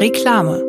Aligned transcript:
Reklame. 0.00 0.64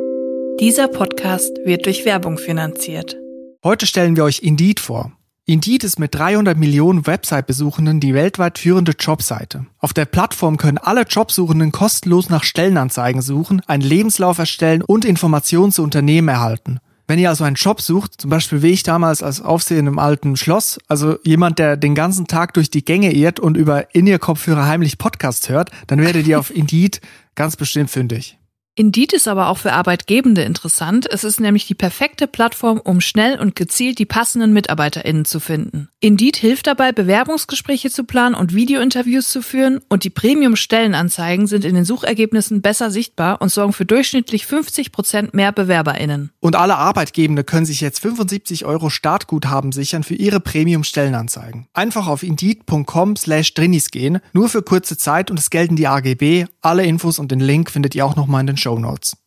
Dieser 0.60 0.90
Podcast 0.90 1.54
wird 1.64 1.86
durch 1.86 2.04
Werbung 2.04 2.38
finanziert. 2.38 3.16
Heute 3.64 3.88
stellen 3.88 4.18
wir 4.18 4.26
euch 4.26 4.40
Indeed 4.44 4.82
vor. 4.82 5.14
Indeed 5.46 5.86
ist 5.86 6.00
mit 6.00 6.14
300 6.14 6.58
Millionen 6.58 7.08
Website-Besuchenden 7.08 8.02
die 8.02 8.14
weltweit 8.14 8.60
führende 8.60 8.92
Jobseite. 8.92 9.68
Auf 9.80 9.94
der 9.94 10.04
Plattform 10.04 10.58
können 10.58 10.78
alle 10.78 11.04
Jobsuchenden 11.04 11.72
kostenlos 11.72 12.28
nach 12.28 12.44
Stellenanzeigen 12.44 13.22
suchen, 13.22 13.62
einen 13.68 13.84
Lebenslauf 13.84 14.38
erstellen 14.38 14.82
und 14.82 15.06
Informationen 15.06 15.72
zu 15.72 15.82
Unternehmen 15.82 16.28
erhalten. 16.28 16.80
Wenn 17.08 17.18
ihr 17.18 17.30
also 17.30 17.46
einen 17.46 17.56
Job 17.56 17.80
sucht, 17.80 18.20
zum 18.20 18.30
Beispiel 18.30 18.62
wie 18.62 18.72
ich 18.72 18.84
damals 18.84 19.24
als 19.24 19.40
Aufseher 19.40 19.80
im 19.80 19.98
alten 19.98 20.36
Schloss, 20.36 20.78
also 20.90 21.16
jemand, 21.24 21.58
der 21.58 21.78
den 21.78 21.96
ganzen 21.96 22.28
Tag 22.28 22.54
durch 22.54 22.70
die 22.70 22.84
Gänge 22.84 23.14
irrt 23.14 23.40
und 23.40 23.56
über 23.56 23.96
In-Ear-Kopfhörer 23.96 24.68
heimlich 24.68 24.98
Podcast 24.98 25.48
hört, 25.48 25.72
dann 25.88 26.02
werdet 26.02 26.28
ihr 26.28 26.38
auf 26.38 26.54
Indeed 26.54 27.00
ganz 27.36 27.56
bestimmt 27.56 27.90
fündig. 27.90 28.38
Indeed 28.76 29.12
ist 29.12 29.28
aber 29.28 29.50
auch 29.50 29.58
für 29.58 29.74
Arbeitgebende 29.74 30.44
interessant. 30.44 31.06
Es 31.12 31.26
ist 31.26 31.42
nämlich 31.42 31.68
die 31.68 31.76
perfekte 31.76 32.26
Plattform, 32.26 32.80
um 32.80 33.02
schnell 33.02 33.38
und 33.38 33.54
gezielt 33.56 34.00
die 34.00 34.06
passenden 34.06 34.54
MitarbeiterInnen 34.54 35.26
zu 35.26 35.42
finden. 35.42 35.90
Indeed 36.00 36.38
hilft 36.38 36.68
dabei, 36.68 36.94
Bewerbungsgespräche 36.94 37.92
zu 37.92 38.06
planen 38.06 38.34
und 38.34 38.56
Videointerviews 38.56 39.30
zu 39.30 39.42
führen 39.42 39.82
und 39.90 40.06
die 40.06 40.10
Premium-Stellenanzeigen 40.10 41.48
sind 41.48 41.66
in 41.66 41.76
den 41.76 41.84
Suchergebnissen 41.84 42.62
besser 42.62 42.92
sichtbar 42.92 43.42
und 43.42 43.50
sorgen 43.50 43.74
für 43.74 43.86
durchschnittlich 43.86 44.46
50 44.46 44.94
Prozent 44.94 45.34
mehr 45.34 45.52
BewerberInnen. 45.52 46.32
Und 46.40 46.56
alle 46.56 46.78
Arbeitgebende 46.78 47.44
können 47.44 47.66
sich 47.66 47.82
jetzt 47.82 48.00
75 48.00 48.64
Euro 48.64 48.90
Startguthaben 48.90 49.74
sichern 49.74 50.04
für 50.04 50.16
ihre 50.16 50.40
Premium-Stellenanzeigen. 50.40 51.68
Einfach 51.74 52.08
auf 52.08 52.24
indeed.com 52.24 53.18
slash 53.18 53.54
drinis 53.54 53.92
gehen, 53.92 54.20
nur 54.32 54.48
für 54.48 54.62
kurze 54.62 54.98
Zeit 54.98 55.30
und 55.30 55.38
es 55.38 55.50
gelten 55.50 55.76
die 55.76 55.88
AGB. 55.88 56.46
Alle 56.62 56.86
Infos 56.86 57.20
und 57.20 57.32
den 57.32 57.42
Link 57.42 57.70
findet 57.70 57.96
ihr 57.96 58.06
auch 58.06 58.16
nochmal 58.16 58.42
in 58.42 58.48
den 58.48 58.61
Show 58.62 58.78
Notes. 58.78 59.18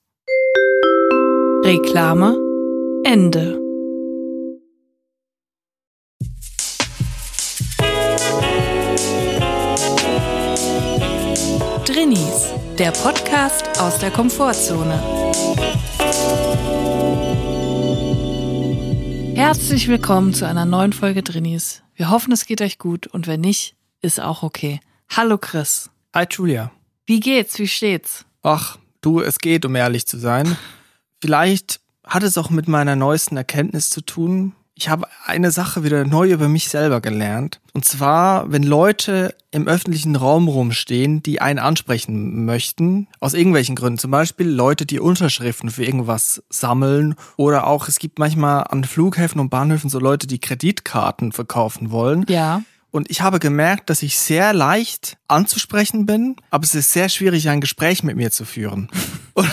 Reklame 1.65 2.38
Ende. 3.05 3.59
Drinnies, 11.84 12.53
der 12.78 12.92
Podcast 12.92 13.81
aus 13.81 13.98
der 13.98 14.12
Komfortzone. 14.12 15.03
Herzlich 19.34 19.89
willkommen 19.89 20.33
zu 20.33 20.47
einer 20.47 20.64
neuen 20.64 20.92
Folge 20.92 21.25
Drinnies. 21.25 21.83
Wir 21.97 22.11
hoffen, 22.11 22.33
es 22.33 22.47
geht 22.47 22.62
euch 22.62 22.78
gut 22.78 23.09
und 23.09 23.27
wenn 23.27 23.41
nicht, 23.41 23.75
ist 24.00 24.20
auch 24.20 24.44
okay. 24.44 24.78
Hallo 25.09 25.39
Chris. 25.39 25.91
Hi 26.14 26.25
Julia. 26.31 26.70
Wie 27.05 27.19
geht's? 27.19 27.59
Wie 27.59 27.66
steht's? 27.66 28.27
Ach, 28.42 28.78
du, 29.05 29.20
es 29.20 29.38
geht, 29.38 29.64
um 29.64 29.74
ehrlich 29.74 30.06
zu 30.06 30.19
sein. 30.19 30.56
Vielleicht 31.20 31.80
hat 32.05 32.22
es 32.22 32.38
auch 32.38 32.50
mit 32.50 32.69
meiner 32.69 32.97
neuesten 32.97 33.36
Erkenntnis 33.36 33.91
zu 33.91 34.00
tun. 34.00 34.52
Ich 34.77 34.88
habe 34.88 35.06
eine 35.24 35.52
Sache 35.52 35.84
wieder 35.84 36.05
neu 36.05 36.33
über 36.33 36.48
mich 36.48 36.69
selber 36.69 37.00
gelernt. 37.00 37.60
Und 37.75 37.84
zwar, 37.84 38.50
wenn 38.50 38.64
Leute 38.64 39.36
im 39.52 39.69
öffentlichen 39.69 40.16
Raum 40.16 40.48
rumstehen, 40.48 41.22
die 41.22 41.41
einen 41.41 41.60
ansprechen 41.60 42.44
möchten, 42.44 43.06
aus 43.20 43.34
irgendwelchen 43.34 43.77
Gründen. 43.77 43.98
Zum 43.98 44.10
Beispiel 44.10 44.48
Leute, 44.48 44.84
die 44.84 44.98
Unterschriften 44.98 45.70
für 45.70 45.84
irgendwas 45.84 46.42
sammeln. 46.50 47.14
Oder 47.36 47.69
auch, 47.69 47.86
es 47.86 48.00
gibt 48.00 48.19
manchmal 48.19 48.64
an 48.64 48.82
Flughäfen 48.82 49.41
und 49.41 49.48
Bahnhöfen 49.48 49.91
so 49.91 50.00
Leute, 50.00 50.27
die 50.27 50.41
Kreditkarten 50.41 51.30
verkaufen 51.30 51.92
wollen. 51.92 52.27
Ja. 52.28 52.62
Und 52.95 53.11
ich 53.11 53.23
habe 53.23 53.41
gemerkt, 53.41 53.91
dass 53.91 54.05
ich 54.05 54.20
sehr 54.20 54.53
leicht 54.53 55.17
anzusprechen 55.27 56.06
bin, 56.06 56.37
aber 56.50 56.62
es 56.62 56.77
ist 56.77 56.92
sehr 56.92 57.09
schwierig, 57.09 57.48
ein 57.48 57.61
Gespräch 57.61 58.05
mit 58.05 58.17
mir 58.17 58.31
zu 58.31 58.45
führen. 58.45 58.89
und, 59.34 59.50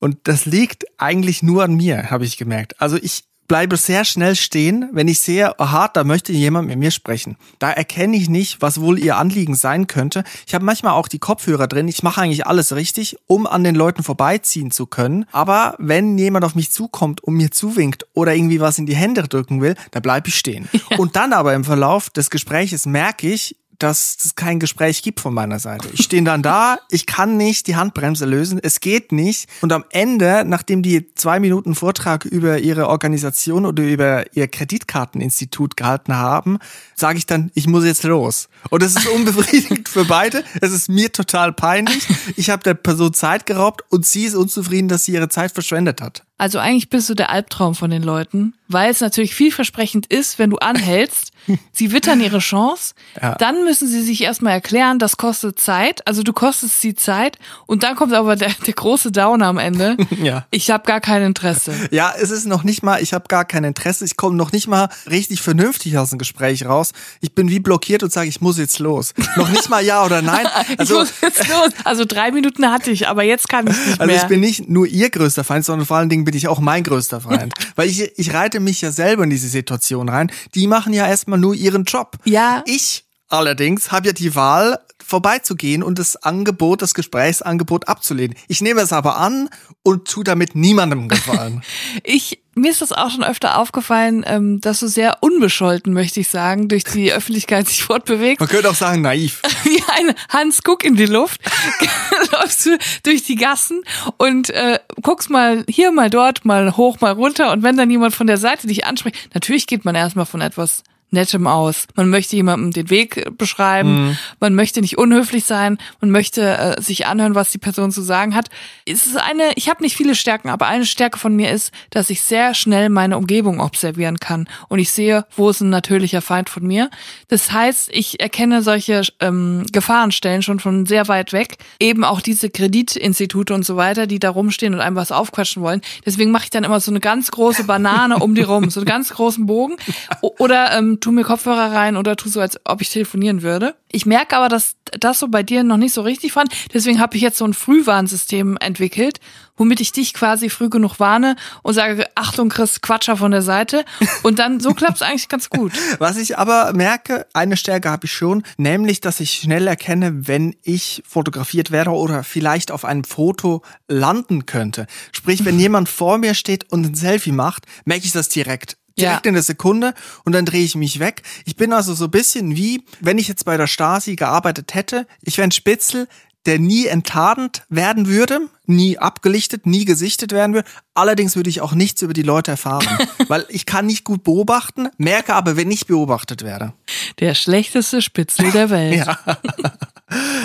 und 0.00 0.18
das 0.24 0.44
liegt 0.44 0.84
eigentlich 0.98 1.40
nur 1.40 1.62
an 1.62 1.76
mir, 1.76 2.10
habe 2.10 2.24
ich 2.24 2.36
gemerkt. 2.36 2.80
Also 2.82 2.96
ich 2.96 3.26
bleibe 3.48 3.76
sehr 3.76 4.04
schnell 4.04 4.36
stehen, 4.36 4.88
wenn 4.92 5.08
ich 5.08 5.20
sehe, 5.20 5.58
aha, 5.58 5.88
da 5.88 6.04
möchte 6.04 6.32
jemand 6.32 6.68
mit 6.68 6.78
mir 6.78 6.90
sprechen. 6.90 7.36
Da 7.58 7.70
erkenne 7.70 8.16
ich 8.16 8.28
nicht, 8.28 8.62
was 8.62 8.80
wohl 8.80 8.98
ihr 8.98 9.16
Anliegen 9.16 9.54
sein 9.54 9.86
könnte. 9.86 10.24
Ich 10.46 10.54
habe 10.54 10.64
manchmal 10.64 10.92
auch 10.92 11.08
die 11.08 11.18
Kopfhörer 11.18 11.66
drin. 11.66 11.88
Ich 11.88 12.02
mache 12.02 12.20
eigentlich 12.20 12.46
alles 12.46 12.74
richtig, 12.74 13.16
um 13.26 13.46
an 13.46 13.64
den 13.64 13.74
Leuten 13.74 14.02
vorbeiziehen 14.02 14.70
zu 14.70 14.86
können. 14.86 15.26
Aber 15.32 15.74
wenn 15.78 16.18
jemand 16.18 16.44
auf 16.44 16.54
mich 16.54 16.70
zukommt 16.70 17.22
und 17.22 17.34
mir 17.34 17.50
zuwinkt 17.50 18.06
oder 18.14 18.34
irgendwie 18.34 18.60
was 18.60 18.78
in 18.78 18.86
die 18.86 18.96
Hände 18.96 19.22
drücken 19.22 19.60
will, 19.60 19.74
da 19.90 20.00
bleibe 20.00 20.28
ich 20.28 20.36
stehen. 20.36 20.68
Ja. 20.90 20.98
Und 20.98 21.16
dann 21.16 21.32
aber 21.32 21.54
im 21.54 21.64
Verlauf 21.64 22.10
des 22.10 22.28
Gespräches 22.28 22.84
merke 22.84 23.28
ich, 23.28 23.56
dass 23.78 24.16
es 24.24 24.34
kein 24.34 24.60
Gespräch 24.60 25.02
gibt 25.02 25.20
von 25.20 25.34
meiner 25.34 25.58
Seite. 25.58 25.88
Ich 25.92 26.04
stehe 26.04 26.22
dann 26.22 26.42
da, 26.42 26.78
ich 26.90 27.06
kann 27.06 27.36
nicht 27.36 27.66
die 27.66 27.76
Handbremse 27.76 28.24
lösen, 28.24 28.60
es 28.62 28.80
geht 28.80 29.12
nicht. 29.12 29.48
Und 29.60 29.72
am 29.72 29.84
Ende, 29.90 30.44
nachdem 30.46 30.82
die 30.82 31.14
zwei 31.14 31.40
Minuten 31.40 31.74
Vortrag 31.74 32.24
über 32.24 32.58
ihre 32.58 32.88
Organisation 32.88 33.66
oder 33.66 33.82
über 33.82 34.24
ihr 34.34 34.48
Kreditkarteninstitut 34.48 35.76
gehalten 35.76 36.14
haben, 36.14 36.58
sage 36.94 37.18
ich 37.18 37.26
dann, 37.26 37.50
ich 37.54 37.66
muss 37.66 37.84
jetzt 37.84 38.04
los. 38.04 38.48
Und 38.70 38.82
es 38.82 38.96
ist 38.96 39.06
unbefriedigend 39.08 39.88
für 39.88 40.04
beide. 40.04 40.44
Es 40.60 40.72
ist 40.72 40.88
mir 40.88 41.12
total 41.12 41.52
peinlich. 41.52 42.06
Ich 42.36 42.50
habe 42.50 42.62
der 42.62 42.74
Person 42.74 43.12
Zeit 43.12 43.46
geraubt 43.46 43.82
und 43.90 44.06
sie 44.06 44.24
ist 44.24 44.34
unzufrieden, 44.34 44.88
dass 44.88 45.04
sie 45.04 45.12
ihre 45.12 45.28
Zeit 45.28 45.52
verschwendet 45.52 46.00
hat. 46.00 46.22
Also 46.36 46.58
eigentlich 46.58 46.90
bist 46.90 47.08
du 47.08 47.14
der 47.14 47.30
Albtraum 47.30 47.74
von 47.74 47.90
den 47.90 48.02
Leuten, 48.02 48.54
weil 48.68 48.90
es 48.90 49.00
natürlich 49.00 49.34
vielversprechend 49.34 50.06
ist, 50.06 50.38
wenn 50.38 50.50
du 50.50 50.56
anhältst. 50.56 51.30
Sie 51.72 51.92
wittern 51.92 52.20
ihre 52.20 52.38
Chance, 52.38 52.94
ja. 53.22 53.34
dann 53.36 53.64
müssen 53.64 53.88
sie 53.88 54.02
sich 54.02 54.22
erstmal 54.22 54.52
erklären, 54.52 54.98
das 54.98 55.16
kostet 55.16 55.60
Zeit, 55.60 56.06
also 56.06 56.22
du 56.22 56.32
kostest 56.32 56.80
sie 56.80 56.94
Zeit 56.94 57.38
und 57.66 57.82
dann 57.82 57.96
kommt 57.96 58.12
aber 58.12 58.36
der, 58.36 58.50
der 58.66 58.74
große 58.74 59.12
Downer 59.12 59.46
am 59.46 59.58
Ende. 59.58 59.96
ja. 60.22 60.46
Ich 60.50 60.70
habe 60.70 60.84
gar 60.84 61.00
kein 61.00 61.22
Interesse. 61.22 61.72
Ja, 61.90 62.12
es 62.16 62.30
ist 62.30 62.46
noch 62.46 62.64
nicht 62.64 62.82
mal, 62.82 63.02
ich 63.02 63.12
habe 63.12 63.26
gar 63.28 63.44
kein 63.44 63.64
Interesse, 63.64 64.04
ich 64.04 64.16
komme 64.16 64.36
noch 64.36 64.52
nicht 64.52 64.66
mal 64.66 64.88
richtig 65.08 65.42
vernünftig 65.42 65.98
aus 65.98 66.10
dem 66.10 66.18
Gespräch 66.18 66.66
raus. 66.66 66.92
Ich 67.20 67.34
bin 67.34 67.50
wie 67.50 67.60
blockiert 67.60 68.02
und 68.02 68.12
sage, 68.12 68.28
ich 68.28 68.40
muss 68.40 68.58
jetzt 68.58 68.78
los. 68.78 69.14
noch 69.36 69.48
nicht 69.48 69.68
mal 69.68 69.84
ja 69.84 70.04
oder 70.04 70.22
nein. 70.22 70.46
Also, 70.78 71.02
ich 71.02 71.10
muss 71.10 71.20
jetzt 71.20 71.48
los. 71.48 71.70
Also 71.84 72.04
drei 72.04 72.30
Minuten 72.30 72.70
hatte 72.70 72.90
ich, 72.90 73.06
aber 73.06 73.22
jetzt 73.22 73.48
kann 73.48 73.66
ich 73.66 73.76
nicht 73.76 73.98
mehr. 73.98 74.00
Also 74.00 74.14
ich 74.14 74.22
bin 74.24 74.40
nicht 74.40 74.68
nur 74.68 74.86
ihr 74.86 75.10
größter 75.10 75.44
Feind, 75.44 75.64
sondern 75.64 75.86
vor 75.86 75.96
allen 75.96 76.08
Dingen 76.08 76.24
bin 76.24 76.34
ich 76.34 76.48
auch 76.48 76.58
mein 76.58 76.82
größter 76.82 77.20
Feind. 77.20 77.52
Weil 77.76 77.88
ich, 77.88 78.18
ich 78.18 78.34
reite 78.34 78.60
mich 78.60 78.80
ja 78.80 78.90
selber 78.90 79.24
in 79.24 79.30
diese 79.30 79.48
Situation 79.48 80.08
rein. 80.08 80.30
Die 80.54 80.66
machen 80.66 80.92
ja 80.92 81.06
erstmal 81.06 81.33
nur 81.36 81.54
ihren 81.54 81.84
Job. 81.84 82.18
Ja. 82.24 82.62
Ich 82.66 83.04
allerdings 83.28 83.90
habe 83.90 84.08
ja 84.08 84.12
die 84.12 84.34
Wahl, 84.34 84.78
vorbeizugehen 85.04 85.82
und 85.82 85.98
das 85.98 86.16
Angebot, 86.16 86.82
das 86.82 86.94
Gesprächsangebot 86.94 87.88
abzulehnen. 87.88 88.36
Ich 88.48 88.60
nehme 88.60 88.80
es 88.80 88.92
aber 88.92 89.18
an 89.18 89.50
und 89.82 90.08
tu 90.08 90.22
damit 90.22 90.54
niemandem 90.54 91.08
gefallen. 91.08 91.62
ich 92.02 92.40
mir 92.56 92.70
ist 92.70 92.82
das 92.82 92.92
auch 92.92 93.10
schon 93.10 93.24
öfter 93.24 93.58
aufgefallen, 93.58 94.24
ähm, 94.28 94.60
dass 94.60 94.78
du 94.78 94.86
sehr 94.86 95.18
unbescholten, 95.22 95.92
möchte 95.92 96.20
ich 96.20 96.28
sagen, 96.28 96.68
durch 96.68 96.84
die 96.84 97.12
Öffentlichkeit 97.12 97.66
sich 97.66 97.82
fortbewegst. 97.82 98.38
Man 98.38 98.48
könnte 98.48 98.70
auch 98.70 98.76
sagen 98.76 99.02
naiv. 99.02 99.42
Wie 99.64 99.82
ein 99.98 100.14
Hans 100.28 100.62
Guck 100.62 100.84
in 100.84 100.94
die 100.94 101.06
Luft 101.06 101.40
läufst 102.32 102.64
du 102.64 102.78
durch 103.02 103.24
die 103.24 103.34
Gassen 103.34 103.82
und 104.18 104.50
äh, 104.50 104.78
guckst 105.02 105.30
mal 105.30 105.64
hier, 105.68 105.90
mal 105.90 106.10
dort, 106.10 106.44
mal 106.44 106.76
hoch, 106.76 107.00
mal 107.00 107.12
runter 107.12 107.50
und 107.52 107.64
wenn 107.64 107.76
dann 107.76 107.90
jemand 107.90 108.14
von 108.14 108.28
der 108.28 108.38
Seite 108.38 108.68
dich 108.68 108.86
anspricht, 108.86 109.34
natürlich 109.34 109.66
geht 109.66 109.84
man 109.84 109.96
erstmal 109.96 110.26
von 110.26 110.40
etwas 110.40 110.84
Nettem 111.14 111.46
aus. 111.46 111.86
Man 111.94 112.10
möchte 112.10 112.36
jemandem 112.36 112.72
den 112.72 112.90
Weg 112.90 113.36
beschreiben, 113.38 114.08
mhm. 114.08 114.18
man 114.40 114.54
möchte 114.54 114.82
nicht 114.82 114.98
unhöflich 114.98 115.46
sein, 115.46 115.78
man 116.00 116.10
möchte 116.10 116.42
äh, 116.42 116.80
sich 116.82 117.06
anhören, 117.06 117.34
was 117.34 117.50
die 117.50 117.58
Person 117.58 117.90
zu 117.90 118.02
sagen 118.02 118.34
hat. 118.34 118.50
Es 118.84 119.06
ist 119.06 119.16
eine, 119.16 119.52
ich 119.56 119.70
habe 119.70 119.82
nicht 119.82 119.96
viele 119.96 120.14
Stärken, 120.14 120.50
aber 120.50 120.66
eine 120.66 120.84
Stärke 120.84 121.18
von 121.18 121.34
mir 121.34 121.50
ist, 121.50 121.72
dass 121.90 122.10
ich 122.10 122.20
sehr 122.20 122.54
schnell 122.54 122.90
meine 122.90 123.16
Umgebung 123.16 123.60
observieren 123.60 124.18
kann 124.18 124.46
und 124.68 124.78
ich 124.78 124.90
sehe, 124.90 125.24
wo 125.36 125.48
ist 125.48 125.62
ein 125.62 125.70
natürlicher 125.70 126.20
Feind 126.20 126.50
von 126.50 126.66
mir. 126.66 126.90
Das 127.28 127.50
heißt, 127.50 127.88
ich 127.92 128.20
erkenne 128.20 128.62
solche 128.62 129.02
ähm, 129.20 129.64
Gefahrenstellen 129.72 130.42
schon 130.42 130.60
von 130.60 130.86
sehr 130.86 131.08
weit 131.08 131.32
weg. 131.32 131.56
Eben 131.80 132.04
auch 132.04 132.20
diese 132.20 132.50
Kreditinstitute 132.50 133.54
und 133.54 133.64
so 133.64 133.76
weiter, 133.76 134.06
die 134.06 134.18
da 134.18 134.30
rumstehen 134.30 134.74
und 134.74 134.80
einem 134.80 134.96
was 134.96 135.12
aufquatschen 135.12 135.62
wollen. 135.62 135.80
Deswegen 136.04 136.30
mache 136.30 136.44
ich 136.44 136.50
dann 136.50 136.64
immer 136.64 136.80
so 136.80 136.90
eine 136.90 137.00
ganz 137.00 137.30
große 137.30 137.64
Banane 137.64 138.18
um 138.18 138.34
die 138.34 138.42
rum, 138.42 138.70
so 138.70 138.80
einen 138.80 138.86
ganz 138.86 139.10
großen 139.10 139.46
Bogen. 139.46 139.76
Oder 140.20 140.76
ähm, 140.76 141.00
tu 141.04 141.12
mir 141.12 141.24
Kopfhörer 141.24 141.72
rein 141.72 141.98
oder 141.98 142.16
tu 142.16 142.30
so, 142.30 142.40
als 142.40 142.58
ob 142.64 142.80
ich 142.80 142.88
telefonieren 142.88 143.42
würde. 143.42 143.74
Ich 143.92 144.06
merke 144.06 144.36
aber, 144.36 144.48
dass 144.48 144.76
das 144.98 145.18
so 145.18 145.28
bei 145.28 145.42
dir 145.42 145.62
noch 145.62 145.76
nicht 145.76 145.92
so 145.92 146.00
richtig 146.00 146.32
fand. 146.32 146.50
Deswegen 146.72 146.98
habe 146.98 147.16
ich 147.16 147.22
jetzt 147.22 147.36
so 147.36 147.44
ein 147.44 147.52
Frühwarnsystem 147.52 148.56
entwickelt, 148.58 149.20
womit 149.58 149.80
ich 149.80 149.92
dich 149.92 150.14
quasi 150.14 150.48
früh 150.48 150.70
genug 150.70 150.98
warne 151.00 151.36
und 151.62 151.74
sage, 151.74 152.06
Achtung, 152.14 152.48
Chris, 152.48 152.80
Quatscher 152.80 153.18
von 153.18 153.32
der 153.32 153.42
Seite. 153.42 153.84
Und 154.22 154.38
dann 154.38 154.60
so 154.60 154.72
klappt 154.72 154.96
es 154.96 155.02
eigentlich 155.02 155.28
ganz 155.28 155.50
gut. 155.50 155.72
Was 155.98 156.16
ich 156.16 156.38
aber 156.38 156.72
merke, 156.72 157.26
eine 157.34 157.58
Stärke 157.58 157.90
habe 157.90 158.06
ich 158.06 158.12
schon, 158.12 158.42
nämlich, 158.56 159.02
dass 159.02 159.20
ich 159.20 159.32
schnell 159.32 159.66
erkenne, 159.66 160.26
wenn 160.26 160.56
ich 160.62 161.02
fotografiert 161.06 161.70
werde 161.70 161.90
oder 161.90 162.24
vielleicht 162.24 162.70
auf 162.70 162.86
einem 162.86 163.04
Foto 163.04 163.60
landen 163.88 164.46
könnte. 164.46 164.86
Sprich, 165.12 165.44
wenn 165.44 165.58
jemand 165.60 165.90
vor 165.90 166.16
mir 166.16 166.32
steht 166.32 166.72
und 166.72 166.86
ein 166.86 166.94
Selfie 166.94 167.32
macht, 167.32 167.66
merke 167.84 168.06
ich 168.06 168.12
das 168.12 168.30
direkt 168.30 168.78
direkt 168.98 169.26
ja. 169.26 169.28
in 169.28 169.34
der 169.34 169.42
Sekunde 169.42 169.94
und 170.24 170.32
dann 170.32 170.44
drehe 170.44 170.64
ich 170.64 170.74
mich 170.74 171.00
weg. 171.00 171.22
Ich 171.44 171.56
bin 171.56 171.72
also 171.72 171.94
so 171.94 172.04
ein 172.04 172.10
bisschen 172.10 172.56
wie, 172.56 172.84
wenn 173.00 173.18
ich 173.18 173.28
jetzt 173.28 173.44
bei 173.44 173.56
der 173.56 173.66
Stasi 173.66 174.16
gearbeitet 174.16 174.74
hätte, 174.74 175.06
ich 175.22 175.36
wäre 175.36 175.48
ein 175.48 175.52
Spitzel, 175.52 176.08
der 176.46 176.58
nie 176.58 176.86
enttarnt 176.86 177.62
werden 177.68 178.06
würde. 178.06 178.48
Nie 178.66 178.98
abgelichtet, 178.98 179.66
nie 179.66 179.84
gesichtet 179.84 180.32
werden 180.32 180.54
will. 180.54 180.64
Allerdings 180.94 181.36
würde 181.36 181.50
ich 181.50 181.60
auch 181.60 181.74
nichts 181.74 182.02
über 182.02 182.12
die 182.12 182.22
Leute 182.22 182.52
erfahren, 182.52 182.86
weil 183.28 183.44
ich 183.48 183.66
kann 183.66 183.86
nicht 183.86 184.04
gut 184.04 184.22
beobachten, 184.22 184.88
merke 184.96 185.34
aber, 185.34 185.56
wenn 185.56 185.70
ich 185.70 185.86
beobachtet 185.86 186.42
werde. 186.42 186.72
Der 187.20 187.34
schlechteste 187.34 188.02
Spitzel 188.02 188.50
der 188.50 188.70
Welt. 188.70 188.94
Ja. 189.04 189.18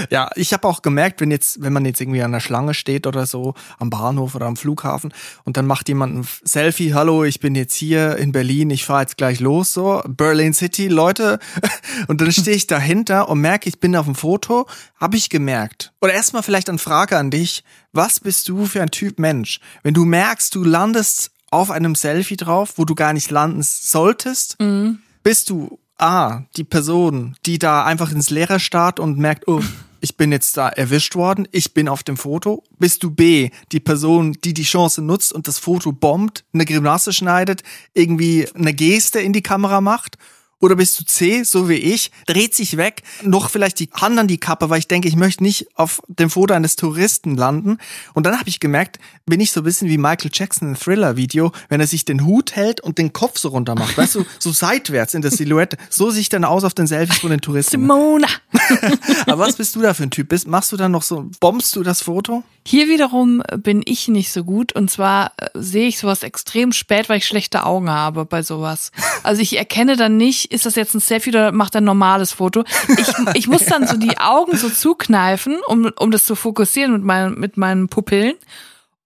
ja, 0.09 0.29
ich 0.35 0.53
habe 0.53 0.67
auch 0.67 0.81
gemerkt, 0.81 1.21
wenn 1.21 1.31
jetzt, 1.31 1.61
wenn 1.61 1.73
man 1.73 1.85
jetzt 1.85 2.01
irgendwie 2.01 2.23
an 2.23 2.31
der 2.31 2.39
Schlange 2.39 2.73
steht 2.73 3.05
oder 3.05 3.25
so, 3.25 3.53
am 3.77 3.89
Bahnhof 3.89 4.33
oder 4.33 4.47
am 4.47 4.55
Flughafen 4.55 5.13
und 5.43 5.57
dann 5.57 5.67
macht 5.67 5.89
jemand 5.89 6.17
ein 6.17 6.27
Selfie, 6.43 6.93
hallo, 6.93 7.23
ich 7.23 7.39
bin 7.39 7.55
jetzt 7.55 7.75
hier 7.75 8.15
in 8.17 8.31
Berlin, 8.31 8.69
ich 8.69 8.85
fahre 8.85 9.01
jetzt 9.01 9.17
gleich 9.17 9.39
los, 9.39 9.73
so, 9.73 10.01
Berlin 10.07 10.53
City, 10.53 10.87
Leute. 10.87 11.39
Und 12.07 12.21
dann 12.21 12.31
stehe 12.31 12.55
ich 12.55 12.67
dahinter 12.67 13.29
und 13.29 13.39
merke, 13.39 13.69
ich 13.69 13.79
bin 13.79 13.95
auf 13.95 14.05
dem 14.05 14.15
Foto, 14.15 14.67
habe 14.95 15.17
ich 15.17 15.29
gemerkt. 15.29 15.93
Oder 16.01 16.13
erstmal 16.13 16.43
vielleicht 16.43 16.69
eine 16.69 16.77
Frage 16.77 17.17
an 17.17 17.29
dich, 17.29 17.63
was 17.91 18.19
bist 18.19 18.47
du 18.47 18.65
für 18.65 18.81
ein 18.81 18.91
Typ 18.91 19.19
Mensch? 19.19 19.59
Wenn 19.83 19.93
du 19.93 20.05
merkst, 20.05 20.55
du 20.55 20.63
landest 20.63 21.31
auf 21.51 21.71
einem 21.71 21.95
Selfie 21.95 22.37
drauf, 22.37 22.73
wo 22.77 22.85
du 22.85 22.95
gar 22.95 23.13
nicht 23.13 23.31
landen 23.31 23.61
solltest, 23.63 24.59
mhm. 24.59 24.99
bist 25.23 25.49
du 25.49 25.79
A, 25.97 26.43
die 26.55 26.63
Person, 26.63 27.35
die 27.45 27.59
da 27.59 27.83
einfach 27.83 28.11
ins 28.11 28.29
Leere 28.29 28.59
starrt 28.59 28.99
und 28.99 29.17
merkt, 29.17 29.47
oh, 29.47 29.61
ich 30.01 30.15
bin 30.15 30.31
jetzt 30.31 30.55
da 30.55 30.69
erwischt 30.69 31.15
worden, 31.15 31.47
ich 31.51 31.73
bin 31.73 31.89
auf 31.89 32.03
dem 32.03 32.15
Foto. 32.15 32.63
Bist 32.77 33.03
du 33.03 33.11
B, 33.11 33.49
die 33.73 33.81
Person, 33.81 34.37
die 34.43 34.53
die 34.53 34.63
Chance 34.63 35.01
nutzt 35.01 35.33
und 35.33 35.49
das 35.49 35.59
Foto 35.59 35.91
bombt, 35.91 36.45
eine 36.53 36.63
Grimasse 36.63 37.11
schneidet, 37.11 37.63
irgendwie 37.93 38.47
eine 38.55 38.73
Geste 38.73 39.19
in 39.19 39.33
die 39.33 39.43
Kamera 39.43 39.81
macht? 39.81 40.17
Oder 40.61 40.75
bist 40.75 40.99
du 40.99 41.05
C, 41.05 41.43
so 41.43 41.69
wie 41.69 41.75
ich, 41.75 42.11
dreht 42.25 42.53
sich 42.53 42.75
weg, 42.75 43.03
noch 43.23 43.49
vielleicht 43.49 43.79
die 43.79 43.89
Hand 43.93 44.19
an 44.19 44.27
die 44.27 44.39
Kappe, 44.39 44.69
weil 44.69 44.79
ich 44.79 44.87
denke, 44.87 45.07
ich 45.07 45.15
möchte 45.15 45.41
nicht 45.41 45.67
auf 45.75 46.01
dem 46.07 46.29
Foto 46.29 46.53
eines 46.53 46.75
Touristen 46.75 47.37
landen. 47.37 47.77
Und 48.13 48.25
dann 48.25 48.37
habe 48.37 48.49
ich 48.49 48.59
gemerkt, 48.59 48.99
bin 49.25 49.39
ich 49.39 49.51
so 49.51 49.61
ein 49.61 49.63
bisschen 49.63 49.87
wie 49.87 49.97
Michael 49.97 50.31
Jackson 50.33 50.69
im 50.69 50.75
Thriller-Video, 50.75 51.53
wenn 51.69 51.79
er 51.79 51.87
sich 51.87 52.03
den 52.03 52.25
Hut 52.25 52.57
hält 52.57 52.81
und 52.81 52.97
den 52.97 53.13
Kopf 53.13 53.39
so 53.39 53.49
runter 53.49 53.75
macht, 53.75 53.97
weißt 53.97 54.15
du, 54.15 54.25
so 54.37 54.51
seitwärts 54.51 55.13
in 55.13 55.21
der 55.21 55.31
Silhouette. 55.31 55.77
So 55.89 56.11
sieht 56.11 56.33
dann 56.33 56.43
aus 56.43 56.65
auf 56.65 56.73
den 56.73 56.87
Selfies 56.87 57.19
von 57.19 57.29
den 57.29 57.39
Touristen. 57.39 57.71
Simona! 57.71 58.27
Aber 59.27 59.47
was 59.47 59.55
bist 59.55 59.75
du 59.75 59.81
da 59.81 59.93
für 59.93 60.03
ein 60.03 60.11
Typ? 60.11 60.27
Bist, 60.27 60.47
machst 60.47 60.71
du 60.73 60.77
dann 60.77 60.91
noch 60.91 61.03
so, 61.03 61.29
bombst 61.39 61.75
du 61.75 61.83
das 61.83 62.01
Foto? 62.01 62.43
Hier 62.65 62.87
wiederum 62.87 63.41
bin 63.57 63.81
ich 63.85 64.09
nicht 64.09 64.31
so 64.31 64.43
gut 64.43 64.73
und 64.73 64.91
zwar 64.91 65.31
äh, 65.37 65.47
sehe 65.55 65.87
ich 65.87 65.97
sowas 65.97 66.23
extrem 66.23 66.71
spät, 66.71 67.09
weil 67.09 67.17
ich 67.17 67.25
schlechte 67.25 67.63
Augen 67.65 67.89
habe 67.89 68.25
bei 68.25 68.43
sowas. 68.43 68.91
Also 69.23 69.41
ich 69.41 69.57
erkenne 69.57 69.95
dann 69.95 70.17
nicht, 70.17 70.51
ist 70.51 70.65
das 70.65 70.75
jetzt 70.75 70.93
ein 70.93 70.99
Selfie 70.99 71.29
oder 71.29 71.51
macht 71.51 71.75
er 71.75 71.81
ein 71.81 71.85
normales 71.85 72.31
Foto. 72.31 72.63
Ich, 72.97 73.07
ich 73.35 73.47
muss 73.47 73.65
dann 73.65 73.87
so 73.87 73.97
die 73.97 74.17
Augen 74.17 74.57
so 74.57 74.69
zukneifen, 74.69 75.57
um, 75.67 75.91
um 75.97 76.11
das 76.11 76.25
zu 76.25 76.35
fokussieren 76.35 76.93
mit, 76.93 77.03
meinen 77.03 77.39
mit 77.39 77.57
meinen 77.57 77.89
Pupillen. 77.89 78.35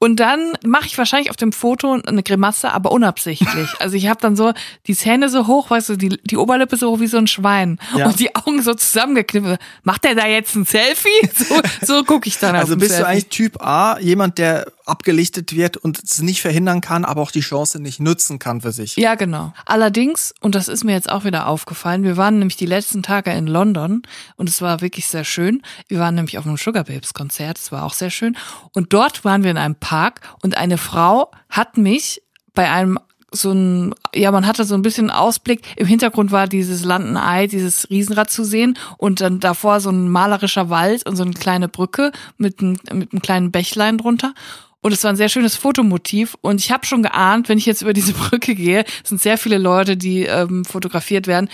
Und 0.03 0.17
dann 0.17 0.51
mache 0.65 0.85
ich 0.87 0.97
wahrscheinlich 0.97 1.29
auf 1.29 1.37
dem 1.37 1.53
Foto 1.53 1.93
eine 1.93 2.23
Grimasse, 2.23 2.73
aber 2.73 2.91
unabsichtlich. 2.91 3.69
Also 3.79 3.95
ich 3.95 4.07
habe 4.07 4.19
dann 4.21 4.35
so 4.35 4.53
die 4.87 4.95
Zähne 4.95 5.29
so 5.29 5.47
hoch, 5.47 5.69
weißt 5.69 5.89
du, 5.89 5.95
die, 5.97 6.09
die 6.23 6.37
Oberlippe 6.37 6.77
so 6.77 6.91
hoch 6.91 6.99
wie 6.99 7.07
so 7.07 7.17
ein 7.17 7.27
Schwein 7.27 7.79
ja. 7.97 8.07
und 8.07 8.19
die 8.19 8.33
Augen 8.35 8.61
so 8.61 8.73
zusammengekniffen. 8.73 9.57
Macht 9.83 10.03
der 10.03 10.15
da 10.15 10.25
jetzt 10.27 10.55
ein 10.55 10.65
Selfie? 10.65 11.09
So, 11.33 11.61
so 11.81 12.03
gucke 12.03 12.27
ich 12.27 12.37
dann 12.37 12.55
Also 12.55 12.77
bist 12.77 12.91
Selfie. 12.91 13.03
du 13.03 13.07
eigentlich 13.07 13.27
Typ 13.27 13.61
A, 13.61 13.99
jemand, 13.99 14.37
der 14.37 14.71
abgelichtet 14.85 15.55
wird 15.55 15.77
und 15.77 16.01
es 16.03 16.21
nicht 16.21 16.41
verhindern 16.41 16.81
kann, 16.81 17.05
aber 17.05 17.21
auch 17.21 17.31
die 17.31 17.41
Chance 17.41 17.81
nicht 17.81 17.99
nutzen 17.99 18.39
kann 18.39 18.61
für 18.61 18.71
sich. 18.71 18.95
Ja, 18.97 19.15
genau. 19.15 19.53
Allerdings, 19.65 20.33
und 20.41 20.55
das 20.55 20.67
ist 20.67 20.83
mir 20.83 20.93
jetzt 20.93 21.09
auch 21.09 21.23
wieder 21.23 21.47
aufgefallen, 21.47 22.03
wir 22.03 22.17
waren 22.17 22.39
nämlich 22.39 22.57
die 22.57 22.65
letzten 22.65 23.03
Tage 23.03 23.31
in 23.31 23.47
London 23.47 24.03
und 24.35 24.49
es 24.49 24.61
war 24.61 24.81
wirklich 24.81 25.07
sehr 25.07 25.23
schön. 25.23 25.61
Wir 25.87 25.99
waren 25.99 26.15
nämlich 26.15 26.37
auf 26.37 26.45
einem 26.45 26.57
Sugar 26.57 26.83
Babes 26.83 27.13
Konzert, 27.13 27.57
es 27.57 27.71
war 27.71 27.83
auch 27.83 27.93
sehr 27.93 28.09
schön. 28.09 28.37
Und 28.73 28.93
dort 28.93 29.23
waren 29.23 29.43
wir 29.43 29.51
in 29.51 29.57
einem 29.57 29.75
Park 29.75 29.92
und 30.41 30.57
eine 30.57 30.77
Frau 30.77 31.31
hat 31.49 31.77
mich 31.77 32.21
bei 32.53 32.69
einem 32.69 32.99
so 33.35 33.51
ein, 33.51 33.95
ja, 34.13 34.31
man 34.31 34.45
hatte 34.45 34.63
so 34.63 34.75
ein 34.75 34.83
bisschen 34.83 35.09
Ausblick. 35.09 35.61
Im 35.75 35.87
Hintergrund 35.87 36.31
war 36.31 36.47
dieses 36.47 36.85
Landenei, 36.85 37.47
dieses 37.47 37.89
Riesenrad 37.89 38.29
zu 38.29 38.43
sehen 38.43 38.77
und 38.97 39.21
dann 39.21 39.39
davor 39.39 39.79
so 39.79 39.89
ein 39.89 40.09
malerischer 40.09 40.69
Wald 40.69 41.05
und 41.07 41.15
so 41.15 41.23
eine 41.23 41.33
kleine 41.33 41.67
Brücke 41.67 42.11
mit, 42.37 42.61
ein, 42.61 42.77
mit 42.93 43.11
einem 43.11 43.21
kleinen 43.21 43.51
Bächlein 43.51 43.97
drunter. 43.97 44.33
Und 44.81 44.91
es 44.91 45.03
war 45.03 45.11
ein 45.11 45.15
sehr 45.15 45.29
schönes 45.29 45.55
Fotomotiv. 45.55 46.35
Und 46.41 46.59
ich 46.59 46.71
habe 46.71 46.85
schon 46.85 47.03
geahnt, 47.03 47.47
wenn 47.49 47.57
ich 47.57 47.65
jetzt 47.65 47.81
über 47.81 47.93
diese 47.93 48.13
Brücke 48.29 48.53
gehe, 48.53 48.83
sind 49.03 49.21
sehr 49.21 49.37
viele 49.37 49.57
Leute, 49.57 49.97
die 49.97 50.23
ähm, 50.23 50.65
fotografiert 50.65 51.25
werden. 51.25 51.49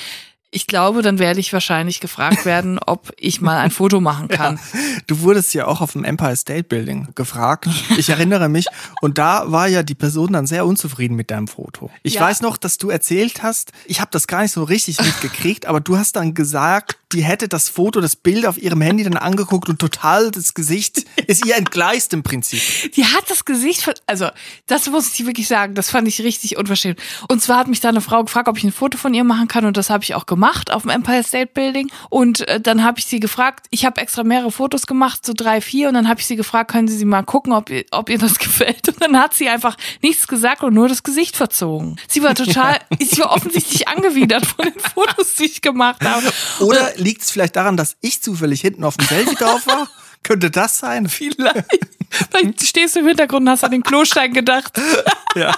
Ich 0.51 0.65
glaube, 0.65 1.03
dann 1.03 1.19
werde 1.19 1.39
ich 1.39 1.53
wahrscheinlich 1.53 1.99
gefragt 1.99 2.43
werden, 2.43 2.79
ob 2.85 3.11
ich 3.17 3.39
mal 3.39 3.59
ein 3.59 3.69
Foto 3.69 4.01
machen 4.01 4.29
kann. 4.29 4.59
Ja, 4.73 4.79
du 5.05 5.21
wurdest 5.21 5.53
ja 5.53 5.67
auch 5.67 5.79
auf 5.79 5.91
dem 5.91 6.03
Empire 6.03 6.35
State 6.35 6.63
Building 6.63 7.09
gefragt. 7.13 7.67
Ich 7.97 8.09
erinnere 8.09 8.49
mich. 8.49 8.65
Und 9.01 9.19
da 9.19 9.51
war 9.51 9.67
ja 9.67 9.83
die 9.83 9.93
Person 9.93 10.33
dann 10.33 10.47
sehr 10.47 10.65
unzufrieden 10.65 11.15
mit 11.15 11.29
deinem 11.29 11.47
Foto. 11.47 11.91
Ich 12.01 12.15
ja. 12.15 12.21
weiß 12.21 12.41
noch, 12.41 12.57
dass 12.57 12.79
du 12.79 12.89
erzählt 12.89 13.43
hast, 13.43 13.73
ich 13.85 14.01
habe 14.01 14.09
das 14.11 14.25
gar 14.25 14.41
nicht 14.41 14.51
so 14.51 14.63
richtig 14.63 14.99
mitgekriegt, 14.99 15.67
aber 15.67 15.81
du 15.81 15.97
hast 15.97 16.15
dann 16.15 16.33
gesagt, 16.33 16.97
die 17.11 17.23
hätte 17.23 17.47
das 17.47 17.69
Foto, 17.69 18.01
das 18.01 18.15
Bild 18.15 18.45
auf 18.45 18.57
ihrem 18.57 18.81
Handy 18.81 19.03
dann 19.03 19.17
angeguckt 19.17 19.69
und 19.69 19.79
total 19.79 20.31
das 20.31 20.53
Gesicht 20.55 21.05
ist 21.27 21.45
ihr 21.45 21.57
entgleist 21.57 22.13
im 22.13 22.23
Prinzip. 22.23 22.61
Die 22.93 23.05
hat 23.05 23.29
das 23.29 23.45
Gesicht, 23.45 23.91
also 24.07 24.29
das 24.65 24.89
muss 24.89 25.13
ich 25.13 25.25
wirklich 25.25 25.47
sagen, 25.47 25.75
das 25.75 25.91
fand 25.91 26.07
ich 26.07 26.21
richtig 26.21 26.57
unverschämt. 26.57 26.99
Und 27.27 27.41
zwar 27.41 27.57
hat 27.57 27.67
mich 27.67 27.81
da 27.81 27.89
eine 27.89 28.01
Frau 28.01 28.23
gefragt, 28.23 28.47
ob 28.47 28.57
ich 28.57 28.63
ein 28.63 28.71
Foto 28.71 28.97
von 28.97 29.13
ihr 29.13 29.23
machen 29.23 29.47
kann 29.47 29.65
und 29.65 29.77
das 29.77 29.91
habe 29.91 30.03
ich 30.03 30.15
auch 30.15 30.25
gemacht 30.25 30.38
auf 30.71 30.83
dem 30.83 30.91
Empire 30.91 31.23
State 31.23 31.51
Building. 31.53 31.89
Und 32.09 32.47
äh, 32.47 32.59
dann 32.59 32.83
habe 32.83 32.99
ich 32.99 33.05
sie 33.05 33.19
gefragt, 33.19 33.67
ich 33.69 33.85
habe 33.85 34.01
extra 34.01 34.23
mehrere 34.23 34.51
Fotos 34.51 34.87
gemacht, 34.87 35.25
so 35.25 35.33
drei, 35.35 35.61
vier 35.61 35.89
und 35.89 35.93
dann 35.95 36.07
habe 36.07 36.19
ich 36.19 36.25
sie 36.25 36.35
gefragt, 36.35 36.71
können 36.71 36.87
Sie 36.87 36.97
sie 36.97 37.05
mal 37.05 37.23
gucken, 37.23 37.53
ob 37.53 37.69
ihr, 37.69 37.85
ob 37.91 38.09
ihr 38.09 38.17
das 38.17 38.39
gefällt. 38.39 38.87
Und 38.87 39.01
dann 39.01 39.17
hat 39.19 39.33
sie 39.33 39.49
einfach 39.49 39.75
nichts 40.01 40.27
gesagt 40.27 40.63
und 40.63 40.73
nur 40.73 40.87
das 40.87 41.03
Gesicht 41.03 41.35
verzogen. 41.35 41.97
Sie 42.07 42.23
war 42.23 42.35
total, 42.35 42.79
sie 42.99 43.19
war 43.19 43.31
offensichtlich 43.31 43.87
angewidert 43.87 44.45
von 44.45 44.65
den 44.65 44.79
Fotos, 44.79 45.35
die 45.35 45.45
ich 45.45 45.61
gemacht 45.61 46.03
habe. 46.03 46.31
Oder 46.59 46.93
liegt 46.95 47.23
es 47.23 47.31
vielleicht 47.31 47.55
daran, 47.55 47.77
dass 47.77 47.97
ich 48.01 48.21
zufällig 48.21 48.61
hinten 48.61 48.83
auf 48.83 48.97
dem 48.97 49.07
Selfie 49.07 49.35
drauf 49.35 49.67
war? 49.67 49.87
Könnte 50.23 50.51
das 50.51 50.79
sein? 50.79 51.07
Vielleicht. 51.07 51.65
Vielleicht 52.09 52.63
stehst 52.65 52.95
du 52.95 53.01
im 53.01 53.07
Hintergrund 53.07 53.41
und 53.41 53.49
hast 53.49 53.63
an 53.63 53.71
den 53.71 53.83
Klostein 53.83 54.33
gedacht. 54.33 54.79
ja. 55.35 55.53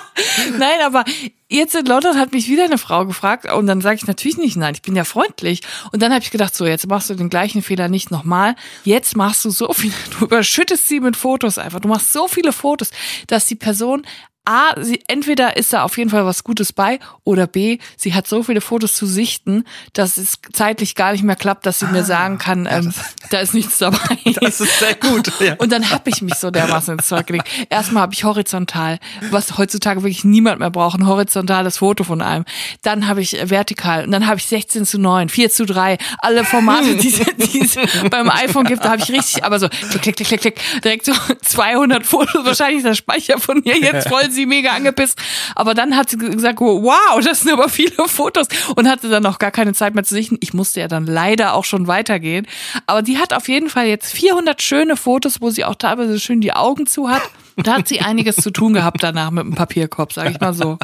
Nein, 0.57 0.81
aber 0.83 1.05
jetzt 1.47 1.75
in 1.75 1.85
London 1.85 2.17
hat 2.17 2.33
mich 2.33 2.49
wieder 2.49 2.65
eine 2.65 2.77
Frau 2.77 3.05
gefragt 3.05 3.51
und 3.51 3.67
dann 3.67 3.81
sage 3.81 3.95
ich 3.95 4.07
natürlich 4.07 4.37
nicht 4.37 4.57
nein, 4.57 4.73
ich 4.73 4.81
bin 4.81 4.95
ja 4.95 5.03
freundlich. 5.03 5.61
Und 5.91 6.01
dann 6.01 6.11
habe 6.11 6.23
ich 6.23 6.31
gedacht, 6.31 6.53
so, 6.55 6.65
jetzt 6.65 6.87
machst 6.87 7.09
du 7.09 7.15
den 7.15 7.29
gleichen 7.29 7.61
Fehler 7.61 7.87
nicht 7.87 8.11
nochmal. 8.11 8.55
Jetzt 8.83 9.15
machst 9.15 9.45
du 9.45 9.49
so 9.49 9.71
viel, 9.73 9.93
du 10.19 10.25
überschüttest 10.25 10.87
sie 10.87 10.99
mit 10.99 11.15
Fotos 11.15 11.57
einfach. 11.57 11.79
Du 11.79 11.87
machst 11.87 12.11
so 12.11 12.27
viele 12.27 12.51
Fotos, 12.51 12.91
dass 13.27 13.45
die 13.45 13.55
Person 13.55 14.05
A, 14.43 14.73
sie, 14.81 14.99
entweder 15.07 15.55
ist 15.55 15.71
da 15.71 15.83
auf 15.83 15.97
jeden 15.99 16.09
Fall 16.09 16.25
was 16.25 16.43
Gutes 16.43 16.73
bei 16.73 16.99
oder 17.23 17.45
B, 17.45 17.77
sie 17.95 18.15
hat 18.15 18.27
so 18.27 18.41
viele 18.41 18.59
Fotos 18.59 18.95
zu 18.95 19.05
sichten, 19.05 19.65
dass 19.93 20.17
es 20.17 20.39
zeitlich 20.51 20.95
gar 20.95 21.11
nicht 21.11 21.23
mehr 21.23 21.35
klappt, 21.35 21.67
dass 21.67 21.77
sie 21.77 21.85
ah, 21.85 21.91
mir 21.91 22.03
sagen 22.03 22.39
kann, 22.39 22.67
ähm, 22.69 22.91
da 23.29 23.39
ist 23.39 23.53
nichts 23.53 23.77
dabei. 23.77 23.99
Das 24.41 24.59
ist 24.59 24.79
sehr 24.79 24.95
gut. 24.95 25.31
Ja. 25.41 25.55
Und 25.55 25.71
dann 25.71 25.89
hab 25.89 26.07
ich 26.07 26.21
mich 26.21 26.35
so 26.35 26.51
dermaßen 26.51 26.93
ins 26.93 27.07
Zeug 27.07 27.25
gelegt. 27.25 27.47
Erstmal 27.69 28.03
habe 28.03 28.13
ich 28.13 28.23
horizontal, 28.23 28.99
was 29.31 29.57
heutzutage 29.57 30.03
wirklich 30.03 30.23
niemand 30.23 30.59
mehr 30.59 30.69
braucht, 30.69 30.99
ein 30.99 31.07
horizontales 31.07 31.77
Foto 31.77 32.03
von 32.03 32.21
einem. 32.21 32.45
Dann 32.83 33.07
habe 33.07 33.21
ich 33.21 33.37
vertikal 33.49 34.05
und 34.05 34.11
dann 34.11 34.27
habe 34.27 34.37
ich 34.37 34.45
16 34.45 34.85
zu 34.85 34.99
9, 34.99 35.29
4 35.29 35.49
zu 35.49 35.65
3, 35.65 35.97
alle 36.19 36.43
Formate, 36.43 36.95
die, 36.95 37.61
es 37.61 37.75
beim 38.09 38.29
iPhone 38.29 38.65
gibt, 38.65 38.85
da 38.85 38.91
habe 38.91 39.01
ich 39.01 39.11
richtig, 39.11 39.43
aber 39.43 39.59
so 39.59 39.67
klick, 39.69 40.01
klick, 40.01 40.15
klick, 40.15 40.27
klick, 40.27 40.41
klick, 40.41 40.81
direkt 40.83 41.05
so 41.05 41.13
200 41.41 42.05
Fotos, 42.05 42.45
wahrscheinlich 42.45 42.83
der 42.83 42.93
Speicher 42.93 43.39
von 43.39 43.61
mir 43.63 43.77
jetzt 43.79 44.07
voll 44.07 44.30
sie 44.31 44.45
mega 44.45 44.71
angepisst. 44.71 45.19
Aber 45.55 45.73
dann 45.73 45.95
hat 45.95 46.09
sie 46.09 46.17
gesagt, 46.17 46.59
wow, 46.59 47.19
das 47.23 47.41
sind 47.41 47.51
aber 47.51 47.69
viele 47.69 48.07
Fotos 48.07 48.47
und 48.75 48.87
hatte 48.87 49.09
dann 49.09 49.23
noch 49.23 49.39
gar 49.39 49.51
keine 49.51 49.73
Zeit 49.73 49.95
mehr 49.95 50.03
zu 50.03 50.13
sichten. 50.13 50.37
Ich 50.41 50.53
musste 50.53 50.79
ja 50.79 50.87
dann 50.87 51.05
leider 51.05 51.53
auch 51.53 51.65
schon 51.65 51.87
weitergehen. 51.87 52.47
Aber 52.87 53.01
die 53.01 53.17
hat 53.17 53.33
auf 53.33 53.47
jeden 53.47 53.69
Fall 53.69 53.87
jetzt 53.87 54.13
400 54.13 54.61
schöne 54.61 54.97
Fotos, 54.97 55.41
wo 55.41 55.49
sie 55.49 55.65
auch 55.65 55.75
teilweise 55.75 56.19
schön 56.19 56.41
die 56.41 56.53
Augen 56.53 56.87
zu 56.87 57.09
hat. 57.09 57.21
Da 57.57 57.77
hat 57.77 57.87
sie 57.87 57.99
einiges 58.01 58.37
zu 58.37 58.51
tun 58.51 58.73
gehabt 58.73 59.03
danach 59.03 59.29
mit 59.29 59.43
dem 59.43 59.55
Papierkorb, 59.55 60.13
sag 60.13 60.31
ich 60.31 60.39
mal 60.39 60.53
so. 60.53 60.77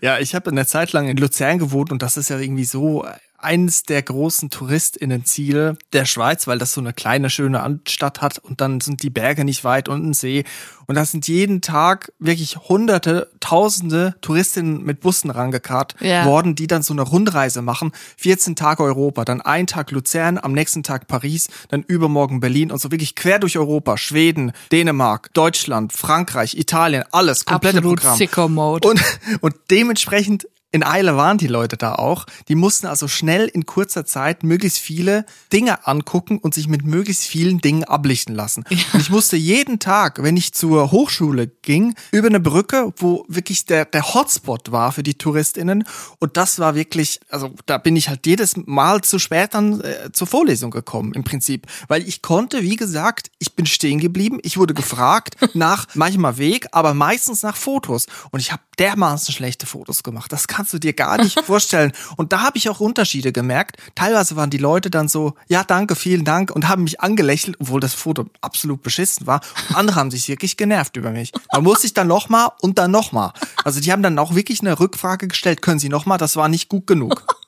Ja, 0.00 0.18
ich 0.18 0.34
habe 0.34 0.50
eine 0.50 0.66
Zeit 0.66 0.92
lang 0.92 1.08
in 1.08 1.16
Luzern 1.16 1.58
gewohnt 1.58 1.90
und 1.90 2.02
das 2.02 2.16
ist 2.16 2.30
ja 2.30 2.38
irgendwie 2.38 2.64
so 2.64 3.04
eines 3.38 3.82
der 3.82 4.02
großen 4.02 4.50
Touristinnenziele 4.50 5.76
der 5.92 6.04
Schweiz, 6.04 6.46
weil 6.46 6.58
das 6.58 6.72
so 6.72 6.80
eine 6.80 6.92
kleine, 6.92 7.30
schöne 7.30 7.80
Stadt 7.86 8.22
hat 8.22 8.38
und 8.38 8.60
dann 8.60 8.80
sind 8.80 9.02
die 9.02 9.10
Berge 9.10 9.44
nicht 9.44 9.64
weit 9.64 9.88
und 9.88 10.04
ein 10.04 10.14
See. 10.14 10.44
Und 10.86 10.94
da 10.94 11.04
sind 11.04 11.26
jeden 11.26 11.60
Tag 11.62 12.12
wirklich 12.18 12.56
hunderte, 12.56 13.28
tausende 13.40 14.14
Touristinnen 14.20 14.84
mit 14.84 15.00
Bussen 15.00 15.30
rangekarrt 15.30 15.96
ja. 16.00 16.24
worden, 16.24 16.54
die 16.54 16.68
dann 16.68 16.82
so 16.82 16.92
eine 16.92 17.02
Rundreise 17.02 17.60
machen. 17.60 17.92
14 18.18 18.54
Tage 18.54 18.84
Europa, 18.84 19.24
dann 19.24 19.40
ein 19.40 19.66
Tag 19.66 19.90
Luzern, 19.90 20.38
am 20.38 20.52
nächsten 20.52 20.82
Tag 20.82 21.08
Paris, 21.08 21.48
dann 21.68 21.82
übermorgen 21.82 22.38
Berlin 22.40 22.70
und 22.70 22.80
so 22.80 22.90
wirklich 22.90 23.16
quer 23.16 23.40
durch 23.40 23.58
Europa, 23.58 23.98
Schweden, 23.98 24.52
Dänemark, 24.70 25.34
Deutschland, 25.34 25.92
Frankreich, 25.92 26.56
Italien, 26.56 27.04
alles, 27.10 27.44
komplette 27.44 27.78
Absolut 27.78 28.00
Programm. 28.00 28.54
Mode. 28.54 28.88
Und, 28.88 29.02
und 29.40 29.54
dementsprechend 29.70 30.46
in 30.76 30.84
Eile 30.84 31.16
waren 31.16 31.38
die 31.38 31.46
Leute 31.46 31.78
da 31.78 31.94
auch. 31.94 32.26
Die 32.48 32.54
mussten 32.54 32.86
also 32.86 33.08
schnell 33.08 33.46
in 33.46 33.64
kurzer 33.64 34.04
Zeit 34.04 34.42
möglichst 34.42 34.78
viele 34.78 35.24
Dinge 35.50 35.86
angucken 35.86 36.38
und 36.38 36.52
sich 36.52 36.68
mit 36.68 36.84
möglichst 36.84 37.24
vielen 37.24 37.58
Dingen 37.58 37.84
ablichten 37.84 38.34
lassen. 38.34 38.64
Ja. 38.68 38.76
Und 38.92 39.00
ich 39.00 39.08
musste 39.08 39.36
jeden 39.36 39.78
Tag, 39.78 40.22
wenn 40.22 40.36
ich 40.36 40.52
zur 40.52 40.92
Hochschule 40.92 41.46
ging, 41.46 41.94
über 42.12 42.28
eine 42.28 42.40
Brücke, 42.40 42.92
wo 42.98 43.24
wirklich 43.26 43.64
der, 43.64 43.86
der 43.86 44.14
Hotspot 44.14 44.70
war 44.70 44.92
für 44.92 45.02
die 45.02 45.14
TouristInnen. 45.14 45.84
Und 46.18 46.36
das 46.36 46.58
war 46.58 46.74
wirklich, 46.74 47.20
also 47.30 47.54
da 47.64 47.78
bin 47.78 47.96
ich 47.96 48.10
halt 48.10 48.26
jedes 48.26 48.54
Mal 48.66 49.00
zu 49.00 49.18
spät 49.18 49.54
dann 49.54 49.80
äh, 49.80 50.12
zur 50.12 50.26
Vorlesung 50.26 50.70
gekommen, 50.70 51.14
im 51.14 51.24
Prinzip. 51.24 51.66
Weil 51.88 52.06
ich 52.06 52.20
konnte, 52.20 52.60
wie 52.60 52.76
gesagt, 52.76 53.30
ich 53.38 53.54
bin 53.54 53.64
stehen 53.64 53.98
geblieben. 53.98 54.40
Ich 54.42 54.58
wurde 54.58 54.74
gefragt 54.74 55.36
nach 55.54 55.86
manchmal 55.94 56.36
Weg, 56.36 56.66
aber 56.72 56.92
meistens 56.92 57.42
nach 57.42 57.56
Fotos. 57.56 58.06
Und 58.30 58.40
ich 58.40 58.52
habe 58.52 58.62
dermaßen 58.78 59.32
schlechte 59.32 59.64
Fotos 59.64 60.02
gemacht. 60.02 60.30
Das 60.32 60.48
kannst 60.66 60.74
du 60.74 60.78
dir 60.80 60.94
gar 60.94 61.22
nicht 61.22 61.40
vorstellen. 61.44 61.92
Und 62.16 62.32
da 62.32 62.40
habe 62.40 62.58
ich 62.58 62.68
auch 62.68 62.80
Unterschiede 62.80 63.30
gemerkt. 63.30 63.76
Teilweise 63.94 64.34
waren 64.34 64.50
die 64.50 64.58
Leute 64.58 64.90
dann 64.90 65.06
so, 65.08 65.34
ja, 65.46 65.62
danke, 65.62 65.94
vielen 65.94 66.24
Dank 66.24 66.50
und 66.50 66.68
haben 66.68 66.82
mich 66.82 67.00
angelächelt, 67.00 67.56
obwohl 67.60 67.78
das 67.78 67.94
Foto 67.94 68.26
absolut 68.40 68.82
beschissen 68.82 69.28
war. 69.28 69.42
Und 69.68 69.76
andere 69.76 69.96
haben 69.96 70.10
sich 70.10 70.26
wirklich 70.26 70.56
genervt 70.56 70.96
über 70.96 71.12
mich. 71.12 71.32
Man 71.52 71.62
muss 71.62 71.82
sich 71.82 71.94
dann 71.94 72.08
nochmal 72.08 72.48
und 72.60 72.78
dann 72.78 72.90
nochmal. 72.90 73.32
Also 73.62 73.80
die 73.80 73.92
haben 73.92 74.02
dann 74.02 74.18
auch 74.18 74.34
wirklich 74.34 74.60
eine 74.60 74.80
Rückfrage 74.80 75.28
gestellt, 75.28 75.62
können 75.62 75.78
Sie 75.78 75.88
nochmal, 75.88 76.18
das 76.18 76.34
war 76.34 76.48
nicht 76.48 76.68
gut 76.68 76.88
genug. 76.88 77.36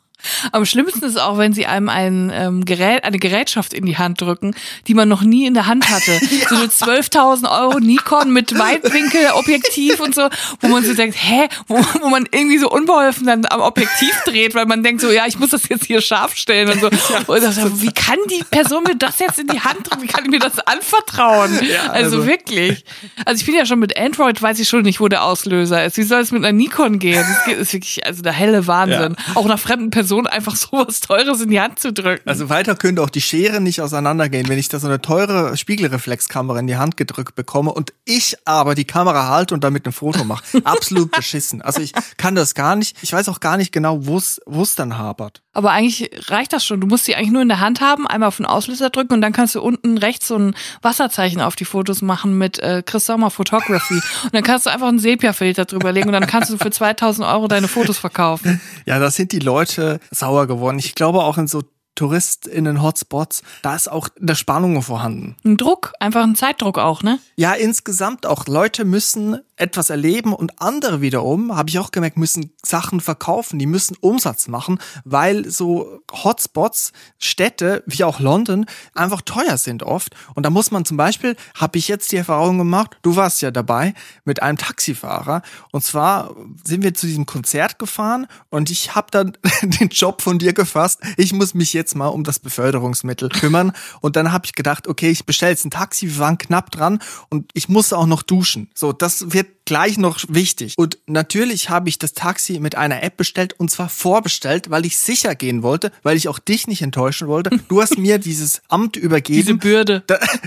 Am 0.53 0.65
schlimmsten 0.65 1.05
ist 1.05 1.21
auch, 1.21 1.39
wenn 1.39 1.53
sie 1.53 1.67
einem 1.67 1.89
ein 1.89 2.31
ähm, 2.35 2.65
Gerät, 2.65 3.05
eine 3.05 3.19
Gerätschaft 3.19 3.73
in 3.73 3.87
die 3.87 3.99
Hand 3.99 4.21
drücken, 4.21 4.55
die 4.87 4.95
man 4.95 5.09
noch 5.09 5.23
nie 5.23 5.47
in 5.47 5.55
der 5.55 5.67
Hand 5.67 5.91
hatte. 5.91 6.13
ja. 6.31 6.49
So 6.49 6.57
eine 6.57 6.67
12.000 6.67 7.51
Euro 7.51 7.79
Nikon 7.79 8.33
mit 8.33 8.59
Weitwinkelobjektiv 8.59 10.01
und 10.01 10.15
so, 10.15 10.29
wo 10.61 10.69
man 10.69 10.85
so 10.85 10.95
denkt, 10.95 11.17
hä, 11.19 11.49
wo, 11.69 11.77
wo 12.03 12.09
man 12.09 12.27
irgendwie 12.33 12.59
so 12.59 12.69
unbeholfen 12.69 13.27
dann 13.27 13.45
am 13.49 13.61
Objektiv 13.61 14.15
dreht, 14.25 14.55
weil 14.55 14.67
man 14.67 14.83
denkt 14.83 15.01
so, 15.01 15.11
ja, 15.11 15.27
ich 15.27 15.39
muss 15.39 15.51
das 15.51 15.69
jetzt 15.69 15.87
hier 15.87 16.01
scharf 16.01 16.37
stellen 16.37 16.71
und 16.71 16.81
so. 16.81 16.89
Ja. 17.09 17.21
Und 17.27 17.41
so 17.41 17.81
wie 17.81 17.93
kann 17.93 18.19
die 18.29 18.43
Person 18.51 18.83
mir 18.83 18.97
das 18.97 19.19
jetzt 19.19 19.39
in 19.39 19.47
die 19.47 19.61
Hand 19.61 19.89
drücken? 19.89 20.03
Wie 20.03 20.09
kann 20.09 20.25
ich 20.25 20.31
mir 20.31 20.41
das 20.41 20.59
anvertrauen? 20.59 21.59
Ja, 21.63 21.91
also, 21.91 22.17
also 22.17 22.27
wirklich. 22.27 22.85
Also 23.25 23.41
ich 23.41 23.47
bin 23.47 23.55
ja 23.55 23.65
schon 23.65 23.79
mit 23.79 23.97
Android, 23.99 24.43
weiß 24.43 24.59
ich 24.59 24.69
schon 24.69 24.83
nicht, 24.83 25.01
wo 25.01 25.09
der 25.09 25.25
Auslöser 25.25 25.85
ist. 25.85 25.97
Wie 25.97 26.03
soll 26.03 26.21
es 26.21 26.33
mit 26.33 26.45
einer 26.45 26.53
Nikon 26.53 26.99
gehen? 26.99 27.25
Das 27.47 27.57
ist 27.57 27.73
wirklich 27.73 28.05
also 28.05 28.23
der 28.23 28.33
helle 28.33 28.67
Wahnsinn. 28.67 29.17
Auch 29.35 29.47
nach 29.47 29.59
fremden 29.59 29.91
Personen 29.91 30.08
Person 30.09 30.27
einfach 30.27 30.57
so 30.57 30.69
was 30.73 31.01
Teures 31.01 31.43
in 31.43 31.51
die 31.51 31.61
Hand 31.61 31.79
zu 31.79 31.93
drücken. 31.93 32.29
Also 32.29 32.49
weiter 32.49 32.75
könnte 32.75 33.03
auch 33.03 33.11
die 33.11 33.21
Schere 33.21 33.61
nicht 33.61 33.83
auseinandergehen, 33.83 34.49
wenn 34.49 34.59
ich 34.59 34.69
da 34.69 34.79
so 34.79 34.87
eine 34.87 35.03
teure 35.03 35.57
Spiegelreflexkamera 35.57 36.59
in 36.61 36.67
die 36.67 36.77
Hand 36.77 36.97
gedrückt 36.97 37.35
bekomme 37.35 37.73
und 37.73 37.93
ich 38.07 38.37
aber 38.47 38.75
die 38.75 38.87
Kamera 38.87 39.29
halte 39.29 39.55
und 39.55 39.65
damit 39.65 39.87
ein 39.87 39.93
Foto 39.93 40.25
mache. 40.25 40.43
Absolut 40.65 41.11
beschissen. 41.11 41.61
Also 41.61 41.83
ich 41.83 41.93
kann 42.17 42.35
das 42.35 42.55
gar 42.55 42.75
nicht. 42.75 42.97
Ich 43.03 43.13
weiß 43.13 43.29
auch 43.29 43.41
gar 43.41 43.59
nicht 43.59 43.71
genau, 43.71 44.07
wo 44.07 44.17
es 44.17 44.75
dann 44.77 44.97
hapert. 44.97 45.43
Aber 45.53 45.73
eigentlich 45.73 46.11
reicht 46.29 46.53
das 46.53 46.65
schon. 46.65 46.81
Du 46.81 46.87
musst 46.87 47.05
sie 47.05 47.17
eigentlich 47.17 47.33
nur 47.33 47.43
in 47.43 47.49
der 47.49 47.59
Hand 47.59 47.81
haben, 47.81 48.07
einmal 48.07 48.29
auf 48.29 48.37
den 48.37 48.47
Auslöser 48.47 48.91
drücken 48.91 49.15
und 49.15 49.21
dann 49.21 49.33
kannst 49.33 49.57
du 49.57 49.61
unten 49.61 49.99
rechts 49.99 50.29
so 50.29 50.37
ein 50.37 50.55
Wasserzeichen 50.83 51.41
auf 51.41 51.57
die 51.57 51.65
Fotos 51.65 52.01
machen 52.01 52.39
mit 52.39 52.61
äh, 52.61 52.83
Chris 52.87 53.07
Sommer 53.07 53.31
Photography. 53.31 53.95
Und 54.23 54.35
dann 54.35 54.45
kannst 54.45 54.67
du 54.67 54.71
einfach 54.71 54.87
einen 54.87 55.01
Sepia-Filter 55.01 55.65
drüber 55.65 55.91
legen 55.91 56.07
und 56.09 56.13
dann 56.13 56.29
kannst 56.29 56.51
du 56.51 56.59
für 56.59 56.71
2000 56.71 57.27
Euro 57.27 57.49
deine 57.49 57.67
Fotos 57.67 57.99
verkaufen. 57.99 58.61
Ja, 58.87 58.99
das 58.99 59.17
sind 59.17 59.33
die 59.33 59.39
Leute, 59.39 59.98
sauer 60.11 60.47
geworden. 60.47 60.79
Ich 60.79 60.95
glaube 60.95 61.21
auch 61.23 61.39
in 61.39 61.47
so 61.49 61.63
TouristInnen-Hotspots, 61.99 63.43
da 63.63 63.75
ist 63.75 63.91
auch 63.91 64.09
eine 64.21 64.37
Spannung 64.37 64.81
vorhanden. 64.83 65.37
Ein 65.45 65.57
Druck, 65.57 65.93
einfach 66.01 66.23
ein 66.23 66.37
Zeitdruck 66.37 66.79
auch, 66.79 67.03
ne? 67.03 67.19
Ja, 67.37 67.55
insgesamt 67.55 68.27
auch. 68.27 68.47
Leute 68.47 68.85
müssen 68.85 69.39
etwas 69.59 69.91
erleben 69.91 70.33
und 70.33 70.61
andere 70.61 71.01
wiederum, 71.01 71.57
habe 71.57 71.69
ich 71.69 71.79
auch 71.79 71.91
gemerkt, 71.91 72.17
müssen 72.17 72.53
Sachen 72.65 73.01
verkaufen, 73.01 73.59
die 73.59 73.67
müssen 73.67 73.97
Umsatz 74.01 74.49
machen, 74.49 74.79
weil 75.05 75.51
so 75.51 76.01
Hotspots, 76.13 76.93
Städte 77.19 77.83
wie 77.87 78.05
auch 78.05 78.21
London 78.21 78.67
einfach 78.95 79.21
teuer 79.23 79.59
sind 79.59 79.83
oft. 79.83 80.15
Und 80.35 80.47
da 80.47 80.51
muss 80.51 80.71
man 80.71 80.85
zum 80.85 80.97
Beispiel, 80.97 81.37
habe 81.55 81.79
ich 81.79 81.89
jetzt 81.89 82.13
die 82.13 82.17
Erfahrung 82.17 82.59
gemacht, 82.59 82.97
du 83.03 83.17
warst 83.17 83.43
ja 83.43 83.51
dabei, 83.51 83.95
mit 84.25 84.43
einem 84.43 84.59
Taxifahrer. 84.59 85.43
Und 85.73 85.83
zwar 85.83 86.35
sind 86.65 86.83
wir 86.83 86.95
zu 86.95 87.07
diesem 87.07 87.27
Konzert 87.27 87.79
gefahren 87.79 88.27
und 88.51 88.71
ich 88.71 88.95
habe 88.95 89.09
dann 89.11 89.37
den 89.63 89.89
Job 89.89 90.23
von 90.23 90.39
dir 90.39 90.53
gefasst. 90.53 91.01
Ich 91.17 91.33
muss 91.33 91.55
mich 91.55 91.73
jetzt 91.73 91.88
jetzt 91.89 91.97
mal 91.97 92.09
um 92.09 92.23
das 92.23 92.39
Beförderungsmittel 92.39 93.31
kümmern. 93.31 93.73
Und 94.01 94.17
dann 94.17 94.33
habe 94.33 94.45
ich 94.45 94.55
gedacht, 94.55 94.87
okay, 94.89 95.11
ich 95.11 95.25
bestelle 95.25 95.53
jetzt 95.53 95.65
ein 95.65 95.71
Taxi, 95.71 96.07
wir 96.07 96.19
waren 96.19 96.37
knapp 96.37 96.71
dran 96.71 96.99
und 97.31 97.51
ich 97.55 97.69
musste 97.69 97.97
auch 97.97 98.07
noch 98.07 98.23
duschen. 98.23 98.71
So, 98.75 98.93
das 98.93 99.33
wird 99.33 99.49
gleich 99.69 99.99
noch 99.99 100.19
wichtig. 100.31 100.73
Und 100.79 100.97
natürlich 101.07 101.69
habe 101.69 101.91
ich 101.91 101.99
das 101.99 102.15
Taxi 102.15 102.59
mit 102.59 102.75
einer 102.75 103.03
App 103.03 103.19
bestellt 103.19 103.53
und 103.53 103.71
zwar 103.71 103.91
vorbestellt, 103.91 104.71
weil 104.71 104.87
ich 104.87 104.97
sicher 104.97 105.35
gehen 105.35 105.63
wollte, 105.63 105.93
weil 106.03 106.17
ich 106.17 106.27
auch 106.29 106.39
dich 106.39 106.67
nicht 106.67 106.81
enttäuschen 106.81 107.29
wollte. 107.29 107.51
Du 107.69 107.83
hast 107.83 107.99
mir 107.99 108.19
dieses 108.19 108.63
Amt 108.69 108.97
übergeben. 108.97 109.41
Diese 109.43 109.55
Bürde. 109.55 110.05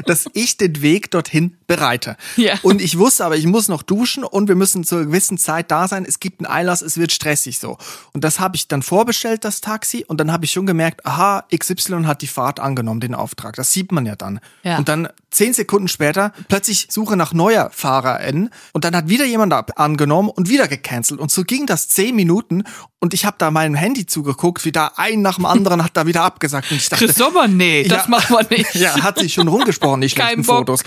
dass 0.08 0.26
ich 0.34 0.58
den 0.58 0.82
Weg 0.82 1.12
dorthin 1.12 1.56
bereite. 1.68 2.18
Ja. 2.36 2.56
Und 2.64 2.82
ich 2.82 2.98
wusste 2.98 3.24
aber, 3.24 3.38
ich 3.38 3.46
muss 3.46 3.68
noch 3.68 3.84
duschen 3.84 4.24
und 4.24 4.48
wir 4.48 4.56
müssen 4.56 4.84
zur 4.84 5.06
gewissen 5.06 5.38
Zeit 5.38 5.70
da 5.70 5.88
sein. 5.88 6.04
Es 6.04 6.20
gibt 6.20 6.40
einen 6.40 6.52
Einlass, 6.52 6.82
es 6.82 6.98
wird 6.98 7.12
stressig 7.12 7.60
so. 7.60 7.78
Und 8.14 8.24
das 8.24 8.40
habe 8.40 8.56
ich 8.56 8.68
dann 8.68 8.82
vorbestellt, 8.82 9.46
das 9.46 9.62
Taxi. 9.62 10.04
Und 10.08 10.20
dann 10.20 10.32
habe 10.32 10.46
ich 10.46 10.52
schon 10.52 10.66
gemerkt, 10.66 11.06
aha, 11.06 11.46
XY 11.56 12.06
hat 12.06 12.24
die 12.24 12.28
Fahrt 12.28 12.60
angenommen, 12.60 13.02
den 13.02 13.14
Auftrag. 13.14 13.56
Das 13.56 13.72
sieht 13.72 13.92
man 13.92 14.08
ja 14.08 14.16
dann. 14.16 14.40
Ja. 14.64 14.80
Und 14.80 14.90
dann 14.90 15.10
zehn 15.32 15.54
Sekunden 15.54 15.88
später 15.88 16.34
plötzlich 16.50 16.88
Suche 16.92 17.16
nach 17.18 17.34
neuer 17.34 17.70
FahrerInnen 17.72 18.50
und 18.74 18.84
dann 18.84 18.96
hat 18.96 19.10
wieder 19.10 19.26
jemand 19.26 19.54
angenommen 19.78 20.30
und 20.30 20.50
wieder 20.50 20.68
gecancelt. 20.68 21.20
Und 21.20 21.32
so 21.32 21.44
ging 21.44 21.66
das 21.66 21.88
zehn 21.88 22.16
Minuten 22.16 22.64
und 23.00 23.16
ich 23.16 23.26
habe 23.26 23.36
da 23.40 23.50
meinem 23.50 23.74
Handy 23.74 24.06
zugeguckt, 24.06 24.64
wie 24.64 24.72
da 24.72 24.92
ein 24.96 25.24
nach 25.24 25.38
dem 25.38 25.46
anderen 25.46 25.84
hat 25.84 25.98
da 25.98 26.06
wieder 26.06 26.22
abgesagt. 26.22 26.70
Und 26.70 26.78
ich 26.78 26.88
dachte, 26.88 27.04
Chris 27.04 27.16
Sommer, 27.16 27.48
nee, 27.48 27.84
das 27.84 28.04
ja, 28.04 28.10
machen 28.10 28.36
wir 28.36 28.58
nicht. 28.58 28.76
Ja, 28.76 29.02
hat 29.02 29.18
sich 29.18 29.34
schon 29.34 29.48
rumgesprochen, 29.48 30.02
die 30.02 30.10
schlechten 30.10 30.44
Fotos. 30.44 30.84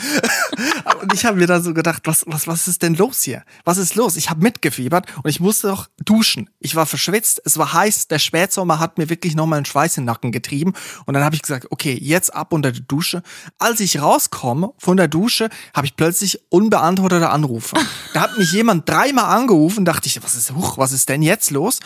und 1.02 1.12
ich 1.12 1.24
habe 1.24 1.38
mir 1.38 1.48
da 1.48 1.60
so 1.60 1.74
gedacht, 1.74 2.02
was, 2.04 2.24
was, 2.28 2.46
was 2.46 2.68
ist 2.68 2.82
denn 2.82 2.94
los 2.94 3.22
hier? 3.22 3.42
Was 3.64 3.78
ist 3.78 3.96
los? 3.96 4.14
Ich 4.14 4.30
habe 4.30 4.42
mitgefiebert 4.42 5.06
und 5.16 5.28
ich 5.28 5.40
musste 5.40 5.68
doch 5.68 5.88
duschen. 6.04 6.50
Ich 6.60 6.76
war 6.76 6.86
verschwitzt, 6.86 7.42
es 7.44 7.58
war 7.58 7.72
heiß, 7.72 8.06
der 8.06 8.20
Spätsommer 8.20 8.78
hat 8.78 8.96
mir 8.96 9.08
wirklich 9.08 9.34
nochmal 9.34 9.56
einen 9.56 9.66
Schweiß 9.66 9.96
in 9.96 10.02
den 10.02 10.06
Nacken 10.06 10.30
getrieben. 10.30 10.74
Und 11.06 11.14
dann 11.14 11.24
habe 11.24 11.34
ich 11.34 11.42
gesagt, 11.42 11.66
okay, 11.70 11.98
jetzt 12.00 12.32
ab 12.32 12.52
unter 12.52 12.70
die 12.70 12.86
Dusche. 12.86 13.24
Als 13.58 13.80
ich 13.80 14.00
rauskomme 14.00 14.33
von 14.34 14.96
der 14.96 15.08
Dusche, 15.08 15.48
habe 15.74 15.86
ich 15.86 15.96
plötzlich 15.96 16.40
unbeantwortete 16.50 17.30
Anrufe. 17.30 17.76
Da 18.12 18.22
hat 18.22 18.38
mich 18.38 18.52
jemand 18.52 18.88
dreimal 18.88 19.36
angerufen, 19.36 19.84
dachte 19.84 20.06
ich, 20.08 20.22
was 20.22 20.34
ist, 20.34 20.52
huch, 20.52 20.78
was 20.78 20.92
ist 20.92 21.08
denn 21.08 21.22
jetzt 21.22 21.50
los? 21.50 21.80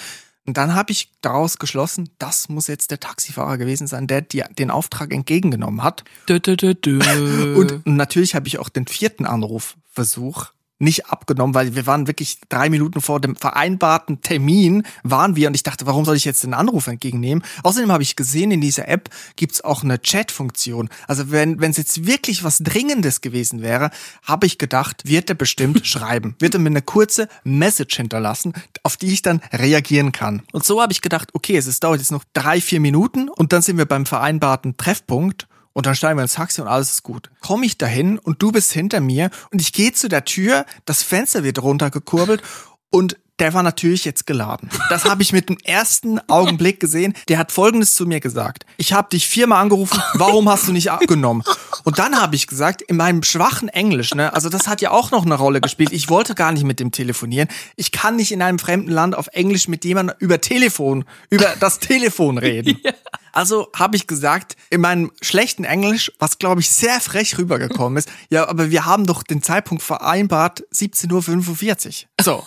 Und 0.46 0.56
dann 0.56 0.74
habe 0.74 0.92
ich 0.92 1.10
daraus 1.20 1.58
geschlossen, 1.58 2.08
das 2.18 2.48
muss 2.48 2.68
jetzt 2.68 2.90
der 2.90 3.00
Taxifahrer 3.00 3.58
gewesen 3.58 3.86
sein, 3.86 4.06
der 4.06 4.22
die, 4.22 4.42
den 4.58 4.70
Auftrag 4.70 5.12
entgegengenommen 5.12 5.82
hat. 5.82 6.04
Dö, 6.26 6.40
dö, 6.40 6.56
dö, 6.56 6.74
und 7.54 7.86
natürlich 7.86 8.34
habe 8.34 8.48
ich 8.48 8.58
auch 8.58 8.70
den 8.70 8.86
vierten 8.86 9.26
Anrufversuch 9.26 10.46
nicht 10.78 11.06
abgenommen, 11.06 11.54
weil 11.54 11.74
wir 11.74 11.86
waren 11.86 12.06
wirklich 12.06 12.38
drei 12.48 12.70
Minuten 12.70 13.00
vor 13.00 13.20
dem 13.20 13.36
vereinbarten 13.36 14.20
Termin 14.20 14.84
waren 15.02 15.36
wir 15.36 15.48
und 15.48 15.54
ich 15.54 15.62
dachte, 15.62 15.86
warum 15.86 16.04
soll 16.04 16.16
ich 16.16 16.24
jetzt 16.24 16.44
den 16.44 16.54
Anruf 16.54 16.86
entgegennehmen? 16.86 17.44
Außerdem 17.62 17.90
habe 17.90 18.02
ich 18.02 18.16
gesehen, 18.16 18.50
in 18.50 18.60
dieser 18.60 18.88
App 18.88 19.10
gibt's 19.36 19.60
auch 19.60 19.82
eine 19.82 20.00
Chat-Funktion. 20.00 20.88
Also 21.06 21.30
wenn 21.30 21.60
wenn 21.60 21.70
es 21.70 21.76
jetzt 21.76 22.06
wirklich 22.06 22.44
was 22.44 22.58
Dringendes 22.58 23.20
gewesen 23.20 23.62
wäre, 23.62 23.90
habe 24.22 24.46
ich 24.46 24.58
gedacht, 24.58 25.02
wird 25.04 25.28
er 25.28 25.34
bestimmt 25.34 25.86
schreiben, 25.86 26.36
wird 26.38 26.54
er 26.54 26.60
mir 26.60 26.70
eine 26.70 26.82
kurze 26.82 27.28
Message 27.44 27.96
hinterlassen, 27.96 28.52
auf 28.82 28.96
die 28.96 29.12
ich 29.12 29.22
dann 29.22 29.40
reagieren 29.52 30.12
kann. 30.12 30.42
Und 30.52 30.64
so 30.64 30.80
habe 30.80 30.92
ich 30.92 31.00
gedacht, 31.00 31.30
okay, 31.34 31.56
es, 31.56 31.66
es 31.66 31.80
dauert 31.80 31.98
jetzt 31.98 32.12
noch 32.12 32.24
drei, 32.32 32.60
vier 32.60 32.80
Minuten 32.80 33.28
und 33.28 33.52
dann 33.52 33.62
sind 33.62 33.78
wir 33.78 33.86
beim 33.86 34.06
vereinbarten 34.06 34.76
Treffpunkt 34.76 35.48
und 35.78 35.86
dann 35.86 35.94
steigen 35.94 36.18
wir 36.18 36.22
ins 36.22 36.32
Taxi 36.32 36.60
und 36.60 36.66
alles 36.66 36.90
ist 36.90 37.02
gut. 37.04 37.30
Komme 37.40 37.64
ich 37.64 37.78
dahin 37.78 38.18
und 38.18 38.42
du 38.42 38.50
bist 38.50 38.72
hinter 38.72 38.98
mir 39.00 39.30
und 39.52 39.60
ich 39.60 39.72
gehe 39.72 39.92
zu 39.92 40.08
der 40.08 40.24
Tür, 40.24 40.66
das 40.86 41.04
Fenster 41.04 41.44
wird 41.44 41.62
runtergekurbelt 41.62 42.42
und 42.90 43.16
der 43.38 43.54
war 43.54 43.62
natürlich 43.62 44.04
jetzt 44.04 44.26
geladen. 44.26 44.68
Das 44.88 45.04
habe 45.04 45.22
ich 45.22 45.32
mit 45.32 45.48
dem 45.48 45.56
ersten 45.58 46.18
Augenblick 46.28 46.80
gesehen. 46.80 47.14
Der 47.28 47.38
hat 47.38 47.52
Folgendes 47.52 47.94
zu 47.94 48.06
mir 48.06 48.18
gesagt. 48.18 48.66
Ich 48.76 48.92
habe 48.92 49.10
dich 49.10 49.28
viermal 49.28 49.62
angerufen, 49.62 50.02
warum 50.14 50.48
hast 50.48 50.66
du 50.66 50.72
nicht 50.72 50.90
abgenommen? 50.90 51.44
Und 51.84 52.00
dann 52.00 52.20
habe 52.20 52.34
ich 52.34 52.48
gesagt, 52.48 52.82
in 52.82 52.96
meinem 52.96 53.22
schwachen 53.22 53.68
Englisch, 53.68 54.12
ne, 54.16 54.32
also 54.32 54.48
das 54.48 54.66
hat 54.66 54.80
ja 54.80 54.90
auch 54.90 55.12
noch 55.12 55.24
eine 55.24 55.36
Rolle 55.36 55.60
gespielt. 55.60 55.92
Ich 55.92 56.08
wollte 56.08 56.34
gar 56.34 56.50
nicht 56.50 56.64
mit 56.64 56.80
dem 56.80 56.90
telefonieren. 56.90 57.46
Ich 57.76 57.92
kann 57.92 58.16
nicht 58.16 58.32
in 58.32 58.42
einem 58.42 58.58
fremden 58.58 58.90
Land 58.90 59.14
auf 59.14 59.28
Englisch 59.28 59.68
mit 59.68 59.84
jemandem 59.84 60.16
über 60.18 60.40
Telefon, 60.40 61.04
über 61.30 61.54
das 61.60 61.78
Telefon 61.78 62.38
reden. 62.38 62.80
Ja. 62.88 62.92
Also 63.32 63.68
habe 63.74 63.96
ich 63.96 64.06
gesagt, 64.06 64.56
in 64.70 64.80
meinem 64.80 65.12
schlechten 65.20 65.64
Englisch, 65.64 66.12
was 66.18 66.38
glaube 66.38 66.60
ich 66.60 66.70
sehr 66.70 67.00
frech 67.00 67.38
rübergekommen 67.38 67.98
ist, 67.98 68.08
ja, 68.30 68.48
aber 68.48 68.70
wir 68.70 68.86
haben 68.86 69.06
doch 69.06 69.22
den 69.22 69.42
Zeitpunkt 69.42 69.82
vereinbart, 69.82 70.64
17.45 70.72 72.04
Uhr. 72.04 72.08
So. 72.20 72.46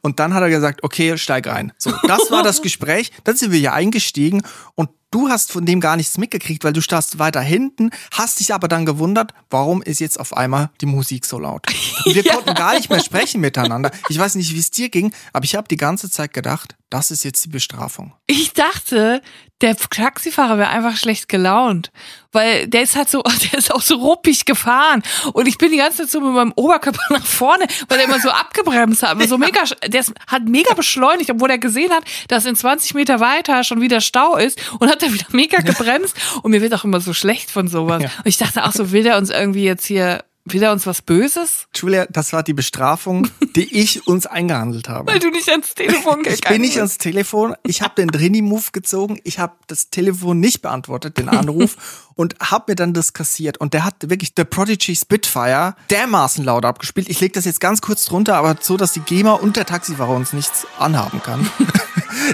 Und 0.00 0.18
dann 0.18 0.34
hat 0.34 0.42
er 0.42 0.50
gesagt, 0.50 0.82
okay, 0.82 1.16
steig 1.18 1.46
rein. 1.46 1.72
So, 1.78 1.92
das 2.06 2.30
war 2.30 2.42
das 2.42 2.62
Gespräch. 2.62 3.12
Dann 3.24 3.36
sind 3.36 3.52
wir 3.52 3.58
hier 3.58 3.72
eingestiegen 3.72 4.42
und 4.74 4.90
du 5.12 5.28
hast 5.28 5.52
von 5.52 5.64
dem 5.64 5.80
gar 5.80 5.96
nichts 5.96 6.18
mitgekriegt, 6.18 6.64
weil 6.64 6.72
du 6.72 6.80
stehst 6.80 7.20
weiter 7.20 7.40
hinten, 7.40 7.90
hast 8.10 8.40
dich 8.40 8.52
aber 8.52 8.66
dann 8.66 8.84
gewundert, 8.84 9.32
warum 9.50 9.82
ist 9.82 10.00
jetzt 10.00 10.18
auf 10.18 10.36
einmal 10.36 10.70
die 10.80 10.86
Musik 10.86 11.24
so 11.24 11.38
laut? 11.38 11.66
Und 12.04 12.14
wir 12.14 12.24
ja. 12.24 12.34
konnten 12.34 12.54
gar 12.54 12.74
nicht 12.74 12.90
mehr 12.90 13.00
sprechen 13.00 13.40
miteinander. 13.40 13.92
Ich 14.08 14.18
weiß 14.18 14.34
nicht, 14.34 14.52
wie 14.52 14.58
es 14.58 14.70
dir 14.70 14.88
ging, 14.88 15.12
aber 15.32 15.44
ich 15.44 15.54
habe 15.54 15.68
die 15.68 15.76
ganze 15.76 16.10
Zeit 16.10 16.32
gedacht, 16.32 16.76
das 16.90 17.10
ist 17.10 17.24
jetzt 17.24 17.44
die 17.44 17.50
Bestrafung. 17.50 18.12
Ich 18.26 18.52
dachte, 18.52 19.22
der 19.60 19.76
Taxifahrer 19.76 20.58
wäre 20.58 20.70
einfach 20.70 20.96
schlecht 20.96 21.28
gelaunt, 21.28 21.92
weil 22.32 22.66
der 22.66 22.82
ist 22.82 22.96
halt 22.96 23.08
so, 23.08 23.22
der 23.52 23.58
ist 23.58 23.72
auch 23.72 23.82
so 23.82 23.96
ruppig 23.96 24.44
gefahren. 24.44 25.02
Und 25.32 25.46
ich 25.46 25.58
bin 25.58 25.70
die 25.70 25.76
ganze 25.78 25.98
Zeit 25.98 26.10
so 26.10 26.20
mit 26.20 26.32
meinem 26.32 26.52
Oberkörper 26.56 27.02
nach 27.10 27.24
vorne, 27.24 27.66
weil 27.88 27.98
er 27.98 28.04
immer 28.04 28.20
so 28.20 28.30
abgebremst 28.30 29.02
hat, 29.02 29.22
so 29.28 29.38
mega, 29.38 29.60
der 29.86 30.04
hat 30.26 30.44
mega 30.48 30.74
beschleunigt, 30.74 31.30
obwohl 31.30 31.50
er 31.50 31.58
gesehen 31.58 31.92
hat, 31.92 32.04
dass 32.28 32.46
in 32.46 32.56
20 32.56 32.94
Meter 32.94 33.20
weiter 33.20 33.62
schon 33.64 33.80
wieder 33.80 34.00
Stau 34.00 34.36
ist 34.36 34.60
und 34.78 34.90
hat 34.90 35.02
er 35.02 35.12
wieder 35.12 35.26
mega 35.30 35.60
gebremst. 35.60 36.16
Und 36.42 36.50
mir 36.50 36.60
wird 36.60 36.74
auch 36.74 36.84
immer 36.84 37.00
so 37.00 37.12
schlecht 37.12 37.50
von 37.50 37.68
sowas. 37.68 38.02
Und 38.02 38.26
ich 38.26 38.38
dachte, 38.38 38.62
ach 38.62 38.72
so, 38.72 38.90
will 38.92 39.02
der 39.02 39.18
uns 39.18 39.30
irgendwie 39.30 39.64
jetzt 39.64 39.86
hier 39.86 40.24
Will 40.44 40.62
er 40.62 40.72
uns 40.72 40.86
was 40.86 41.02
Böses? 41.02 41.68
Julia, 41.74 42.06
das 42.10 42.32
war 42.32 42.42
die 42.42 42.52
Bestrafung, 42.52 43.28
die 43.54 43.72
ich 43.80 44.08
uns 44.08 44.26
eingehandelt 44.26 44.88
habe. 44.88 45.12
Weil 45.12 45.20
du 45.20 45.30
nicht 45.30 45.48
ans 45.48 45.74
Telefon 45.74 46.02
gegangen 46.02 46.22
bist. 46.24 46.44
Ich 46.44 46.48
bin 46.48 46.60
nicht 46.60 46.76
ans 46.78 46.98
Telefon. 46.98 47.54
Ich 47.62 47.80
habe 47.80 47.94
den 47.94 48.08
Drini-Move 48.08 48.72
gezogen. 48.72 49.20
Ich 49.22 49.38
habe 49.38 49.54
das 49.68 49.90
Telefon 49.90 50.40
nicht 50.40 50.60
beantwortet, 50.60 51.16
den 51.18 51.28
Anruf, 51.28 51.76
und 52.14 52.34
habe 52.40 52.72
mir 52.72 52.74
dann 52.74 52.92
das 52.92 53.12
kassiert. 53.12 53.58
Und 53.58 53.72
der 53.72 53.84
hat 53.84 54.10
wirklich 54.10 54.32
The 54.36 54.44
Prodigy 54.44 54.96
Spitfire 54.96 55.76
dermaßen 55.90 56.44
laut 56.44 56.64
abgespielt. 56.64 57.08
Ich 57.08 57.20
lege 57.20 57.34
das 57.34 57.44
jetzt 57.44 57.60
ganz 57.60 57.80
kurz 57.80 58.04
drunter, 58.04 58.34
aber 58.34 58.56
so, 58.60 58.76
dass 58.76 58.92
die 58.92 59.00
GEMA 59.00 59.34
und 59.34 59.56
der 59.56 59.64
Taxifahrer 59.66 60.14
uns 60.14 60.32
nichts 60.32 60.66
anhaben 60.78 61.22
kann. 61.22 61.48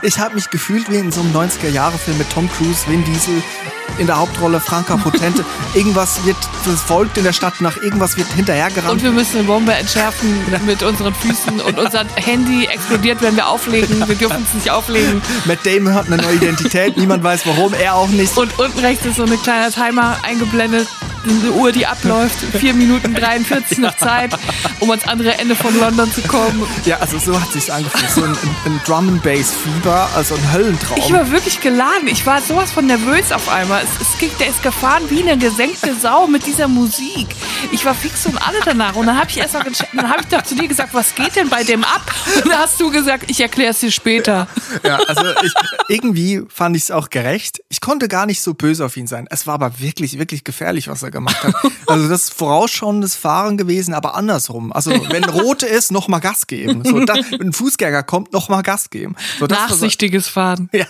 Ich 0.03 0.19
habe 0.19 0.35
mich 0.35 0.51
gefühlt 0.51 0.91
wie 0.91 0.97
in 0.97 1.13
so 1.13 1.21
einem 1.21 1.35
90er-Jahre-Film 1.35 2.19
mit 2.19 2.31
Tom 2.31 2.49
Cruise, 2.51 2.89
Vin 2.89 3.05
Diesel, 3.05 3.43
in 3.99 4.07
der 4.07 4.19
Hauptrolle 4.19 4.61
Franka 4.61 4.97
Potente. 4.97 5.45
irgendwas 5.75 6.25
wird, 6.25 6.37
das 6.65 6.83
folgt 6.83 7.19
in 7.19 7.25
der 7.25 7.33
Stadt 7.33 7.61
nach, 7.61 7.77
irgendwas 7.79 8.17
wird 8.17 8.29
hinterhergerannt. 8.33 8.93
Und 8.93 9.03
wir 9.03 9.11
müssen 9.11 9.39
eine 9.39 9.47
Bombe 9.47 9.73
entschärfen 9.73 10.45
mit 10.67 10.83
unseren 10.83 11.15
Füßen 11.15 11.61
und 11.61 11.79
unser 11.85 12.05
Handy 12.17 12.67
explodiert, 12.67 13.23
wenn 13.23 13.37
wir 13.37 13.49
auflegen. 13.49 14.07
Wir 14.07 14.15
dürfen 14.15 14.45
es 14.47 14.55
nicht 14.55 14.71
auflegen. 14.71 15.23
Matt 15.47 15.65
Damon 15.65 15.95
hat 15.95 16.07
eine 16.07 16.17
neue 16.17 16.37
Identität, 16.37 16.97
niemand 16.97 17.23
weiß 17.23 17.47
warum, 17.47 17.75
er 17.75 17.95
auch 17.95 18.09
nicht. 18.09 18.37
Und 18.37 18.59
unten 18.59 18.79
rechts 18.81 19.05
ist 19.07 19.17
so 19.17 19.25
ein 19.25 19.43
kleiner 19.43 19.71
Timer 19.71 20.17
eingeblendet, 20.23 20.89
eine 21.25 21.53
Uhr, 21.53 21.73
die 21.73 21.87
abläuft. 21.87 22.39
Vier 22.59 22.75
Minuten 22.75 23.15
43 23.15 23.79
noch 23.79 23.97
Zeit, 23.97 24.37
um 24.81 24.91
ans 24.91 25.07
andere 25.07 25.39
Ende 25.39 25.55
von 25.55 25.79
London 25.79 26.11
zu 26.13 26.23
kommen. 26.23 26.67
Ja, 26.85 26.99
also 26.99 27.19
so 27.19 27.41
hat 27.41 27.53
sich's 27.53 27.71
angefühlt. 27.71 28.11
So 28.11 28.25
ein, 28.25 28.31
ein, 28.31 28.57
ein 28.67 28.81
Drum 28.85 29.09
and 29.09 29.23
Bass 29.23 29.55
Fieber, 29.55 30.09
also 30.15 30.35
ein 30.35 30.53
Höllentraum. 30.53 30.99
Ich 30.99 31.13
war 31.13 31.31
wirklich 31.31 31.61
geladen. 31.61 32.09
Ich 32.09 32.27
war 32.27 32.41
sowas 32.41 32.73
von 32.73 32.87
nervös 32.87 33.33
auf 33.33 33.49
einmal. 33.49 33.83
Es, 33.83 34.09
es 34.09 34.19
ging, 34.19 34.31
der 34.39 34.49
ist 34.49 34.63
gefahren 34.63 35.03
wie 35.09 35.23
eine 35.23 35.39
gesenkte 35.39 35.95
Sau 35.95 36.27
mit 36.27 36.47
dieser 36.47 36.69
Musik. 36.69 37.29
Ich 37.73 37.85
war 37.85 37.95
fix 37.95 38.27
und 38.27 38.37
alle 38.39 38.59
danach. 38.65 38.95
Und 38.97 39.07
dann 39.07 39.19
habe 39.19 39.31
ich 39.31 39.39
erst 39.39 39.55
noch, 39.55 39.65
dann 39.65 40.09
habe 40.11 40.23
ich 40.23 40.29
doch 40.29 40.43
zu 40.43 40.55
dir 40.55 40.69
gesagt, 40.69 40.95
was 40.95 41.15
geht 41.15 41.37
denn 41.37 41.49
bei 41.49 41.65
dem 41.65 41.85
ab? 41.85 42.03
Und 42.37 42.47
dann 42.47 42.59
hast 42.59 42.81
du 42.81 42.91
gesagt, 42.91 43.25
ich 43.29 43.41
erkläre 43.41 43.71
es 43.71 43.81
dir 43.81 43.91
später. 43.91 44.47
Ja, 44.85 44.97
also 45.07 45.23
ich, 45.43 45.53
irgendwie 45.89 46.43
fand 46.49 46.77
ich 46.77 46.85
es 46.85 46.91
auch 46.91 47.11
gerecht. 47.11 47.61
Ich 47.69 47.81
konnte 47.81 48.09
gar 48.09 48.27
nicht 48.27 48.43
so 48.43 48.55
böse 48.55 48.85
auf 48.85 48.97
ihn 48.97 49.07
sein. 49.07 49.27
Es 49.31 49.47
war 49.47 49.55
aber 49.55 49.81
wirklich, 49.81 50.19
wirklich 50.19 50.45
gefährlich, 50.45 50.89
was 50.89 51.03
er 51.03 51.08
gemacht 51.11 51.43
hat. 51.43 51.55
Also 51.87 52.09
das 52.09 52.25
ist 52.25 52.35
vorausschauendes 52.35 53.15
Fahren 53.15 53.57
gewesen, 53.57 53.95
aber 53.95 54.15
andersrum. 54.15 54.73
Also 54.73 54.91
wenn 55.11 55.25
Rote 55.29 55.67
ist, 55.67 55.93
noch 55.93 56.09
mal 56.09 56.19
Gas 56.19 56.47
geben. 56.47 56.83
So, 56.85 57.05
dann, 57.05 57.25
wenn 57.31 57.49
ein 57.49 57.53
Fußgänger 57.53 58.03
kommt, 58.03 58.33
noch 58.33 58.49
mal 58.49 58.63
Gas 58.63 58.91
geben. 58.91 59.17
So, 59.39 59.47
Nachsichtiges 59.47 60.29
Fahren. 60.29 60.69
Ja. 60.73 60.87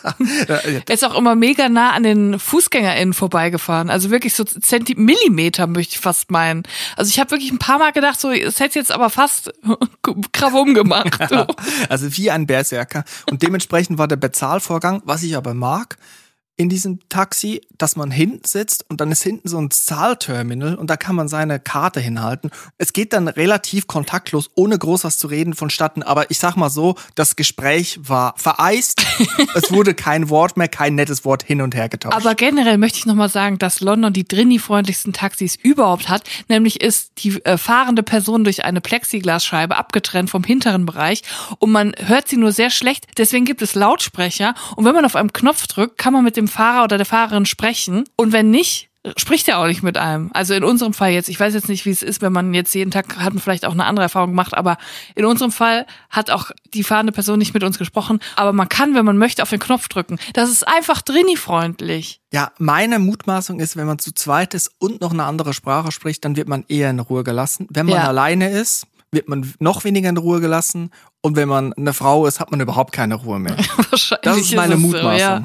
Er 0.49 0.89
ist 0.89 1.05
auch 1.05 1.17
immer 1.17 1.35
mega 1.35 1.69
nah 1.69 1.93
an 1.93 2.03
den 2.03 2.39
FußgängerInnen 2.39 3.15
vorbeigefahren. 3.15 3.91
Also 3.91 4.11
wirklich 4.11 4.35
so 4.35 4.45
Zenti 4.45 4.95
Millimeter 4.97 5.67
möchte 5.67 5.95
ich 5.95 6.01
fast 6.01 6.31
meinen. 6.31 6.63
Also 6.97 7.11
ich 7.11 7.19
habe 7.19 7.31
wirklich 7.31 7.51
ein 7.53 7.59
paar 7.59 7.79
Mal 7.79 7.93
gedacht, 7.93 8.21
so 8.21 8.31
es 8.31 8.61
hätte 8.61 8.79
jetzt 8.79 8.93
aber 8.93 9.11
fast 9.11 9.53
Krawum 10.33 10.75
gemacht. 10.75 11.19
So. 11.29 11.47
also 11.89 12.17
wie 12.17 12.31
ein 12.31 12.47
Berserker. 12.47 13.05
Und 13.31 13.43
dementsprechend 13.43 13.99
war 13.99 14.09
der 14.09 14.17
Bezahlvorgang, 14.17 15.03
was 15.05 15.23
ich 15.23 15.37
aber 15.37 15.55
mag, 15.55 15.97
in 16.59 16.69
diesem 16.69 16.99
Taxi, 17.09 17.63
dass 17.79 17.95
man 17.95 18.11
hinten 18.11 18.45
sitzt 18.45 18.85
und 18.91 19.01
dann 19.01 19.13
ist 19.13 19.23
hinten 19.23 19.49
so 19.49 19.59
ein 19.59 19.71
Zahlterminal 19.71 20.75
und 20.75 20.91
da 20.91 20.97
kann 20.97 21.15
man 21.15 21.29
seine 21.29 21.61
Karte 21.61 22.01
hinhalten. 22.01 22.51
Es 22.79 22.93
geht 22.93 23.13
dann 23.13 23.29
relativ 23.29 23.87
kontaktlos, 23.87 24.51
ohne 24.57 24.77
groß 24.77 25.05
was 25.05 25.19
zu 25.19 25.29
reden 25.29 25.55
vonstatten. 25.55 26.03
Aber 26.03 26.33
ich 26.33 26.41
sag 26.41 26.57
mal 26.57 26.69
so, 26.69 26.97
das 27.15 27.37
Gespräch 27.37 28.01
war 28.03 28.35
vereist. 28.37 29.07
es 29.55 29.73
wurde 29.73 29.95
kein 29.95 30.31
Wort 30.31 30.57
mehr, 30.57 30.67
kein 30.67 30.97
nettes 30.97 31.25
Wort 31.25 31.45
hin 31.45 31.63
und 31.63 31.77
her 31.77 31.89
getauscht. 31.89 32.17
Aber 32.17 32.35
generell 32.35 32.77
möchte 32.77 32.99
ich 32.99 33.07
nochmal 33.07 33.29
sagen, 33.29 33.59
dass 33.59 33.81
London 33.81 34.13
die 34.13 34.27
Drini-freundlichsten 34.27 35.13
Taxis 35.13 35.55
überhaupt 35.55 36.09
hat. 36.09 36.25
Nämlich 36.49 36.81
ist 36.81 37.13
die 37.19 37.41
äh, 37.45 37.57
fahrende 37.57 38.03
Person 38.03 38.43
durch 38.43 38.65
eine 38.65 38.81
Plexiglasscheibe 38.81 39.77
abgetrennt 39.77 40.29
vom 40.29 40.43
hinteren 40.43 40.87
Bereich 40.87 41.23
und 41.61 41.71
man 41.71 41.93
hört 42.05 42.27
sie 42.27 42.37
nur 42.37 42.51
sehr 42.51 42.71
schlecht. 42.71 43.07
Deswegen 43.17 43.45
gibt 43.45 43.63
es 43.63 43.77
Lautsprecher 43.77 44.57
und 44.75 44.85
wenn 44.85 44.95
man 44.95 45.05
auf 45.05 45.15
einen 45.15 45.33
Knopf 45.33 45.69
drückt, 45.69 45.99
kann 45.99 46.13
man 46.13 46.25
mit 46.25 46.37
dem 46.37 46.48
Fahrer 46.49 46.85
oder 46.85 46.97
der 46.97 47.07
Fahrerin 47.07 47.47
sprechen. 47.47 48.05
Und 48.17 48.33
wenn 48.33 48.51
nicht, 48.51 48.89
spricht 49.17 49.49
er 49.49 49.59
auch 49.59 49.67
nicht 49.67 49.83
mit 49.83 49.97
einem. 49.97 50.31
Also 50.35 50.55
in 50.55 50.65
unserem 50.65 50.93
Fall 50.93 51.11
jetzt, 51.13 51.29
ich 51.29 51.39
weiß 51.39 51.55
jetzt 51.55 51.69
nicht, 51.69 51.87
wie 51.87 51.91
es 51.91 52.03
ist, 52.03 52.21
wenn 52.21 52.33
man 52.33 52.53
jetzt 52.53 52.75
jeden 52.75 52.91
Tag 52.91 53.17
hat 53.19 53.33
man 53.33 53.41
vielleicht 53.41 53.65
auch 53.65 53.73
eine 53.73 53.85
andere 53.85 54.05
Erfahrung 54.05 54.31
gemacht, 54.31 54.55
aber 54.55 54.77
in 55.15 55.25
unserem 55.25 55.53
Fall 55.53 55.87
hat 56.11 56.31
auch 56.31 56.51
die 56.75 56.83
fahrende 56.83 57.13
Person 57.13 57.39
nicht 57.39 57.55
mit 57.55 57.63
uns 57.63 57.79
gesprochen, 57.79 58.21
aber 58.37 58.53
man 58.53 58.69
kann, 58.69 58.95
wenn 58.95 59.05
man 59.05 59.17
möchte, 59.17 59.43
auf 59.43 59.51
den 59.51 59.61
Knopf 59.61 59.89
drücken. 59.89 60.19
Das 60.35 60.51
ist 60.51 60.67
einfach 60.67 61.03
Drini-freundlich. 61.03 62.21
Ja, 62.33 62.51
meine 62.59 62.99
Mutmaßung 62.99 63.61
ist, 63.61 63.77
wenn 63.77 63.87
man 63.87 63.99
zu 63.99 64.13
zweit 64.13 64.55
ist 64.55 64.73
und 64.79 65.01
noch 65.01 65.13
eine 65.13 65.25
andere 65.25 65.55
Sprache 65.55 65.93
spricht, 65.93 66.25
dann 66.25 66.37
wird 66.37 66.49
man 66.49 66.65
eher 66.69 66.91
in 66.91 66.99
Ruhe 66.99 67.25
gelassen. 67.25 67.67
Wenn 67.71 67.87
man 67.87 67.97
ja. 67.97 68.09
alleine 68.09 68.51
ist, 68.51 68.87
wird 69.11 69.29
man 69.29 69.55
noch 69.59 69.85
weniger 69.85 70.11
in 70.11 70.17
Ruhe 70.17 70.41
gelassen. 70.41 70.91
Und 71.21 71.37
wenn 71.37 71.49
man 71.49 71.73
eine 71.73 71.93
Frau 71.93 72.27
ist, 72.27 72.41
hat 72.41 72.51
man 72.51 72.61
überhaupt 72.61 72.93
keine 72.93 73.15
Ruhe 73.15 73.39
mehr. 73.39 73.57
Wahrscheinlich 73.91 74.23
das 74.23 74.37
ist 74.39 74.55
meine 74.55 74.75
ist 74.75 74.81
Mutmaßung. 74.81 75.13
So, 75.13 75.19
ja. 75.19 75.45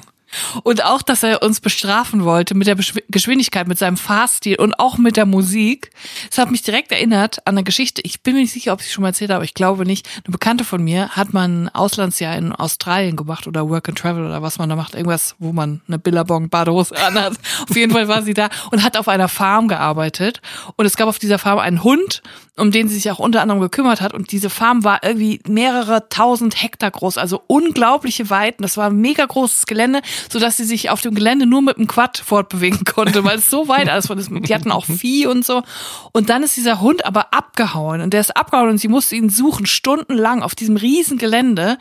Und 0.63 0.83
auch, 0.83 1.01
dass 1.01 1.23
er 1.23 1.41
uns 1.41 1.59
bestrafen 1.59 2.23
wollte 2.23 2.55
mit 2.55 2.67
der 2.67 2.75
Geschwindigkeit, 3.09 3.67
mit 3.67 3.77
seinem 3.77 3.97
Fahrstil 3.97 4.57
und 4.59 4.79
auch 4.79 4.97
mit 4.97 5.17
der 5.17 5.25
Musik. 5.25 5.91
Das 6.29 6.37
hat 6.37 6.51
mich 6.51 6.61
direkt 6.61 6.91
erinnert 6.91 7.45
an 7.47 7.55
eine 7.55 7.63
Geschichte. 7.63 8.01
Ich 8.03 8.21
bin 8.21 8.35
mir 8.35 8.41
nicht 8.41 8.53
sicher, 8.53 8.73
ob 8.73 8.81
ich 8.81 8.87
es 8.87 8.93
schon 8.93 9.01
mal 9.01 9.09
erzählt 9.09 9.29
habe, 9.29 9.37
aber 9.37 9.45
ich 9.45 9.53
glaube 9.53 9.85
nicht. 9.85 10.07
Eine 10.25 10.31
Bekannte 10.31 10.63
von 10.63 10.83
mir 10.83 11.09
hat 11.09 11.33
man 11.33 11.63
ein 11.63 11.69
Auslandsjahr 11.69 12.35
in 12.37 12.51
Australien 12.51 13.15
gemacht 13.15 13.47
oder 13.47 13.69
Work 13.69 13.89
and 13.89 13.97
Travel 13.97 14.25
oder 14.25 14.41
was 14.41 14.57
man 14.59 14.69
da 14.69 14.75
macht. 14.75 14.95
Irgendwas, 14.95 15.35
wo 15.39 15.51
man 15.51 15.81
eine 15.87 15.99
Billabong 15.99 16.49
Badehose 16.49 16.95
anhat. 16.97 17.33
auf 17.69 17.75
jeden 17.75 17.91
Fall 17.91 18.07
war 18.07 18.21
sie 18.21 18.33
da 18.33 18.49
und 18.71 18.83
hat 18.83 18.97
auf 18.97 19.07
einer 19.07 19.27
Farm 19.27 19.67
gearbeitet. 19.67 20.41
Und 20.75 20.85
es 20.85 20.97
gab 20.97 21.07
auf 21.07 21.19
dieser 21.19 21.39
Farm 21.39 21.59
einen 21.59 21.83
Hund, 21.83 22.21
um 22.55 22.71
den 22.71 22.87
sie 22.87 22.95
sich 22.95 23.09
auch 23.11 23.19
unter 23.19 23.41
anderem 23.41 23.61
gekümmert 23.61 24.01
hat. 24.01 24.13
Und 24.13 24.31
diese 24.31 24.49
Farm 24.49 24.83
war 24.83 25.03
irgendwie 25.03 25.41
mehrere 25.47 26.09
tausend 26.09 26.61
Hektar 26.61 26.91
groß, 26.91 27.17
also 27.17 27.41
unglaubliche 27.47 28.29
Weiten. 28.29 28.63
Das 28.63 28.77
war 28.77 28.89
ein 28.89 28.97
mega 28.97 29.25
großes 29.25 29.65
Gelände 29.65 30.01
so 30.31 30.39
dass 30.39 30.57
sie 30.57 30.65
sich 30.65 30.89
auf 30.89 31.01
dem 31.01 31.15
Gelände 31.15 31.45
nur 31.45 31.61
mit 31.61 31.77
dem 31.77 31.87
Quad 31.87 32.17
fortbewegen 32.17 32.85
konnte, 32.85 33.23
weil 33.23 33.37
es 33.37 33.49
so 33.49 33.67
weit 33.67 33.89
alles 33.89 34.07
von 34.07 34.17
ist. 34.17 34.29
Die 34.31 34.53
hatten 34.53 34.71
auch 34.71 34.85
Vieh 34.93 35.27
und 35.27 35.45
so. 35.45 35.63
Und 36.11 36.29
dann 36.29 36.43
ist 36.43 36.57
dieser 36.57 36.81
Hund 36.81 37.05
aber 37.05 37.33
abgehauen 37.33 38.01
und 38.01 38.13
der 38.13 38.21
ist 38.21 38.35
abgehauen 38.35 38.69
und 38.69 38.77
sie 38.77 38.87
musste 38.87 39.15
ihn 39.15 39.29
suchen, 39.29 39.65
stundenlang 39.65 40.43
auf 40.43 40.55
diesem 40.55 40.77
riesen 40.77 41.17
Gelände. 41.17 41.77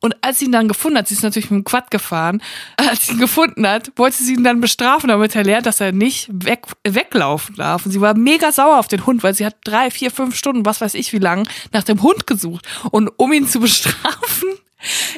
Und 0.00 0.16
als 0.22 0.38
sie 0.38 0.46
ihn 0.46 0.52
dann 0.52 0.68
gefunden 0.68 0.98
hat, 0.98 1.08
sie 1.08 1.14
ist 1.14 1.22
natürlich 1.22 1.50
mit 1.50 1.60
dem 1.60 1.64
Quad 1.64 1.90
gefahren, 1.90 2.42
als 2.76 3.06
sie 3.06 3.12
ihn 3.12 3.18
gefunden 3.18 3.66
hat, 3.66 3.92
wollte 3.96 4.22
sie 4.22 4.34
ihn 4.34 4.44
dann 4.44 4.60
bestrafen, 4.60 5.08
damit 5.08 5.34
er 5.36 5.44
lernt, 5.44 5.66
dass 5.66 5.80
er 5.80 5.92
nicht 5.92 6.28
weg, 6.32 6.66
weglaufen 6.84 7.56
darf. 7.56 7.86
Und 7.86 7.92
sie 7.92 8.00
war 8.00 8.14
mega 8.14 8.52
sauer 8.52 8.78
auf 8.78 8.88
den 8.88 9.06
Hund, 9.06 9.22
weil 9.22 9.34
sie 9.34 9.46
hat 9.46 9.56
drei, 9.64 9.90
vier, 9.90 10.10
fünf 10.10 10.36
Stunden, 10.36 10.64
was 10.64 10.80
weiß 10.80 10.94
ich 10.94 11.12
wie 11.12 11.18
lang, 11.18 11.48
nach 11.72 11.84
dem 11.84 12.02
Hund 12.02 12.26
gesucht. 12.26 12.66
Und 12.90 13.10
um 13.16 13.32
ihn 13.32 13.48
zu 13.48 13.60
bestrafen, 13.64 14.48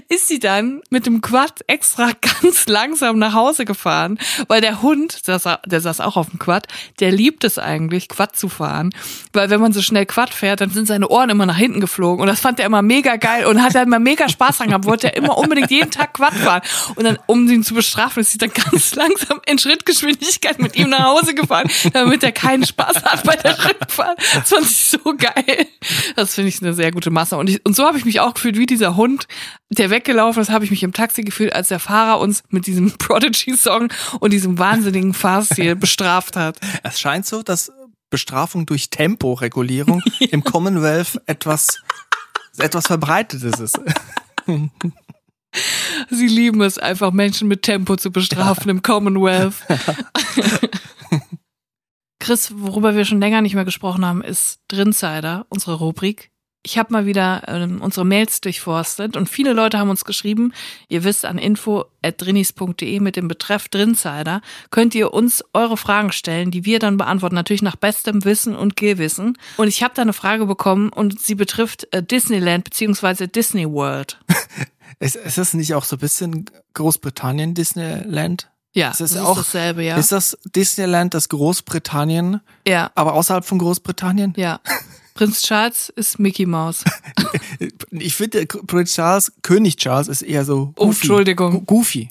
ist 0.09 0.29
sie 0.29 0.39
dann 0.39 0.83
mit 0.91 1.07
dem 1.07 1.21
Quad 1.21 1.61
extra 1.67 2.11
ganz 2.43 2.67
langsam 2.67 3.19
nach 3.19 3.35
Hause 3.35 3.65
gefahren, 3.65 4.19
weil 4.49 4.61
der 4.61 4.83
Hund, 4.83 5.27
der 5.27 5.39
saß, 5.39 5.59
der 5.67 5.81
saß 5.81 6.01
auch 6.01 6.17
auf 6.17 6.31
dem 6.31 6.39
Quad, 6.39 6.67
der 7.01 7.13
liebt 7.13 7.45
es 7.45 7.59
eigentlich, 7.59 8.09
Quad 8.09 8.37
zu 8.37 8.49
fahren, 8.49 8.91
weil 9.33 9.51
wenn 9.51 9.61
man 9.61 9.73
so 9.73 9.83
schnell 9.83 10.07
Quad 10.07 10.33
fährt, 10.33 10.61
dann 10.61 10.71
sind 10.71 10.87
seine 10.87 11.09
Ohren 11.09 11.31
immer 11.31 11.47
nach 11.47 11.57
hinten 11.57 11.81
geflogen 11.81 12.21
und 12.21 12.27
das 12.27 12.41
fand 12.41 12.61
er 12.61 12.67
immer 12.67 12.83
mega 12.83 13.17
geil 13.17 13.47
und 13.47 13.63
hat 13.63 13.75
da 13.75 13.83
immer 13.83 13.99
mega 13.99 14.29
Spaß 14.29 14.59
dran 14.59 14.69
gehabt, 14.69 14.85
wollte 14.85 15.09
er 15.09 15.17
immer 15.17 15.39
unbedingt 15.39 15.71
jeden 15.71 15.91
Tag 15.91 16.15
Quad 16.15 16.35
fahren 16.35 16.63
und 16.95 17.05
dann, 17.05 17.19
um 17.27 17.49
ihn 17.49 17.63
zu 17.63 17.75
bestrafen, 17.75 18.21
ist 18.21 18.33
sie 18.33 18.39
dann 18.39 18.53
ganz 18.53 18.95
langsam 18.97 19.41
in 19.47 19.59
Schrittgeschwindigkeit 19.59 20.59
mit 20.59 20.77
ihm 20.77 20.91
nach 20.91 21.05
Hause 21.05 21.35
gefahren, 21.35 21.71
damit 21.93 22.23
er 22.23 22.33
keinen 22.33 22.65
Spaß 22.65 23.03
hat 23.05 23.25
bei 23.25 23.37
der 23.37 23.65
Rückfahrt. 23.65 24.19
Das 24.35 24.51
fand 24.51 24.67
ich 24.67 24.77
so 24.77 24.99
geil. 25.17 25.67
Das 26.15 26.35
finde 26.35 26.49
ich 26.49 26.63
eine 26.63 26.75
sehr 26.75 26.91
gute 26.91 27.11
Masse 27.11 27.37
und, 27.37 27.49
ich, 27.49 27.65
und 27.65 27.77
so 27.77 27.85
habe 27.85 27.99
ich 27.99 28.05
mich 28.05 28.21
auch 28.21 28.35
gefühlt 28.35 28.59
wie 28.59 28.67
dieser 28.67 28.97
Hund, 28.97 29.27
der 29.71 29.91
weggelaufen 29.91 30.43
ist, 30.43 30.51
habe 30.51 30.65
ich 30.65 30.71
mich 30.71 30.83
im 30.83 30.93
Taxi 30.93 31.23
gefühlt, 31.23 31.53
als 31.53 31.69
der 31.69 31.81
Fahrer 31.81 32.21
uns 32.21 32.43
mit 32.49 32.67
diesem 32.67 32.93
Prodigy-Song 32.99 33.93
und 34.21 34.33
diesem 34.33 34.59
wahnsinnigen 34.59 35.15
Fahrstil 35.15 35.77
bestraft 35.77 36.37
hat. 36.37 36.59
Es 36.83 37.01
scheint 37.01 37.27
so, 37.27 37.43
dass 37.43 37.73
Bestrafung 38.11 38.67
durch 38.67 38.91
Temporegulierung 38.91 40.03
ja. 40.19 40.29
im 40.31 40.45
Commonwealth 40.45 41.21
etwas, 41.27 41.83
etwas 42.59 42.87
Verbreitetes 42.87 43.61
ist. 43.61 43.81
Sie 46.11 46.29
lieben 46.29 46.63
es 46.63 46.79
einfach, 46.79 47.13
Menschen 47.13 47.49
mit 47.49 47.63
Tempo 47.63 47.97
zu 47.97 48.13
bestrafen 48.13 48.71
im 48.71 48.83
Commonwealth. 48.83 49.57
Chris, 52.21 52.53
worüber 52.55 52.95
wir 52.95 53.05
schon 53.05 53.21
länger 53.21 53.41
nicht 53.41 53.55
mehr 53.55 53.65
gesprochen 53.65 54.05
haben, 54.05 54.23
ist 54.23 54.61
Drinsider, 54.69 55.47
unsere 55.49 55.75
Rubrik. 55.75 56.31
Ich 56.67 56.79
habe 56.79 56.93
mal 56.93 57.07
wieder 57.07 57.45
ähm, 57.47 57.81
unsere 57.81 58.05
Mails 58.05 58.41
durchforstet 58.41 59.17
und 59.17 59.29
viele 59.29 59.53
Leute 59.53 59.79
haben 59.79 59.89
uns 59.89 60.05
geschrieben, 60.05 60.53
ihr 60.89 61.05
wisst 61.05 61.25
an 61.25 61.39
info.drinis.de 61.39 62.99
mit 62.99 63.15
dem 63.15 63.29
Betreff 63.29 63.69
Drinsider 63.69 64.41
könnt 64.71 64.93
ihr 64.97 65.15
uns 65.15 65.45
eure 65.53 65.77
Fragen 65.77 66.11
stellen, 66.11 66.51
die 66.51 66.65
wir 66.65 66.81
dann 66.81 66.97
beantworten, 66.97 67.37
natürlich 67.37 67.63
nach 67.63 67.77
bestem 67.77 68.25
Wissen 68.25 68.57
und 68.57 68.75
Gewissen. 68.75 69.39
Und 69.59 69.69
ich 69.69 69.85
habe 69.85 69.95
da 69.95 70.03
eine 70.03 70.13
Frage 70.13 70.47
bekommen 70.47 70.89
und 70.89 71.21
sie 71.21 71.37
betrifft 71.37 71.87
äh, 71.93 72.03
Disneyland 72.03 72.65
beziehungsweise 72.65 73.29
Disney 73.29 73.71
World. 73.71 74.19
ist, 74.99 75.15
ist 75.15 75.39
das 75.39 75.55
nicht 75.55 75.73
auch 75.73 75.85
so 75.85 75.95
ein 75.95 76.01
bisschen 76.01 76.47
Großbritannien 76.75 77.55
Disneyland? 77.55 78.51
Ja, 78.75 78.91
ist 78.91 79.01
das, 79.01 79.13
das 79.13 79.23
auch, 79.23 79.39
ist 79.39 79.55
dasselbe, 79.55 79.85
ja. 79.85 79.99
Ist 79.99 80.11
das 80.11 80.37
Disneyland 80.45 81.15
das 81.15 81.29
Großbritannien, 81.29 82.41
ja, 82.67 82.91
aber 82.97 83.15
außerhalb 83.15 83.45
von 83.45 83.61
Großbritannien? 83.61 84.35
ja. 84.37 84.59
Prinz 85.17 85.43
Charles 85.43 85.89
ist 85.97 86.19
Mickey 86.19 86.47
Mouse. 86.47 86.85
Ich 87.91 88.15
finde, 88.15 88.45
Prinz 88.47 88.95
Charles, 88.95 89.33
König 89.43 89.77
Charles 89.77 90.09
ist 90.09 90.23
eher 90.23 90.45
so 90.45 90.75
Oh, 90.77 90.87
goofy. 90.87 90.99
Entschuldigung. 91.01 91.53
Gu- 91.53 91.63
Goofy. 91.63 92.11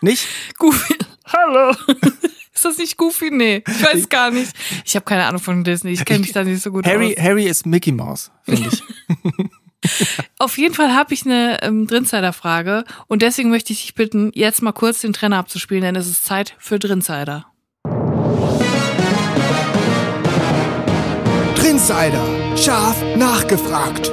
Nicht? 0.00 0.26
Goofy. 0.58 0.94
Hallo. 1.26 1.74
Ist 2.54 2.64
das 2.64 2.78
nicht 2.78 2.96
Goofy? 2.96 3.30
Nee, 3.30 3.62
ich 3.66 3.82
weiß 3.82 4.08
gar 4.08 4.30
nicht. 4.30 4.52
Ich 4.84 4.94
habe 4.96 5.04
keine 5.04 5.24
Ahnung 5.26 5.40
von 5.40 5.62
Disney. 5.64 5.92
Ich 5.92 6.04
kenne 6.04 6.20
mich 6.20 6.32
da 6.32 6.42
nicht 6.44 6.62
so 6.62 6.70
gut 6.72 6.86
Harry, 6.86 7.16
aus. 7.16 7.22
Harry 7.24 7.44
ist 7.46 7.64
Mickey 7.66 7.92
Mouse, 7.92 8.30
finde 8.44 8.68
ich. 8.72 8.82
Auf 10.38 10.58
jeden 10.58 10.74
Fall 10.74 10.94
habe 10.94 11.12
ich 11.14 11.24
eine 11.24 11.60
ähm, 11.62 11.86
Drinsider-Frage 11.86 12.84
und 13.08 13.22
deswegen 13.22 13.50
möchte 13.50 13.72
ich 13.72 13.82
dich 13.82 13.94
bitten, 13.94 14.30
jetzt 14.34 14.62
mal 14.62 14.72
kurz 14.72 15.00
den 15.00 15.12
Trenner 15.12 15.38
abzuspielen, 15.38 15.82
denn 15.82 15.96
es 15.96 16.06
ist 16.08 16.24
Zeit 16.24 16.54
für 16.58 16.78
Drinsider. 16.78 17.46
Drinsider. 21.62 22.56
Scharf 22.56 23.00
nachgefragt. 23.14 24.10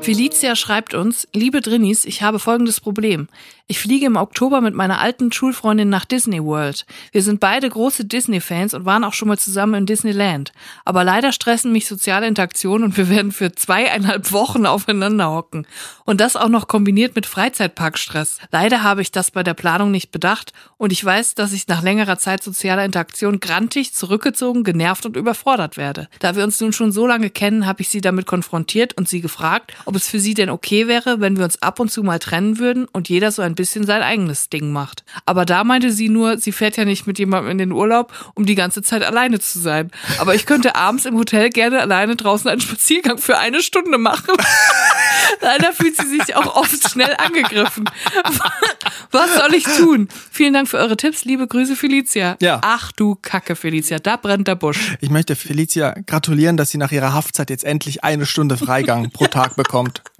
Felicia 0.00 0.56
schreibt 0.56 0.94
uns, 0.94 1.28
liebe 1.34 1.60
Drinnies, 1.60 2.06
ich 2.06 2.22
habe 2.22 2.38
folgendes 2.38 2.80
Problem. 2.80 3.28
Ich 3.66 3.78
fliege 3.78 4.04
im 4.04 4.16
Oktober 4.16 4.60
mit 4.60 4.74
meiner 4.74 5.00
alten 5.00 5.32
Schulfreundin 5.32 5.88
nach 5.88 6.04
Disney 6.04 6.44
World. 6.44 6.84
Wir 7.12 7.22
sind 7.22 7.40
beide 7.40 7.66
große 7.66 8.04
Disney-Fans 8.04 8.74
und 8.74 8.84
waren 8.84 9.04
auch 9.04 9.14
schon 9.14 9.28
mal 9.28 9.38
zusammen 9.38 9.72
in 9.72 9.86
Disneyland. 9.86 10.52
Aber 10.84 11.02
leider 11.02 11.32
stressen 11.32 11.72
mich 11.72 11.86
soziale 11.86 12.26
Interaktionen 12.26 12.84
und 12.84 12.98
wir 12.98 13.08
werden 13.08 13.32
für 13.32 13.52
zweieinhalb 13.52 14.32
Wochen 14.32 14.66
aufeinander 14.66 15.30
hocken. 15.30 15.66
Und 16.04 16.20
das 16.20 16.36
auch 16.36 16.50
noch 16.50 16.68
kombiniert 16.68 17.16
mit 17.16 17.24
Freizeitparkstress. 17.24 18.36
Leider 18.52 18.82
habe 18.82 19.00
ich 19.00 19.12
das 19.12 19.30
bei 19.30 19.42
der 19.42 19.54
Planung 19.54 19.90
nicht 19.90 20.10
bedacht 20.10 20.52
und 20.76 20.92
ich 20.92 21.02
weiß, 21.02 21.34
dass 21.34 21.54
ich 21.54 21.66
nach 21.66 21.82
längerer 21.82 22.18
Zeit 22.18 22.42
sozialer 22.42 22.84
Interaktion 22.84 23.40
grantig, 23.40 23.94
zurückgezogen, 23.94 24.64
genervt 24.64 25.06
und 25.06 25.16
überfordert 25.16 25.78
werde. 25.78 26.08
Da 26.18 26.36
wir 26.36 26.44
uns 26.44 26.60
nun 26.60 26.74
schon 26.74 26.92
so 26.92 27.06
lange 27.06 27.30
kennen, 27.30 27.64
habe 27.64 27.80
ich 27.80 27.88
sie 27.88 28.02
damit 28.02 28.26
konfrontiert 28.26 28.92
und 28.98 29.08
sie 29.08 29.22
gefragt, 29.22 29.72
ob 29.86 29.96
es 29.96 30.06
für 30.06 30.20
sie 30.20 30.34
denn 30.34 30.50
okay 30.50 30.86
wäre, 30.86 31.22
wenn 31.22 31.38
wir 31.38 31.44
uns 31.44 31.62
ab 31.62 31.80
und 31.80 31.90
zu 31.90 32.02
mal 32.02 32.18
trennen 32.18 32.58
würden 32.58 32.84
und 32.92 33.08
jeder 33.08 33.32
so 33.32 33.40
ein 33.40 33.53
bisschen 33.54 33.86
sein 33.86 34.02
eigenes 34.02 34.48
Ding 34.48 34.72
macht. 34.72 35.04
Aber 35.26 35.44
da 35.44 35.64
meinte 35.64 35.92
sie 35.92 36.08
nur, 36.08 36.38
sie 36.38 36.52
fährt 36.52 36.76
ja 36.76 36.84
nicht 36.84 37.06
mit 37.06 37.18
jemandem 37.18 37.52
in 37.52 37.58
den 37.58 37.72
Urlaub, 37.72 38.12
um 38.34 38.46
die 38.46 38.54
ganze 38.54 38.82
Zeit 38.82 39.02
alleine 39.02 39.40
zu 39.40 39.58
sein. 39.58 39.90
Aber 40.18 40.34
ich 40.34 40.46
könnte 40.46 40.76
abends 40.76 41.04
im 41.04 41.16
Hotel 41.16 41.50
gerne 41.50 41.80
alleine 41.80 42.16
draußen 42.16 42.50
einen 42.50 42.60
Spaziergang 42.60 43.18
für 43.18 43.38
eine 43.38 43.62
Stunde 43.62 43.98
machen. 43.98 44.34
Leider 45.40 45.72
fühlt 45.72 45.96
sie 45.96 46.08
sich 46.08 46.36
auch 46.36 46.56
oft 46.56 46.90
schnell 46.90 47.14
angegriffen. 47.18 47.84
Was 49.10 49.34
soll 49.36 49.54
ich 49.54 49.64
tun? 49.64 50.08
Vielen 50.30 50.54
Dank 50.54 50.68
für 50.68 50.78
eure 50.78 50.96
Tipps. 50.96 51.24
Liebe 51.24 51.46
Grüße, 51.46 51.76
Felicia. 51.76 52.36
Ja. 52.40 52.60
Ach 52.62 52.92
du 52.92 53.16
Kacke, 53.20 53.56
Felicia. 53.56 53.98
Da 53.98 54.16
brennt 54.16 54.48
der 54.48 54.56
Busch. 54.56 54.96
Ich 55.00 55.10
möchte 55.10 55.36
Felicia 55.36 55.94
gratulieren, 56.06 56.56
dass 56.56 56.70
sie 56.70 56.78
nach 56.78 56.92
ihrer 56.92 57.12
Haftzeit 57.12 57.50
jetzt 57.50 57.64
endlich 57.64 58.04
eine 58.04 58.26
Stunde 58.26 58.56
Freigang 58.56 59.10
pro 59.10 59.26
Tag 59.26 59.56
bekommt. 59.56 60.02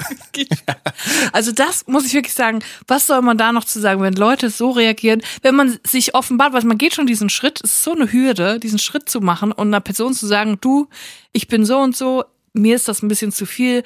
Also 1.32 1.52
das 1.52 1.86
muss 1.86 2.06
ich 2.06 2.14
wirklich 2.14 2.34
sagen. 2.34 2.60
Was 2.86 3.06
soll 3.06 3.22
man 3.24 3.38
da 3.38 3.52
noch 3.52 3.64
zu 3.64 3.80
sagen, 3.80 4.02
wenn 4.02 4.14
Leute 4.14 4.50
so 4.50 4.70
reagieren, 4.70 5.22
wenn 5.42 5.54
man 5.54 5.78
sich 5.84 6.14
offenbart, 6.14 6.52
weil 6.52 6.64
man 6.64 6.78
geht 6.78 6.94
schon 6.94 7.06
diesen 7.06 7.28
Schritt, 7.28 7.60
ist 7.60 7.82
so 7.82 7.92
eine 7.92 8.12
Hürde, 8.12 8.60
diesen 8.60 8.78
Schritt 8.78 9.08
zu 9.08 9.20
machen 9.20 9.52
und 9.52 9.68
einer 9.68 9.80
Person 9.80 10.14
zu 10.14 10.26
sagen, 10.26 10.58
du, 10.60 10.88
ich 11.32 11.48
bin 11.48 11.64
so 11.64 11.78
und 11.78 11.96
so, 11.96 12.24
mir 12.52 12.76
ist 12.76 12.88
das 12.88 13.02
ein 13.02 13.08
bisschen 13.08 13.32
zu 13.32 13.46
viel, 13.46 13.82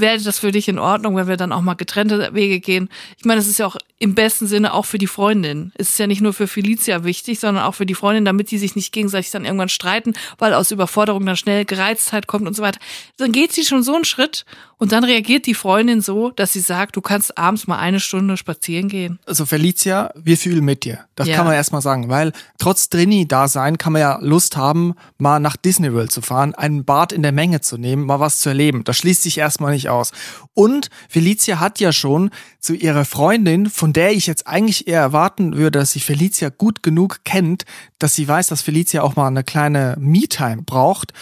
wäre 0.00 0.18
das 0.18 0.38
für 0.38 0.52
dich 0.52 0.68
in 0.68 0.78
Ordnung, 0.78 1.16
wenn 1.16 1.28
wir 1.28 1.36
dann 1.36 1.52
auch 1.52 1.60
mal 1.60 1.74
getrennte 1.74 2.32
Wege 2.32 2.60
gehen? 2.60 2.88
Ich 3.18 3.24
meine, 3.24 3.40
es 3.40 3.46
ist 3.46 3.58
ja 3.58 3.66
auch 3.66 3.76
im 3.98 4.14
besten 4.14 4.46
Sinne 4.46 4.72
auch 4.72 4.86
für 4.86 4.98
die 4.98 5.06
Freundin. 5.06 5.72
Es 5.76 5.90
ist 5.90 5.98
ja 5.98 6.06
nicht 6.06 6.22
nur 6.22 6.32
für 6.32 6.46
Felicia 6.46 7.04
wichtig, 7.04 7.38
sondern 7.38 7.64
auch 7.64 7.74
für 7.74 7.86
die 7.86 7.94
Freundin, 7.94 8.24
damit 8.24 8.50
die 8.50 8.58
sich 8.58 8.76
nicht 8.76 8.92
gegenseitig 8.92 9.30
dann 9.30 9.44
irgendwann 9.44 9.68
streiten, 9.68 10.14
weil 10.38 10.54
aus 10.54 10.70
Überforderung 10.70 11.26
dann 11.26 11.36
schnell 11.36 11.64
Gereiztheit 11.64 12.26
kommt 12.26 12.46
und 12.46 12.54
so 12.54 12.62
weiter. 12.62 12.80
Dann 13.18 13.32
geht 13.32 13.52
sie 13.52 13.64
schon 13.64 13.82
so 13.82 13.94
einen 13.94 14.04
Schritt 14.04 14.44
und 14.80 14.92
dann 14.92 15.04
reagiert 15.04 15.44
die 15.46 15.54
Freundin 15.54 16.00
so, 16.00 16.30
dass 16.30 16.54
sie 16.54 16.60
sagt, 16.60 16.96
du 16.96 17.02
kannst 17.02 17.36
abends 17.36 17.66
mal 17.66 17.78
eine 17.78 18.00
Stunde 18.00 18.36
spazieren 18.38 18.88
gehen. 18.88 19.18
Also 19.26 19.44
Felicia, 19.44 20.10
wir 20.16 20.38
fühlen 20.38 20.64
mit 20.64 20.84
dir. 20.84 21.00
Das 21.14 21.28
Ja. 21.28 21.36
kann 21.36 21.44
man 21.44 21.54
erstmal 21.54 21.82
sagen, 21.82 22.08
weil 22.08 22.32
trotz 22.58 22.88
Drini-Dasein 22.88 23.76
kann 23.76 23.92
man 23.92 24.00
ja 24.00 24.18
Lust 24.22 24.56
haben, 24.56 24.94
mal 25.18 25.38
nach 25.38 25.56
Disney 25.56 25.92
World 25.92 26.10
zu 26.10 26.22
fahren, 26.22 26.54
einen 26.54 26.86
Bad 26.86 27.12
in 27.12 27.22
der 27.22 27.32
Menge 27.32 27.60
zu 27.60 27.76
nehmen, 27.76 28.06
mal 28.06 28.20
was 28.20 28.38
zu 28.38 28.48
erleben. 28.48 28.82
Das 28.84 28.96
schließt 28.96 29.22
sich 29.22 29.36
erstmal 29.36 29.74
nicht 29.74 29.90
aus. 29.90 30.12
Und 30.54 30.88
Felicia 31.10 31.60
hat 31.60 31.78
ja 31.78 31.92
schon 31.92 32.30
zu 32.58 32.72
ihrer 32.74 33.04
Freundin, 33.04 33.68
von 33.68 33.92
der 33.92 34.12
ich 34.12 34.26
jetzt 34.26 34.46
eigentlich 34.46 34.88
eher 34.88 35.00
erwarten 35.00 35.56
würde, 35.56 35.78
dass 35.78 35.92
sie 35.92 36.00
Felicia 36.00 36.48
gut 36.48 36.82
genug 36.82 37.20
kennt, 37.24 37.66
dass 37.98 38.14
sie 38.14 38.26
weiß, 38.26 38.46
dass 38.46 38.62
Felicia 38.62 39.02
auch 39.02 39.14
mal 39.14 39.26
eine 39.26 39.44
kleine 39.44 39.96
Me-Time 40.00 40.62
braucht, 40.62 41.12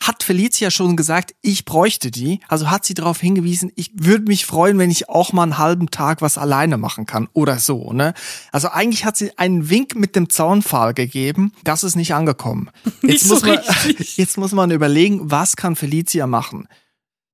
hat 0.00 0.22
Felicia 0.22 0.70
schon 0.70 0.96
gesagt, 0.96 1.34
ich 1.42 1.64
bräuchte 1.64 2.10
die. 2.10 2.40
Also 2.48 2.70
hat 2.70 2.84
sie 2.84 2.94
darauf 2.94 3.20
hingewiesen, 3.20 3.72
ich 3.74 3.90
würde 3.94 4.24
mich 4.24 4.46
freuen, 4.46 4.78
wenn 4.78 4.90
ich 4.90 5.08
auch 5.08 5.32
mal 5.32 5.42
einen 5.42 5.58
halben 5.58 5.90
Tag 5.90 6.22
was 6.22 6.38
alleine 6.38 6.78
machen 6.78 7.04
kann 7.04 7.28
oder 7.32 7.58
so, 7.58 7.92
ne? 7.92 8.14
Also 8.52 8.68
eigentlich 8.68 9.04
hat 9.04 9.16
sie 9.16 9.36
einen 9.38 9.70
Wink 9.70 9.96
mit 9.96 10.14
dem 10.14 10.30
Zaunpfahl 10.30 10.94
gegeben, 10.94 11.52
das 11.64 11.84
ist 11.84 11.96
nicht 11.96 12.14
angekommen. 12.14 12.70
Nicht 13.02 13.20
so 13.20 13.34
muss 13.34 13.42
man, 13.42 13.58
richtig. 13.58 14.16
jetzt 14.16 14.38
muss 14.38 14.52
man 14.52 14.70
überlegen, 14.70 15.30
was 15.30 15.56
kann 15.56 15.76
Felicia 15.76 16.26
machen? 16.26 16.68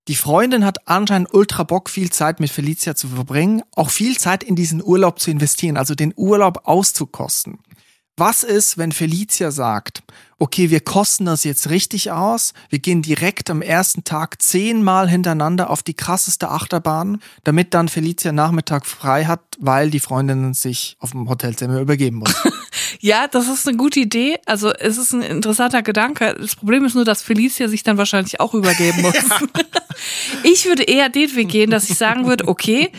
Die 0.08 0.16
Freundin 0.16 0.64
hat 0.64 0.86
anscheinend 0.86 1.32
ultra 1.32 1.62
Bock, 1.62 1.88
viel 1.88 2.10
Zeit 2.10 2.38
mit 2.38 2.50
Felicia 2.50 2.94
zu 2.94 3.08
verbringen, 3.08 3.62
auch 3.74 3.88
viel 3.88 4.18
Zeit 4.18 4.42
in 4.42 4.54
diesen 4.54 4.82
Urlaub 4.82 5.18
zu 5.18 5.30
investieren, 5.30 5.78
also 5.78 5.94
den 5.94 6.12
Urlaub 6.14 6.62
auszukosten. 6.64 7.58
Was 8.16 8.44
ist, 8.44 8.78
wenn 8.78 8.92
Felicia 8.92 9.50
sagt, 9.50 10.04
okay, 10.38 10.70
wir 10.70 10.80
kosten 10.80 11.24
das 11.24 11.42
jetzt 11.42 11.70
richtig 11.70 12.12
aus, 12.12 12.52
wir 12.68 12.78
gehen 12.78 13.02
direkt 13.02 13.50
am 13.50 13.60
ersten 13.60 14.04
Tag 14.04 14.40
zehnmal 14.40 15.08
hintereinander 15.08 15.68
auf 15.68 15.82
die 15.82 15.94
krasseste 15.94 16.48
Achterbahn, 16.48 17.20
damit 17.42 17.74
dann 17.74 17.88
Felicia 17.88 18.30
Nachmittag 18.30 18.86
frei 18.86 19.24
hat, 19.24 19.40
weil 19.58 19.90
die 19.90 19.98
Freundin 19.98 20.54
sich 20.54 20.96
auf 21.00 21.10
dem 21.10 21.28
Hotelzimmer 21.28 21.80
übergeben 21.80 22.18
muss. 22.18 22.34
Ja, 23.00 23.28
das 23.28 23.48
ist 23.48 23.68
eine 23.68 23.76
gute 23.76 24.00
Idee. 24.00 24.38
Also 24.46 24.72
es 24.72 24.96
ist 24.96 25.12
ein 25.12 25.20
interessanter 25.20 25.82
Gedanke. 25.82 26.34
Das 26.40 26.56
Problem 26.56 26.84
ist 26.86 26.94
nur, 26.94 27.04
dass 27.04 27.22
Felicia 27.22 27.68
sich 27.68 27.82
dann 27.82 27.98
wahrscheinlich 27.98 28.40
auch 28.40 28.54
übergeben 28.54 29.02
muss. 29.02 29.14
Ich 30.42 30.66
würde 30.66 30.82
eher 30.82 31.08
den 31.08 31.34
Weg 31.34 31.48
gehen, 31.48 31.70
dass 31.70 31.88
ich 31.90 31.96
sagen 31.96 32.26
würde, 32.26 32.48
okay, 32.48 32.90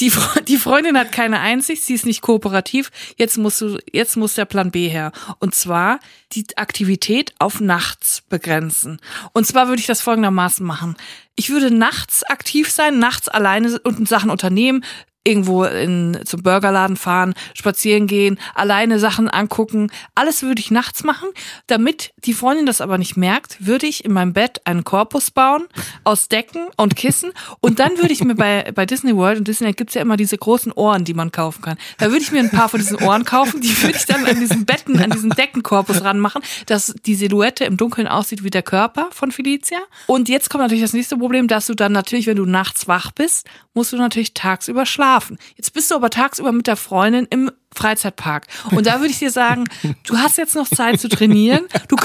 die, 0.00 0.12
die 0.46 0.56
Freundin 0.56 0.98
hat 0.98 1.12
keine 1.12 1.40
Einsicht, 1.40 1.82
sie 1.82 1.94
ist 1.94 2.06
nicht 2.06 2.22
kooperativ, 2.22 2.90
jetzt 3.16 3.38
musst 3.38 3.60
du, 3.60 3.78
jetzt 3.92 4.16
muss 4.16 4.34
der 4.34 4.44
Plan 4.44 4.70
B 4.70 4.88
her. 4.88 5.12
Und 5.38 5.54
zwar 5.54 6.00
die 6.32 6.46
Aktivität 6.56 7.34
auf 7.38 7.60
nachts 7.60 8.22
begrenzen. 8.28 9.00
Und 9.32 9.46
zwar 9.46 9.68
würde 9.68 9.80
ich 9.80 9.86
das 9.86 10.00
folgendermaßen 10.00 10.64
machen. 10.64 10.96
Ich 11.36 11.50
würde 11.50 11.70
nachts 11.70 12.24
aktiv 12.24 12.70
sein, 12.70 12.98
nachts 12.98 13.28
alleine 13.28 13.78
und 13.80 14.08
Sachen 14.08 14.30
unternehmen, 14.30 14.84
irgendwo 15.28 15.64
in, 15.64 16.18
zum 16.24 16.42
Burgerladen 16.42 16.96
fahren, 16.96 17.34
spazieren 17.54 18.06
gehen, 18.06 18.38
alleine 18.54 18.98
Sachen 18.98 19.28
angucken. 19.28 19.90
Alles 20.14 20.42
würde 20.42 20.60
ich 20.60 20.70
nachts 20.70 21.04
machen. 21.04 21.28
Damit 21.66 22.12
die 22.24 22.32
Freundin 22.32 22.66
das 22.66 22.80
aber 22.80 22.98
nicht 22.98 23.16
merkt, 23.16 23.64
würde 23.64 23.86
ich 23.86 24.04
in 24.04 24.12
meinem 24.12 24.32
Bett 24.32 24.60
einen 24.64 24.84
Korpus 24.84 25.30
bauen 25.30 25.66
aus 26.04 26.28
Decken 26.28 26.68
und 26.76 26.96
Kissen. 26.96 27.32
Und 27.60 27.78
dann 27.78 27.98
würde 27.98 28.12
ich 28.12 28.24
mir 28.24 28.34
bei, 28.34 28.72
bei 28.74 28.86
Disney 28.86 29.14
World 29.14 29.38
und 29.38 29.48
Disneyland 29.48 29.76
gibt's 29.76 29.94
ja 29.94 30.02
immer 30.02 30.16
diese 30.16 30.38
großen 30.38 30.72
Ohren, 30.72 31.04
die 31.04 31.14
man 31.14 31.30
kaufen 31.30 31.62
kann. 31.62 31.76
Da 31.98 32.06
würde 32.06 32.22
ich 32.22 32.32
mir 32.32 32.40
ein 32.40 32.50
paar 32.50 32.68
von 32.68 32.80
diesen 32.80 32.96
Ohren 33.02 33.24
kaufen, 33.24 33.60
die 33.60 33.82
würde 33.82 33.96
ich 33.96 34.06
dann 34.06 34.24
an 34.24 34.40
diesen 34.40 34.64
Betten, 34.64 34.98
an 34.98 35.10
diesen 35.10 35.30
Deckenkorpus 35.30 36.02
ranmachen, 36.02 36.42
dass 36.66 36.94
die 37.04 37.14
Silhouette 37.14 37.64
im 37.64 37.76
Dunkeln 37.76 38.08
aussieht 38.08 38.44
wie 38.44 38.50
der 38.50 38.62
Körper 38.62 39.08
von 39.12 39.30
Felicia. 39.30 39.78
Und 40.06 40.28
jetzt 40.28 40.48
kommt 40.50 40.62
natürlich 40.62 40.82
das 40.82 40.92
nächste 40.92 41.16
Problem, 41.16 41.48
dass 41.48 41.66
du 41.66 41.74
dann 41.74 41.92
natürlich, 41.92 42.26
wenn 42.26 42.36
du 42.36 42.46
nachts 42.46 42.88
wach 42.88 43.12
bist, 43.12 43.46
musst 43.78 43.92
du 43.92 43.96
natürlich 43.96 44.34
tagsüber 44.34 44.86
schlafen. 44.86 45.38
Jetzt 45.56 45.72
bist 45.72 45.90
du 45.90 45.94
aber 45.94 46.10
tagsüber 46.10 46.50
mit 46.50 46.66
der 46.66 46.74
Freundin 46.74 47.28
im 47.30 47.52
Freizeitpark. 47.74 48.46
Und 48.70 48.86
da 48.86 49.00
würde 49.00 49.10
ich 49.10 49.18
dir 49.18 49.30
sagen, 49.30 49.64
du 50.06 50.16
hast 50.18 50.38
jetzt 50.38 50.54
noch 50.54 50.68
Zeit 50.68 51.00
zu 51.00 51.08
trainieren. 51.08 51.66
Du, 51.88 51.96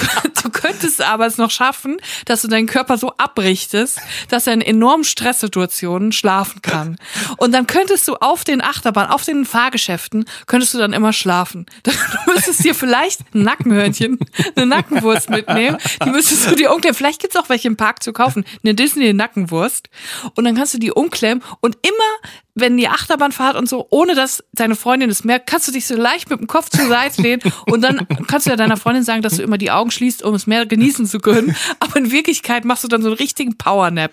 du 0.42 0.50
könntest 0.50 1.02
aber 1.02 1.26
es 1.26 1.38
noch 1.38 1.50
schaffen, 1.50 1.96
dass 2.26 2.42
du 2.42 2.48
deinen 2.48 2.66
Körper 2.66 2.98
so 2.98 3.12
abrichtest, 3.16 4.00
dass 4.28 4.46
er 4.46 4.52
in 4.52 4.60
enormen 4.60 5.04
Stresssituationen 5.04 6.12
schlafen 6.12 6.62
kann. 6.62 6.96
Und 7.38 7.52
dann 7.52 7.66
könntest 7.66 8.06
du 8.08 8.16
auf 8.16 8.44
den 8.44 8.62
Achterbahn, 8.62 9.08
auf 9.08 9.24
den 9.24 9.44
Fahrgeschäften, 9.44 10.26
könntest 10.46 10.74
du 10.74 10.78
dann 10.78 10.92
immer 10.92 11.12
schlafen. 11.12 11.66
Du 12.24 12.32
müsstest 12.32 12.64
dir 12.64 12.74
vielleicht 12.74 13.20
ein 13.34 13.42
Nackenhörnchen, 13.42 14.18
eine 14.56 14.66
Nackenwurst 14.66 15.30
mitnehmen. 15.30 15.78
Die 16.04 16.10
müsstest 16.10 16.50
du 16.50 16.54
dir 16.54 16.72
umklemmen. 16.72 16.94
Vielleicht 16.94 17.20
gibt's 17.20 17.36
auch 17.36 17.48
welche 17.48 17.68
im 17.68 17.76
Park 17.76 18.02
zu 18.02 18.12
kaufen. 18.12 18.44
Eine 18.62 18.74
Disney-Nackenwurst. 18.74 19.88
Und 20.34 20.44
dann 20.44 20.54
kannst 20.56 20.74
du 20.74 20.78
die 20.78 20.92
umklemmen 20.92 21.42
und 21.60 21.76
immer 21.82 22.30
wenn 22.54 22.76
die 22.76 22.88
Achterbahnfahrt 22.88 23.56
und 23.56 23.68
so, 23.68 23.86
ohne 23.90 24.14
dass 24.14 24.44
deine 24.52 24.76
Freundin 24.76 25.10
es 25.10 25.24
merkt, 25.24 25.48
kannst 25.48 25.66
du 25.66 25.72
dich 25.72 25.86
so 25.86 25.96
leicht 25.96 26.30
mit 26.30 26.38
dem 26.38 26.46
Kopf 26.46 26.70
zur 26.70 26.86
Seite 26.86 27.20
lehnen 27.20 27.42
und 27.66 27.82
dann 27.82 28.06
kannst 28.28 28.46
du 28.46 28.50
ja 28.50 28.56
deiner 28.56 28.76
Freundin 28.76 29.02
sagen, 29.02 29.22
dass 29.22 29.36
du 29.36 29.42
immer 29.42 29.58
die 29.58 29.70
Augen 29.70 29.90
schließt, 29.90 30.22
um 30.22 30.34
es 30.34 30.46
mehr 30.46 30.64
genießen 30.64 31.06
zu 31.06 31.18
können. 31.18 31.56
Aber 31.80 31.96
in 31.96 32.12
Wirklichkeit 32.12 32.64
machst 32.64 32.84
du 32.84 32.88
dann 32.88 33.02
so 33.02 33.08
einen 33.08 33.16
richtigen 33.16 33.58
Powernap. 33.58 34.12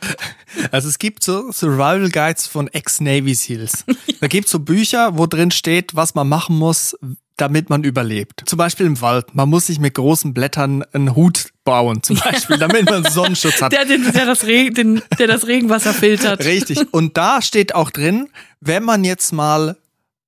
Also 0.72 0.90
es 0.90 0.98
gibt 0.98 1.24
so 1.24 1.52
Survival 1.52 2.10
Guides 2.10 2.48
von 2.48 2.68
Ex-Navy 2.68 3.36
Seals. 3.36 3.86
Da 4.20 4.28
gibt's 4.28 4.52
so 4.52 4.60
Bücher, 4.60 5.18
wo 5.18 5.28
drin 5.28 5.52
steht, 5.52 5.96
was 5.96 6.16
man 6.16 6.28
machen 6.28 6.58
muss, 6.58 6.98
damit 7.38 7.70
man 7.70 7.84
überlebt. 7.84 8.44
Zum 8.46 8.58
Beispiel 8.58 8.86
im 8.86 9.02
Wald. 9.02 9.34
Man 9.34 9.50
muss 9.50 9.68
sich 9.68 9.80
mit 9.80 9.96
großen 9.96 10.34
Blättern 10.34 10.84
einen 10.94 11.16
Hut 11.16 11.51
bauen, 11.64 12.02
zum 12.04 12.18
Beispiel, 12.24 12.58
damit 12.58 12.90
man 12.90 13.04
Sonnenschutz 13.04 13.62
hat. 13.62 13.72
Der, 13.72 13.86
der, 13.86 13.98
der, 13.98 14.26
das, 14.26 14.46
Regen, 14.46 14.74
den, 14.74 15.02
der 15.18 15.28
das 15.28 15.48
Regenwasser 15.48 15.94
filtert. 15.94 16.44
Richtig. 16.44 16.92
Und 16.92 17.18
da 17.18 17.42
steht 17.42 17.76
auch 17.76 17.92
drin, 17.92 18.30
wenn 18.60 18.84
man 18.84 19.04
jetzt 19.04 19.32
mal 19.32 19.78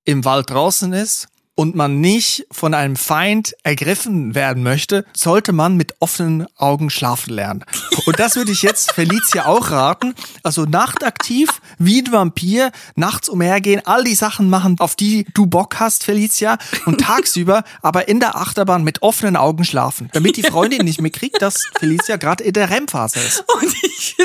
im 0.05 0.25
Wald 0.25 0.49
draußen 0.49 0.93
ist 0.93 1.27
und 1.55 1.75
man 1.75 2.01
nicht 2.01 2.47
von 2.51 2.73
einem 2.73 2.95
Feind 2.95 3.55
ergriffen 3.63 4.33
werden 4.35 4.63
möchte, 4.63 5.05
sollte 5.15 5.53
man 5.53 5.77
mit 5.77 5.93
offenen 5.99 6.47
Augen 6.57 6.89
schlafen 6.89 7.33
lernen. 7.33 7.63
Und 8.05 8.19
das 8.19 8.35
würde 8.35 8.51
ich 8.51 8.63
jetzt 8.63 8.91
Felicia 8.91 9.45
auch 9.45 9.69
raten. 9.71 10.15
Also 10.41 10.65
nachtaktiv, 10.65 11.49
wie 11.77 12.01
ein 12.01 12.11
Vampir, 12.11 12.71
nachts 12.95 13.29
umhergehen, 13.29 13.81
all 13.85 14.03
die 14.03 14.15
Sachen 14.15 14.49
machen, 14.49 14.77
auf 14.79 14.95
die 14.95 15.25
du 15.33 15.45
Bock 15.45 15.79
hast, 15.79 16.03
Felicia, 16.03 16.57
und 16.85 17.01
tagsüber 17.01 17.63
aber 17.81 18.07
in 18.07 18.19
der 18.19 18.35
Achterbahn 18.35 18.83
mit 18.83 19.01
offenen 19.01 19.35
Augen 19.35 19.63
schlafen, 19.63 20.09
damit 20.13 20.37
die 20.37 20.43
Freundin 20.43 20.85
nicht 20.85 21.01
mitkriegt, 21.01 21.41
dass 21.41 21.63
Felicia 21.79 22.17
gerade 22.17 22.43
in 22.43 22.53
der 22.53 22.69
REM-Phase 22.69 23.19
ist. 23.19 23.43
Und 23.47 23.73
ich 23.83 24.15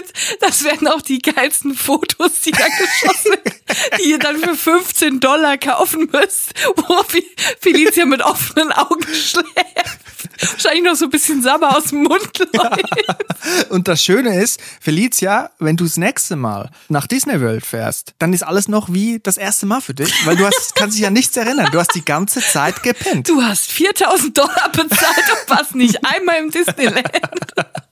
das 0.41 0.65
wären 0.65 0.89
auch 0.89 1.03
die 1.03 1.19
geilsten 1.19 1.75
Fotos, 1.75 2.41
die 2.45 2.51
da 2.51 2.67
geschossen 2.67 3.33
werden, 3.33 3.61
die 3.99 4.11
ihr 4.11 4.19
dann 4.19 4.37
für 4.39 4.55
15 4.55 5.21
Dollar 5.21 5.59
kaufen 5.59 6.09
müsst, 6.13 6.53
wo 7.23 7.61
Felicia 7.61 8.05
mit 8.05 8.23
offenen 8.23 8.73
Augen 8.73 9.03
schläft. 9.13 9.99
Wahrscheinlich 10.41 10.85
noch 10.85 10.95
so 10.95 11.07
ein 11.07 11.11
bisschen 11.11 11.43
Sabber 11.43 11.77
aus 11.77 11.87
dem 11.87 12.03
Mund 12.05 12.39
läuft. 12.53 13.71
Und 13.71 13.89
das 13.89 14.03
Schöne 14.03 14.41
ist, 14.41 14.61
Felicia, 14.81 15.51
wenn 15.59 15.77
du 15.77 15.85
das 15.85 15.97
nächste 15.97 16.37
Mal 16.37 16.71
nach 16.89 17.07
Disney 17.07 17.41
World 17.41 17.67
fährst, 17.67 18.15
dann 18.19 18.33
ist 18.33 18.43
alles 18.43 18.69
noch 18.69 18.93
wie 18.93 19.19
das 19.21 19.37
erste 19.37 19.67
Mal 19.67 19.81
für 19.81 19.95
dich, 19.95 20.27
weil 20.27 20.37
du 20.37 20.47
hast, 20.47 20.75
kannst 20.75 20.97
dich 20.97 21.03
ja 21.03 21.11
nichts 21.11 21.37
erinnern. 21.37 21.69
Du 21.73 21.79
hast 21.79 21.95
die 21.95 22.05
ganze 22.05 22.41
Zeit 22.41 22.83
gepennt. 22.83 23.29
Du 23.29 23.43
hast 23.43 23.71
4000 23.71 24.37
Dollar 24.37 24.71
bezahlt 24.71 25.25
und 25.33 25.51
warst 25.51 25.75
nicht 25.75 26.05
einmal 26.05 26.37
im 26.39 26.51
Disneyland. 26.51 27.11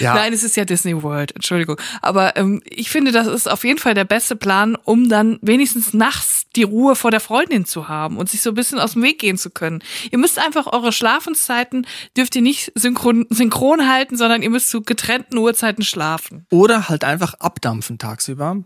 Ja. 0.00 0.14
Nein, 0.14 0.32
es 0.32 0.42
ist 0.42 0.56
ja 0.56 0.64
Disney 0.64 1.02
World, 1.02 1.34
Entschuldigung. 1.34 1.80
Aber 2.02 2.36
ähm, 2.36 2.62
ich 2.64 2.90
finde, 2.90 3.12
das 3.12 3.26
ist 3.26 3.48
auf 3.48 3.64
jeden 3.64 3.78
Fall 3.78 3.94
der 3.94 4.04
beste 4.04 4.36
Plan, 4.36 4.76
um 4.76 5.08
dann 5.08 5.38
wenigstens 5.42 5.92
nachts 5.94 6.46
die 6.56 6.62
Ruhe 6.62 6.96
vor 6.96 7.10
der 7.10 7.20
Freundin 7.20 7.64
zu 7.64 7.88
haben 7.88 8.16
und 8.16 8.28
sich 8.28 8.42
so 8.42 8.50
ein 8.50 8.54
bisschen 8.54 8.78
aus 8.78 8.92
dem 8.92 9.02
Weg 9.02 9.18
gehen 9.18 9.36
zu 9.36 9.50
können. 9.50 9.82
Ihr 10.10 10.18
müsst 10.18 10.38
einfach 10.38 10.66
eure 10.72 10.92
Schlafenszeiten, 10.92 11.86
dürft 12.16 12.36
ihr 12.36 12.42
nicht 12.42 12.72
synchron, 12.74 13.26
synchron 13.30 13.88
halten, 13.88 14.16
sondern 14.16 14.42
ihr 14.42 14.50
müsst 14.50 14.70
zu 14.70 14.82
getrennten 14.82 15.38
Uhrzeiten 15.38 15.84
schlafen. 15.84 16.46
Oder 16.50 16.88
halt 16.88 17.04
einfach 17.04 17.34
abdampfen 17.34 17.98
tagsüber. 17.98 18.62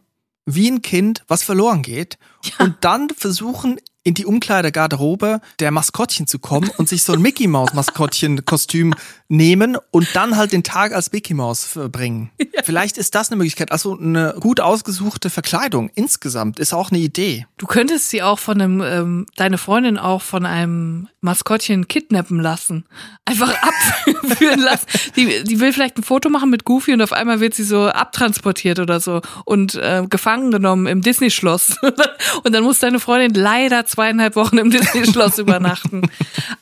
Wie 0.47 0.71
ein 0.71 0.81
Kind, 0.81 1.25
was 1.29 1.43
verloren 1.43 1.83
geht. 1.83 2.19
Und 2.59 2.77
dann 2.81 3.09
versuchen, 3.11 3.79
in 4.09 4.15
die 4.15 4.25
Umkleidegarderobe 4.25 5.41
der 5.61 5.71
Maskottchen 5.71 6.27
zu 6.27 6.39
kommen 6.39 6.71
und 6.79 6.89
sich 6.89 7.03
so 7.03 7.13
ein 7.13 7.21
Mickey 7.21 7.47
Maus 7.47 7.75
Maskottchen 7.75 8.47
Kostüm 8.47 8.95
nehmen 9.29 9.77
und 9.91 10.09
dann 10.15 10.39
halt 10.39 10.53
den 10.53 10.63
Tag 10.63 10.93
als 10.93 11.13
Mickey 11.13 11.35
Maus 11.35 11.65
verbringen. 11.65 12.31
Vielleicht 12.65 12.97
ist 12.97 13.15
das 13.15 13.29
eine 13.29 13.37
Möglichkeit. 13.37 13.71
Also 13.71 13.99
eine 13.99 14.35
gut 14.41 14.61
ausgesuchte 14.61 15.29
Verkleidung 15.29 15.91
insgesamt 15.95 16.59
ist 16.59 16.73
auch 16.73 16.91
eine 16.91 17.01
Idee. 17.01 17.47
Du 17.59 17.67
könntest 17.67 18.09
sie 18.09 18.23
auch 18.23 18.39
von 18.39 18.61
einem, 18.61 18.81
ähm, 18.81 19.27
deine 19.37 19.59
Freundin 19.59 19.99
auch 19.99 20.23
von 20.23 20.47
einem 20.47 21.09
Maskottchen 21.21 21.89
kidnappen 21.89 22.41
lassen. 22.41 22.87
Einfach 23.27 23.55
abführen 23.63 24.61
lassen. 24.61 24.87
Die, 25.17 25.45
die 25.45 25.61
will 25.61 25.75
vielleicht 25.75 25.99
ein 25.99 26.03
Foto 26.03 26.31
machen 26.31 26.49
mit 26.49 26.65
Goofy 26.65 26.95
und 26.95 27.03
auf 27.03 27.13
einmal 27.13 27.41
wird 27.41 27.53
sie 27.53 27.65
so 27.65 27.89
abtransportiert 27.89 28.79
oder 28.79 29.01
so 29.01 29.21
und 29.45 29.75
äh, 29.75 30.05
gefangen 30.09 30.51
genommen 30.51 30.87
im 30.87 31.03
Disney-Schloss. 31.03 31.77
und 32.45 32.53
dann 32.53 32.65
muss 32.65 32.79
deine 32.79 33.01
Freundin 33.01 33.35
leider 33.35 33.87
zweieinhalb 33.87 34.37
Wochen 34.37 34.59
im 34.59 34.71
Disney-Schloss 34.71 35.39
übernachten. 35.39 36.03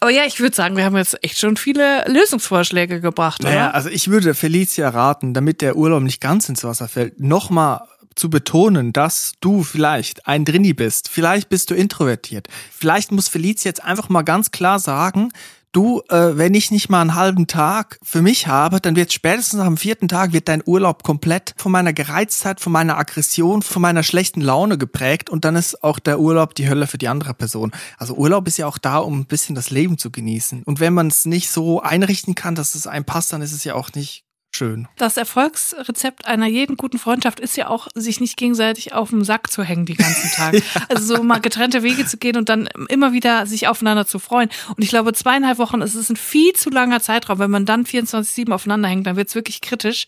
Aber 0.00 0.10
ja, 0.10 0.24
ich 0.26 0.40
würde 0.40 0.54
sagen, 0.54 0.76
wir 0.76 0.84
haben 0.84 0.96
jetzt 0.96 1.22
echt 1.22 1.38
schon 1.38 1.56
viele 1.56 2.04
Lösungsvorschläge 2.08 3.00
gebracht, 3.00 3.42
oder? 3.42 3.50
Naja, 3.50 3.70
also 3.70 3.88
ich 3.88 4.08
würde 4.08 4.34
Felicia 4.34 4.88
raten, 4.88 5.34
damit 5.34 5.60
der 5.60 5.76
Urlaub 5.76 6.02
nicht 6.02 6.20
ganz 6.20 6.48
ins 6.48 6.64
Wasser 6.64 6.88
fällt, 6.88 7.20
nochmal 7.20 7.80
zu 8.16 8.30
betonen, 8.30 8.92
dass 8.92 9.34
du 9.40 9.62
vielleicht 9.62 10.26
ein 10.26 10.44
Drini 10.44 10.72
bist. 10.72 11.08
Vielleicht 11.08 11.48
bist 11.48 11.70
du 11.70 11.74
introvertiert. 11.74 12.48
Vielleicht 12.72 13.12
muss 13.12 13.28
Felicia 13.28 13.68
jetzt 13.68 13.84
einfach 13.84 14.08
mal 14.08 14.22
ganz 14.22 14.50
klar 14.50 14.78
sagen, 14.78 15.30
du, 15.76 16.00
äh, 16.08 16.36
wenn 16.36 16.54
ich 16.54 16.70
nicht 16.70 16.88
mal 16.88 17.02
einen 17.02 17.14
halben 17.14 17.46
Tag 17.46 17.98
für 18.02 18.22
mich 18.22 18.46
habe, 18.46 18.80
dann 18.80 18.96
wird 18.96 19.12
spätestens 19.12 19.60
am 19.60 19.76
vierten 19.76 20.08
Tag 20.08 20.32
wird 20.32 20.48
dein 20.48 20.62
Urlaub 20.64 21.02
komplett 21.02 21.54
von 21.56 21.70
meiner 21.70 21.92
Gereiztheit, 21.92 22.60
von 22.60 22.72
meiner 22.72 22.96
Aggression, 22.96 23.62
von 23.62 23.82
meiner 23.82 24.02
schlechten 24.02 24.40
Laune 24.40 24.78
geprägt 24.78 25.28
und 25.28 25.44
dann 25.44 25.54
ist 25.54 25.84
auch 25.84 25.98
der 25.98 26.18
Urlaub 26.18 26.54
die 26.54 26.68
Hölle 26.68 26.86
für 26.86 26.98
die 26.98 27.08
andere 27.08 27.34
Person. 27.34 27.72
Also 27.98 28.14
Urlaub 28.14 28.48
ist 28.48 28.56
ja 28.56 28.66
auch 28.66 28.78
da, 28.78 28.98
um 28.98 29.20
ein 29.20 29.26
bisschen 29.26 29.54
das 29.54 29.70
Leben 29.70 29.98
zu 29.98 30.10
genießen. 30.10 30.62
Und 30.62 30.80
wenn 30.80 30.94
man 30.94 31.08
es 31.08 31.26
nicht 31.26 31.50
so 31.50 31.80
einrichten 31.80 32.34
kann, 32.34 32.54
dass 32.54 32.74
es 32.74 32.86
einem 32.86 33.04
passt, 33.04 33.32
dann 33.32 33.42
ist 33.42 33.52
es 33.52 33.64
ja 33.64 33.74
auch 33.74 33.92
nicht 33.94 34.25
schön. 34.56 34.88
Das 34.96 35.16
Erfolgsrezept 35.16 36.26
einer 36.26 36.46
jeden 36.46 36.76
guten 36.76 36.98
Freundschaft 36.98 37.40
ist 37.40 37.56
ja 37.56 37.68
auch, 37.68 37.88
sich 37.94 38.20
nicht 38.20 38.36
gegenseitig 38.36 38.92
auf 38.92 39.10
den 39.10 39.24
Sack 39.24 39.50
zu 39.50 39.62
hängen 39.62 39.86
die 39.86 39.94
ganzen 39.94 40.30
Tage. 40.30 40.62
Also 40.88 41.16
so 41.16 41.22
mal 41.22 41.40
getrennte 41.40 41.82
Wege 41.82 42.06
zu 42.06 42.16
gehen 42.16 42.36
und 42.36 42.48
dann 42.48 42.68
immer 42.88 43.12
wieder 43.12 43.46
sich 43.46 43.68
aufeinander 43.68 44.06
zu 44.06 44.18
freuen. 44.18 44.48
Und 44.76 44.82
ich 44.82 44.88
glaube, 44.88 45.12
zweieinhalb 45.12 45.58
Wochen 45.58 45.80
ist 45.80 45.94
es 45.94 46.08
ein 46.10 46.16
viel 46.16 46.52
zu 46.52 46.70
langer 46.70 47.00
Zeitraum. 47.00 47.38
Wenn 47.38 47.50
man 47.50 47.66
dann 47.66 47.84
24-7 47.84 48.52
aufeinander 48.52 48.88
hängt, 48.88 49.06
dann 49.06 49.16
wird 49.16 49.28
es 49.28 49.34
wirklich 49.34 49.60
kritisch. 49.60 50.06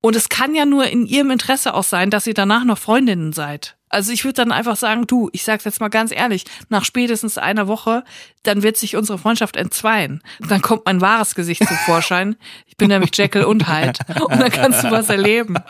Und 0.00 0.16
es 0.16 0.28
kann 0.28 0.54
ja 0.54 0.64
nur 0.64 0.86
in 0.86 1.06
ihrem 1.06 1.30
Interesse 1.30 1.74
auch 1.74 1.84
sein, 1.84 2.10
dass 2.10 2.26
ihr 2.26 2.34
danach 2.34 2.64
noch 2.64 2.78
Freundinnen 2.78 3.32
seid. 3.32 3.77
Also 3.88 4.12
ich 4.12 4.24
würde 4.24 4.34
dann 4.34 4.52
einfach 4.52 4.76
sagen, 4.76 5.06
du, 5.06 5.28
ich 5.32 5.44
sag's 5.44 5.64
jetzt 5.64 5.80
mal 5.80 5.88
ganz 5.88 6.12
ehrlich, 6.12 6.44
nach 6.68 6.84
spätestens 6.84 7.38
einer 7.38 7.68
Woche, 7.68 8.04
dann 8.42 8.62
wird 8.62 8.76
sich 8.76 8.96
unsere 8.96 9.18
Freundschaft 9.18 9.56
entzweien. 9.56 10.22
Dann 10.40 10.62
kommt 10.62 10.86
mein 10.86 11.00
wahres 11.00 11.34
Gesicht 11.34 11.66
zum 11.66 11.76
Vorschein. 11.78 12.36
Ich 12.66 12.76
bin 12.76 12.88
nämlich 12.88 13.10
Jekyll 13.14 13.44
und 13.44 13.68
Hyde. 13.68 13.98
Und 14.20 14.40
dann 14.40 14.50
kannst 14.50 14.84
du 14.84 14.90
was 14.90 15.08
erleben. 15.08 15.56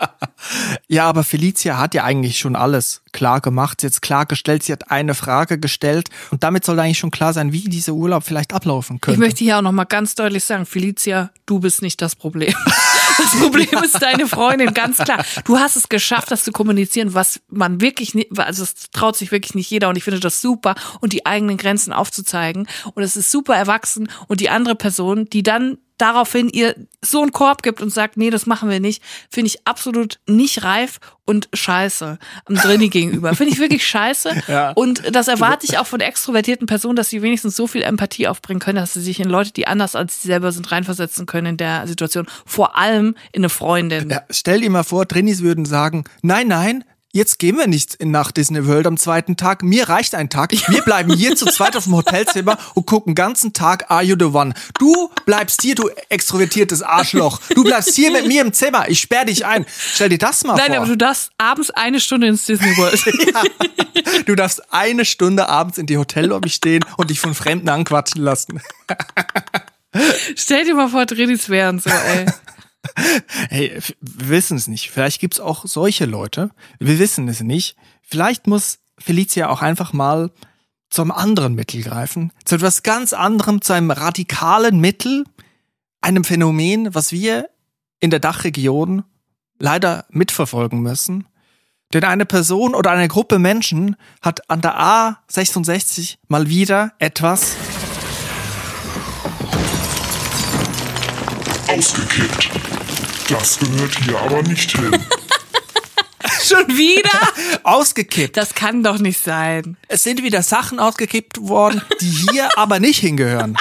Ja, 0.87 1.09
aber 1.09 1.25
Felicia 1.25 1.79
hat 1.79 1.95
ja 1.95 2.05
eigentlich 2.05 2.39
schon 2.39 2.55
alles 2.55 3.03
klar 3.13 3.41
gemacht, 3.41 3.81
sie 3.81 3.89
hat 3.89 4.01
klargestellt, 4.01 4.63
sie 4.63 4.73
hat 4.73 4.91
eine 4.91 5.15
Frage 5.15 5.59
gestellt 5.59 6.11
und 6.31 6.45
damit 6.45 6.65
soll 6.65 6.79
eigentlich 6.79 6.99
schon 6.99 7.11
klar 7.11 7.33
sein, 7.33 7.53
wie 7.53 7.65
dieser 7.65 7.93
Urlaub 7.93 8.23
vielleicht 8.23 8.55
ablaufen 8.55 9.01
könnte. 9.01 9.17
Ich 9.17 9.19
möchte 9.19 9.43
hier 9.43 9.59
auch 9.59 9.63
nochmal 9.63 9.87
ganz 9.87 10.15
deutlich 10.15 10.45
sagen, 10.45 10.65
Felicia, 10.65 11.31
du 11.47 11.59
bist 11.59 11.83
nicht 11.83 12.01
das 12.01 12.15
Problem. 12.15 12.55
Das 13.19 13.41
Problem 13.41 13.83
ist 13.85 14.01
deine 14.01 14.27
Freundin, 14.27 14.73
ganz 14.75 14.99
klar. 14.99 15.25
Du 15.45 15.59
hast 15.59 15.77
es 15.77 15.89
geschafft, 15.89 16.31
das 16.31 16.45
zu 16.45 16.53
kommunizieren, 16.53 17.15
was 17.15 17.41
man 17.49 17.81
wirklich 17.81 18.15
nicht, 18.15 18.39
also 18.39 18.63
es 18.63 18.91
traut 18.91 19.17
sich 19.17 19.33
wirklich 19.33 19.55
nicht 19.55 19.71
jeder 19.71 19.89
und 19.89 19.97
ich 19.97 20.05
finde 20.05 20.21
das 20.21 20.41
super 20.41 20.75
und 21.01 21.13
die 21.13 21.27
eigenen 21.27 21.57
Grenzen 21.57 21.93
aufzuzeigen 21.93 22.69
und 22.95 23.03
es 23.03 23.17
ist 23.17 23.31
super 23.31 23.55
erwachsen 23.55 24.09
und 24.29 24.41
die 24.41 24.51
andere 24.51 24.75
Person, 24.75 25.27
die 25.27 25.43
dann 25.43 25.79
daraufhin 25.99 26.49
ihr 26.49 26.75
so 27.03 27.23
einen 27.23 27.33
Korb 27.33 27.63
gibt 27.63 27.81
und 27.81 27.91
sagt, 27.91 28.17
nee, 28.17 28.31
das 28.31 28.47
machen 28.47 28.71
wir 28.71 28.81
nicht, 28.81 29.03
finde 29.31 29.49
ich 29.49 29.67
absolut 29.67 30.19
nicht 30.27 30.65
reif 30.65 30.99
und 31.25 31.49
scheiße 31.53 32.19
am 32.47 32.55
Drini 32.55 32.89
gegenüber. 32.89 33.35
Finde 33.35 33.53
ich 33.53 33.59
wirklich 33.59 33.87
scheiße. 33.87 34.43
Ja. 34.49 34.73
Und 34.73 35.15
das 35.15 35.29
erwarte 35.29 35.67
ich 35.67 35.79
auch 35.79 35.87
von 35.87 36.01
extrovertierten 36.01 36.67
Personen, 36.67 36.97
dass 36.97 37.11
sie 37.11 37.21
wenigstens 37.23 37.55
so 37.57 37.67
viel 37.67 37.83
Empathie 37.83 38.29
aufbringen 38.29 38.61
können, 38.61 38.77
dass 38.77 38.95
sie 38.95 39.03
sich 39.03 39.21
in 39.21 39.29
Leute, 39.29 39.53
die 39.53 39.67
anders 39.67 39.95
als 39.95 40.23
sie 40.23 40.29
selber 40.29 40.53
sind, 40.53 40.73
reinversetzen 40.73 41.27
können 41.27 41.47
in 41.49 41.57
der 41.59 41.87
Situation. 41.87 42.27
Vor 42.47 42.77
allem 42.77 43.15
in 43.33 43.43
eine 43.43 43.51
Freundin. 43.51 44.09
Ja, 44.09 44.23
stell 44.31 44.61
dir 44.61 44.71
mal 44.71 44.85
vor, 44.85 45.07
Trinis 45.07 45.43
würden 45.43 45.65
sagen, 45.65 46.05
nein, 46.23 46.49
nein, 46.49 46.85
jetzt 47.13 47.39
gehen 47.39 47.57
wir 47.57 47.67
nicht 47.67 48.05
nach 48.05 48.31
Disney 48.31 48.67
World 48.67 48.87
am 48.87 48.97
zweiten 48.97 49.37
Tag. 49.37 49.63
Mir 49.63 49.89
reicht 49.89 50.15
ein 50.15 50.31
Tag. 50.31 50.53
Wir 50.69 50.83
bleiben 50.83 51.15
hier 51.15 51.37
zu 51.37 51.47
zweit 51.47 51.77
auf 51.77 51.85
dem 51.85 51.95
Hotelzimmer 51.95 52.59
und 52.75 52.87
gucken 52.87 53.15
ganzen 53.15 53.53
Tag 53.53 53.91
Are 53.91 54.03
You 54.03 54.17
the 54.19 54.27
One. 54.27 54.55
Du 54.79 55.11
bleibst 55.25 55.63
hier, 55.63 55.75
du 55.75 55.89
extrovertiertes 56.09 56.83
Arschloch. 56.83 57.41
Du 57.55 57.65
bleibst 57.65 57.95
hier 57.95 58.11
mit 58.11 58.27
mir 58.27 58.43
im 58.43 58.53
Zimmer. 58.53 58.89
Ich 58.89 59.01
sperr 59.01 59.25
dich 59.25 59.47
ein. 59.47 59.67
Stell 59.95 60.11
dir 60.11 60.19
das 60.19 60.45
mal 60.45 60.57
Nein, 60.57 60.69
vor. 60.69 60.77
aber 60.79 60.87
du 60.87 60.97
darfst 60.97 61.31
abends 61.39 61.71
eine 61.71 62.01
Stunde 62.01 62.29
ins 62.29 62.47
Disney 62.47 62.77
World. 62.77 63.05
ja. 63.35 63.43
Du 64.27 64.35
darfst 64.35 64.73
eine 64.73 65.05
Stunde 65.05 65.49
abends 65.49 65.79
in 65.79 65.87
die 65.87 65.99
Hotellobby 65.99 66.51
stehen 66.51 66.85
und 66.97 67.11
dich 67.11 67.21
von 67.21 67.35
Fremden 67.35 67.69
anquatschen 67.69 68.23
lassen. 68.23 68.61
Stell 70.37 70.65
dir 70.65 70.75
mal 70.75 70.89
vor, 70.89 71.07
Dredis 71.07 71.49
wären 71.49 71.81
so, 71.81 71.91
ey. 71.91 72.27
Hey, 73.51 73.79
wir 74.01 74.29
wissen 74.29 74.57
es 74.57 74.67
nicht. 74.67 74.91
Vielleicht 74.91 75.21
gibt's 75.21 75.41
auch 75.41 75.65
solche 75.67 76.05
Leute. 76.05 76.51
Wir 76.79 76.99
wissen 76.99 77.29
es 77.29 77.41
nicht. 77.41 77.77
Vielleicht 78.03 78.47
muss 78.47 78.79
Felicia 78.99 79.49
auch 79.49 79.63
einfach 79.63 79.93
mal 79.93 80.31
zu 80.91 81.03
einem 81.03 81.11
anderen 81.11 81.55
Mittel 81.55 81.83
greifen. 81.83 82.33
Zu 82.45 82.57
etwas 82.57 82.83
ganz 82.83 83.13
anderem, 83.13 83.63
zu 83.63 83.73
einem 83.73 83.91
radikalen 83.91 84.81
Mittel, 84.81 85.25
einem 86.01 86.25
Phänomen, 86.25 86.95
was 86.95 87.13
wir 87.13 87.49
in 88.01 88.11
der 88.11 88.21
Dachregion 88.21 89.05
leider 89.59 90.07
mitverfolgen 90.11 90.81
müssen. 90.81 91.27
Denn 91.93 92.05
eine 92.05 92.27
Person 92.27 92.75
oder 92.75 92.91
eine 92.91 93.09
Gruppe 93.09 93.39
Menschen 93.39 93.97
hat 94.21 94.51
an 94.51 94.61
der 94.61 94.79
A66 94.79 96.17
mal 96.29 96.49
wieder 96.49 96.93
etwas 96.99 97.57
Ausgekippt. 101.69 102.78
Das 103.29 103.59
gehört 103.59 103.99
hier 104.05 104.19
aber 104.19 104.43
nicht 104.43 104.77
hin. 104.77 104.91
Schon 106.43 106.67
wieder? 106.69 107.11
ausgekippt. 107.69 108.37
Das 108.37 108.55
kann 108.55 108.83
doch 108.83 108.99
nicht 108.99 109.23
sein. 109.23 109.77
Es 109.89 110.03
sind 110.03 110.23
wieder 110.23 110.43
Sachen 110.43 110.81
ausgekippt 110.81 111.41
worden, 111.41 111.83
die 112.01 112.07
hier 112.31 112.49
aber 112.57 112.81
nicht 112.81 112.99
hingehören. 112.99 113.57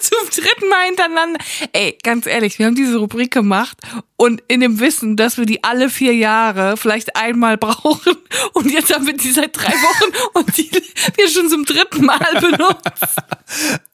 Zum 0.00 0.18
dritten 0.28 0.68
Mal 0.68 0.86
hintereinander. 0.86 1.40
Ey, 1.72 1.98
ganz 2.02 2.26
ehrlich, 2.26 2.58
wir 2.58 2.66
haben 2.66 2.74
diese 2.74 2.98
Rubrik 2.98 3.32
gemacht 3.32 3.78
und 4.16 4.42
in 4.48 4.60
dem 4.60 4.80
Wissen, 4.80 5.16
dass 5.16 5.38
wir 5.38 5.46
die 5.46 5.64
alle 5.64 5.90
vier 5.90 6.14
Jahre 6.14 6.76
vielleicht 6.76 7.16
einmal 7.16 7.56
brauchen 7.58 8.16
und 8.52 8.70
jetzt 8.70 8.92
haben 8.92 9.06
wir 9.06 9.16
die 9.16 9.30
seit 9.30 9.56
drei 9.56 9.72
Wochen 9.72 10.38
und 10.38 10.56
die 10.56 10.70
wir 11.16 11.28
schon 11.28 11.48
zum 11.48 11.64
dritten 11.64 12.04
Mal 12.04 12.40
benutzt. 12.40 13.16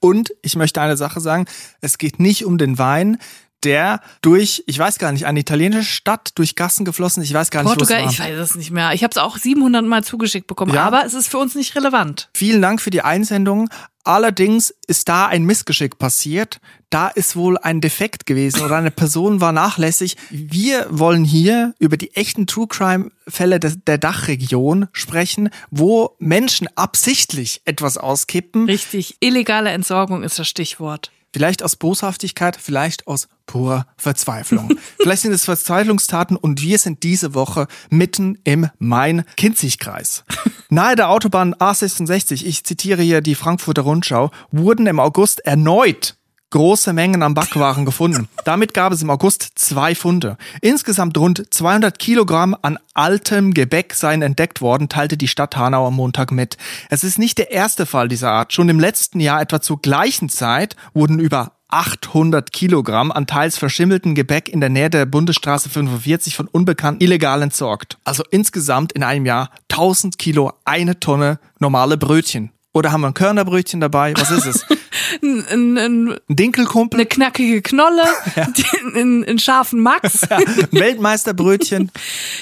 Und 0.01 0.35
ich 0.43 0.57
möchte 0.57 0.81
eine 0.81 0.97
Sache 0.97 1.21
sagen, 1.21 1.47
es 1.81 1.99
geht 1.99 2.21
nicht 2.21 2.45
um 2.45 2.59
den 2.59 2.79
Wein, 2.79 3.19
der 3.65 4.01
durch, 4.23 4.63
ich 4.67 4.79
weiß 4.79 4.99
gar 4.99 5.13
nicht, 5.13 5.27
eine 5.27 5.41
italienische 5.41 5.83
Stadt 5.91 6.31
durch 6.37 6.55
Gassen 6.55 6.85
geflossen, 6.85 7.23
ich 7.23 7.33
weiß 7.35 7.51
gar 7.51 7.63
nicht, 7.63 7.69
Portugal, 7.77 8.07
ich 8.11 8.19
weiß 8.21 8.39
es 8.39 8.55
nicht 8.55 8.71
mehr. 8.71 8.93
Ich 8.93 9.03
habe 9.03 9.11
es 9.11 9.19
auch 9.19 9.37
700 9.37 9.85
Mal 9.85 10.05
zugeschickt 10.05 10.47
bekommen, 10.47 10.75
Ja? 10.75 10.85
aber 10.87 11.05
es 11.05 11.15
ist 11.15 11.29
für 11.29 11.39
uns 11.39 11.55
nicht 11.55 11.75
relevant. 11.75 12.29
Vielen 12.35 12.63
Dank 12.63 12.81
für 12.81 12.91
die 12.91 13.03
Einsendung. 13.03 13.69
Allerdings 14.05 14.73
ist 14.87 15.09
da 15.11 15.27
ein 15.27 15.45
Missgeschick 15.45 15.99
passiert. 15.99 16.61
Da 16.89 17.09
ist 17.09 17.37
wohl 17.37 17.59
ein 17.59 17.83
Defekt 17.83 18.25
gewesen 18.25 18.63
oder 18.63 18.77
eine 18.77 18.91
Person 18.91 19.43
war 19.43 19.53
nachlässig. 19.53 20.17
Wir 20.31 20.87
wollen 20.89 21.25
hier 21.25 21.75
über 21.79 21.99
die 21.99 22.15
echten 22.17 22.47
True 22.47 22.67
Crime 22.69 23.11
Fälle 23.27 23.61
des- 23.61 23.85
der 23.87 23.99
Dachregion 23.99 24.89
sprechen, 24.93 25.51
wo 25.71 26.17
Menschen 26.19 26.69
absichtlich 26.75 27.61
etwas 27.67 27.99
auskippen. 27.99 28.65
Richtig, 28.65 29.17
illegale 29.21 29.71
Entsorgung 29.71 30.23
ist 30.23 30.39
das 30.39 30.49
Stichwort. 30.49 31.11
Vielleicht 31.39 31.63
aus 31.63 31.77
Boshaftigkeit, 31.77 32.59
vielleicht 32.61 33.07
aus 33.07 33.29
purer 33.47 33.87
Verzweiflung. 33.97 34.77
vielleicht 34.99 35.23
sind 35.23 35.31
es 35.31 35.45
Verzweiflungstaten 35.45 36.37
und 36.37 36.63
wir 36.63 36.81
sind 36.81 37.05
diese 37.05 37.33
Woche 37.33 37.69
mitten 37.91 38.39
im 38.43 38.69
Main-Kinzig-Kreis. 38.81 40.25
Nahe 40.69 40.97
der 40.97 41.11
Autobahn 41.11 41.55
A66, 41.55 42.45
ich 42.45 42.65
zitiere 42.65 43.03
hier 43.03 43.21
die 43.21 43.37
Frankfurter 43.37 43.83
Rundschau, 43.83 44.33
wurden 44.51 44.89
im 44.89 44.99
August 44.99 45.39
erneut 45.47 46.18
große 46.51 46.93
Mengen 46.93 47.23
an 47.23 47.35
Backwaren 47.35 47.85
gefunden. 47.85 48.29
Damit 48.45 48.75
gab 48.75 48.93
es 48.93 49.03
im 49.03 49.11
August 49.11 49.51
zwei 49.55 49.95
Funde. 49.95 50.37
Insgesamt 50.61 51.17
rund 51.19 51.43
200 51.53 51.99
Kilogramm 51.99 52.57
an 52.63 52.79
altem 52.95 53.55
Gebäck 53.55 53.95
seien 53.95 54.23
entdeckt 54.23 54.61
worden, 54.61 54.89
teilte 54.89 55.17
die 55.17 55.29
Stadt 55.29 55.57
Hanau 55.57 55.87
am 55.87 55.95
Montag 55.95 56.33
mit. 56.33 56.57
Es 56.91 57.05
ist 57.05 57.19
nicht 57.19 57.39
der 57.39 57.51
erste 57.51 57.87
Fall 57.87 58.09
dieser 58.09 58.33
Art. 58.33 58.53
Schon 58.53 58.69
im 58.69 58.81
letzten 58.81 59.21
Jahr, 59.21 59.41
etwa 59.41 59.61
zur 59.61 59.81
gleichen 59.81 60.29
Zeit, 60.29 60.77
wurden 60.95 61.19
über 61.19 61.53
800 61.69 62.51
Kilogramm 62.51 63.13
an 63.13 63.27
teils 63.27 63.59
verschimmelten 63.59 64.15
Gebäck 64.15 64.49
in 64.49 64.61
der 64.61 64.71
Nähe 64.71 64.89
der 64.91 65.05
Bundesstraße 65.05 65.69
45 65.69 66.35
von 66.35 66.49
Unbekannten 66.49 67.03
illegal 67.03 67.43
entsorgt. 67.43 67.99
Also 68.05 68.25
insgesamt 68.31 68.93
in 68.93 69.03
einem 69.03 69.27
Jahr 69.27 69.51
1000 69.71 70.19
Kilo, 70.19 70.53
eine 70.65 70.99
Tonne 70.99 71.39
normale 71.59 71.99
Brötchen. 71.99 72.51
Oder 72.79 72.93
haben 72.93 73.01
wir 73.01 73.09
ein 73.09 73.15
Körnerbrötchen 73.15 73.81
dabei? 73.81 74.15
Was 74.17 74.31
ist 74.31 74.47
es? 74.47 74.65
Ein, 75.23 75.45
ein, 75.49 75.79
ein, 75.79 76.11
Ein 76.13 76.19
Dinkelkumpel? 76.29 77.01
eine 77.01 77.07
knackige 77.09 77.63
Knolle, 77.63 78.03
einen, 78.95 79.25
einen 79.25 79.39
scharfen 79.39 79.81
Max. 79.81 80.23
Weltmeisterbrötchen? 80.71 81.91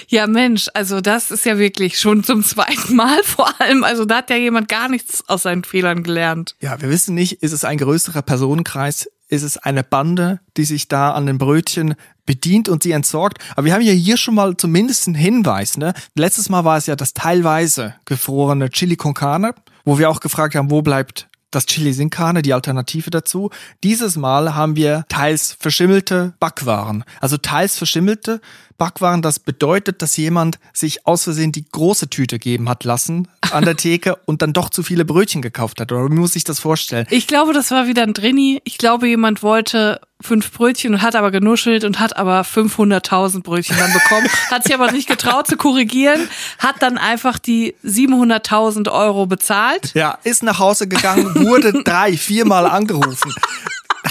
Ja, 0.09 0.27
Mensch, 0.27 0.69
also 0.75 1.01
das 1.01 1.31
ist 1.31 1.45
ja 1.47 1.59
wirklich 1.59 1.99
schon 1.99 2.25
zum 2.25 2.43
zweiten 2.45 2.95
Mal 2.97 3.23
vor 3.23 3.49
allem. 3.61 3.85
Also 3.85 4.05
da 4.05 4.17
hat 4.19 4.31
ja 4.31 4.37
jemand 4.37 4.69
gar 4.69 4.89
nichts 4.89 5.27
aus 5.29 5.43
seinen 5.45 5.65
Fehlern 5.65 6.03
gelernt. 6.03 6.57
Ja, 6.61 6.81
wir 6.81 6.91
wissen 6.91 7.15
nicht, 7.15 7.43
ist 7.43 7.53
es 7.53 7.65
ein 7.65 7.79
größerer 7.79 8.23
Personenkreis? 8.23 9.09
Ist 9.29 9.43
es 9.43 9.59
eine 9.59 9.83
Bande, 9.83 10.41
die 10.57 10.65
sich 10.65 10.87
da 10.89 11.13
an 11.13 11.27
den 11.27 11.39
Brötchen 11.39 11.95
bedient 12.27 12.69
und 12.69 12.83
sie 12.83 12.93
entsorgt? 12.93 13.39
Aber 13.57 13.65
wir 13.65 13.75
haben 13.75 13.83
ja 13.83 13.93
hier 13.93 14.17
schon 14.17 14.35
mal 14.35 14.57
zumindest 14.57 15.07
einen 15.09 15.17
Hinweis. 15.17 15.77
Ne? 15.77 15.95
Letztes 16.15 16.49
Mal 16.49 16.65
war 16.65 16.77
es 16.77 16.87
ja 16.87 16.95
das 16.95 17.13
teilweise 17.13 17.95
gefrorene 18.05 18.71
Chili 18.71 18.97
con 18.97 19.15
Carne, 19.15 19.55
wo 19.87 19.99
wir 19.99 20.11
auch 20.11 20.21
gefragt 20.21 20.55
haben, 20.55 20.71
wo 20.71 20.83
bleibt 20.83 21.29
das 21.51 21.65
Chili 21.65 21.93
sin 21.95 22.11
Carne, 22.11 22.43
die 22.43 22.53
Alternative 22.53 23.09
dazu. 23.09 23.51
Dieses 23.83 24.17
Mal 24.17 24.55
haben 24.55 24.77
wir 24.77 25.05
teils 25.09 25.57
verschimmelte 25.59 26.35
Backwaren. 26.39 27.05
Also 27.21 27.39
teils 27.39 27.79
verschimmelte 27.79 28.43
Backwaren, 28.77 29.23
das 29.23 29.39
bedeutet, 29.39 30.03
dass 30.03 30.19
jemand 30.19 30.59
sich 30.75 31.07
aus 31.07 31.25
Versehen 31.25 31.53
die 31.53 31.65
große 31.67 32.11
Tüte 32.11 32.39
geben 32.39 32.69
hat 32.69 32.85
lassen 32.85 33.29
an 33.53 33.65
der 33.65 33.77
Theke 33.79 34.17
und 34.27 34.43
dann 34.43 34.53
doch 34.53 34.69
zu 34.69 34.83
viele 34.83 35.07
Brötchen 35.07 35.41
gekauft 35.41 35.81
hat. 35.81 35.93
Oder 35.93 36.11
wie 36.11 36.15
muss 36.15 36.37
ich 36.37 36.45
das 36.45 36.59
vorstellen? 36.59 37.07
Ich 37.11 37.27
glaube, 37.27 37.55
das 37.55 37.71
war 37.71 37.87
wieder 37.87 38.03
ein 38.03 38.13
Drini. 38.13 38.61
Ich 38.65 38.77
glaube, 38.77 39.09
jemand 39.09 39.43
wollte 39.43 40.01
fünf 40.27 40.53
Brötchen 40.53 40.95
und 40.95 41.03
hat 41.03 41.15
aber 41.15 41.31
genuschelt 41.31 41.85
und 41.85 42.01
hat 42.01 42.17
aber 42.17 42.43
500.000 42.43 43.43
Brötchen 43.43 43.77
dann 43.79 43.93
bekommen. 43.93 44.29
hat 44.51 44.65
sich 44.65 44.75
aber 44.75 44.91
nicht 44.91 45.09
getraut 45.09 45.47
zu 45.47 45.57
korrigieren, 45.57 46.29
hat 46.59 46.77
dann 46.81 46.99
einfach 46.99 47.39
die 47.39 47.75
700.000 47.85 48.91
Euro 48.91 49.27
bezahlt. 49.27 49.93
Ja, 49.95 50.19
ist 50.25 50.43
nach 50.43 50.59
Hause 50.59 50.89
gegangen, 50.89 51.35
wurde 51.47 51.85
drei, 51.85 52.17
viermal 52.17 52.67
angerufen. 52.67 53.33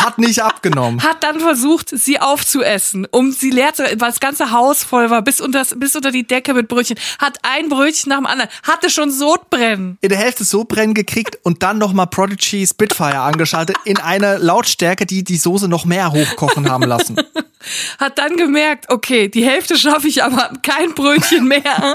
Hat 0.05 0.19
nicht 0.19 0.43
abgenommen. 0.43 1.01
Hat 1.01 1.23
dann 1.23 1.39
versucht, 1.39 1.89
sie 1.89 2.19
aufzuessen, 2.19 3.07
um 3.09 3.31
sie 3.31 3.49
leer 3.49 3.73
zu, 3.73 3.81
weil 3.81 3.97
das 3.97 4.19
ganze 4.19 4.51
Haus 4.51 4.83
voll 4.83 5.09
war, 5.09 5.23
bis 5.23 5.41
unter, 5.41 5.65
bis 5.77 5.95
unter 5.95 6.11
die 6.11 6.27
Decke 6.27 6.53
mit 6.53 6.67
Brötchen. 6.67 6.95
Hat 7.17 7.39
ein 7.41 7.69
Brötchen 7.69 8.11
nach 8.11 8.17
dem 8.17 8.27
anderen, 8.27 8.51
hatte 8.61 8.91
schon 8.91 9.09
Sodbrennen. 9.09 9.97
In 10.01 10.09
der 10.09 10.19
Hälfte 10.19 10.43
so 10.43 10.63
brennen 10.63 10.93
gekriegt 10.93 11.39
und 11.41 11.63
dann 11.63 11.79
nochmal 11.79 12.05
Prodigy 12.05 12.67
Spitfire 12.67 13.21
angeschaltet 13.21 13.77
in 13.83 13.97
einer 13.97 14.37
Lautstärke, 14.37 15.07
die 15.07 15.23
die 15.23 15.37
Soße 15.37 15.67
noch 15.67 15.85
mehr 15.85 16.11
hochkochen 16.11 16.69
haben 16.69 16.83
lassen. 16.83 17.15
Hat 17.99 18.17
dann 18.17 18.37
gemerkt, 18.37 18.89
okay, 18.89 19.27
die 19.27 19.45
Hälfte 19.45 19.77
schaffe 19.77 20.07
ich 20.07 20.23
aber 20.23 20.51
kein 20.61 20.93
Brötchen 20.93 21.47
mehr. 21.47 21.93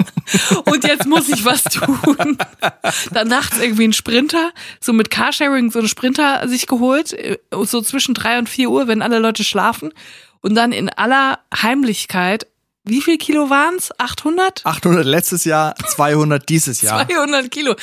Und 0.64 0.84
jetzt 0.84 1.06
muss 1.06 1.28
ich 1.28 1.44
was 1.44 1.64
tun. 1.64 2.38
Dann 3.12 3.28
nachts 3.28 3.58
irgendwie 3.58 3.88
ein 3.88 3.92
Sprinter, 3.92 4.52
so 4.80 4.92
mit 4.92 5.10
Carsharing, 5.10 5.70
so 5.70 5.78
einen 5.78 5.88
Sprinter 5.88 6.46
sich 6.48 6.66
geholt, 6.66 7.12
äh, 7.12 7.38
so 7.62 7.80
zwischen 7.82 8.14
drei 8.14 8.38
und 8.38 8.48
vier 8.48 8.70
Uhr, 8.70 8.88
wenn 8.88 9.02
alle 9.02 9.18
Leute 9.18 9.44
schlafen. 9.44 9.92
Und 10.40 10.54
dann 10.54 10.72
in 10.72 10.88
aller 10.88 11.38
Heimlichkeit, 11.54 12.46
wie 12.84 13.02
viel 13.02 13.18
Kilo 13.18 13.50
waren's? 13.50 13.90
800? 13.98 14.64
800 14.64 15.04
letztes 15.04 15.44
Jahr, 15.44 15.74
200 15.76 16.48
dieses 16.48 16.80
Jahr. 16.82 17.06
200 17.06 17.50
Kilo. 17.50 17.74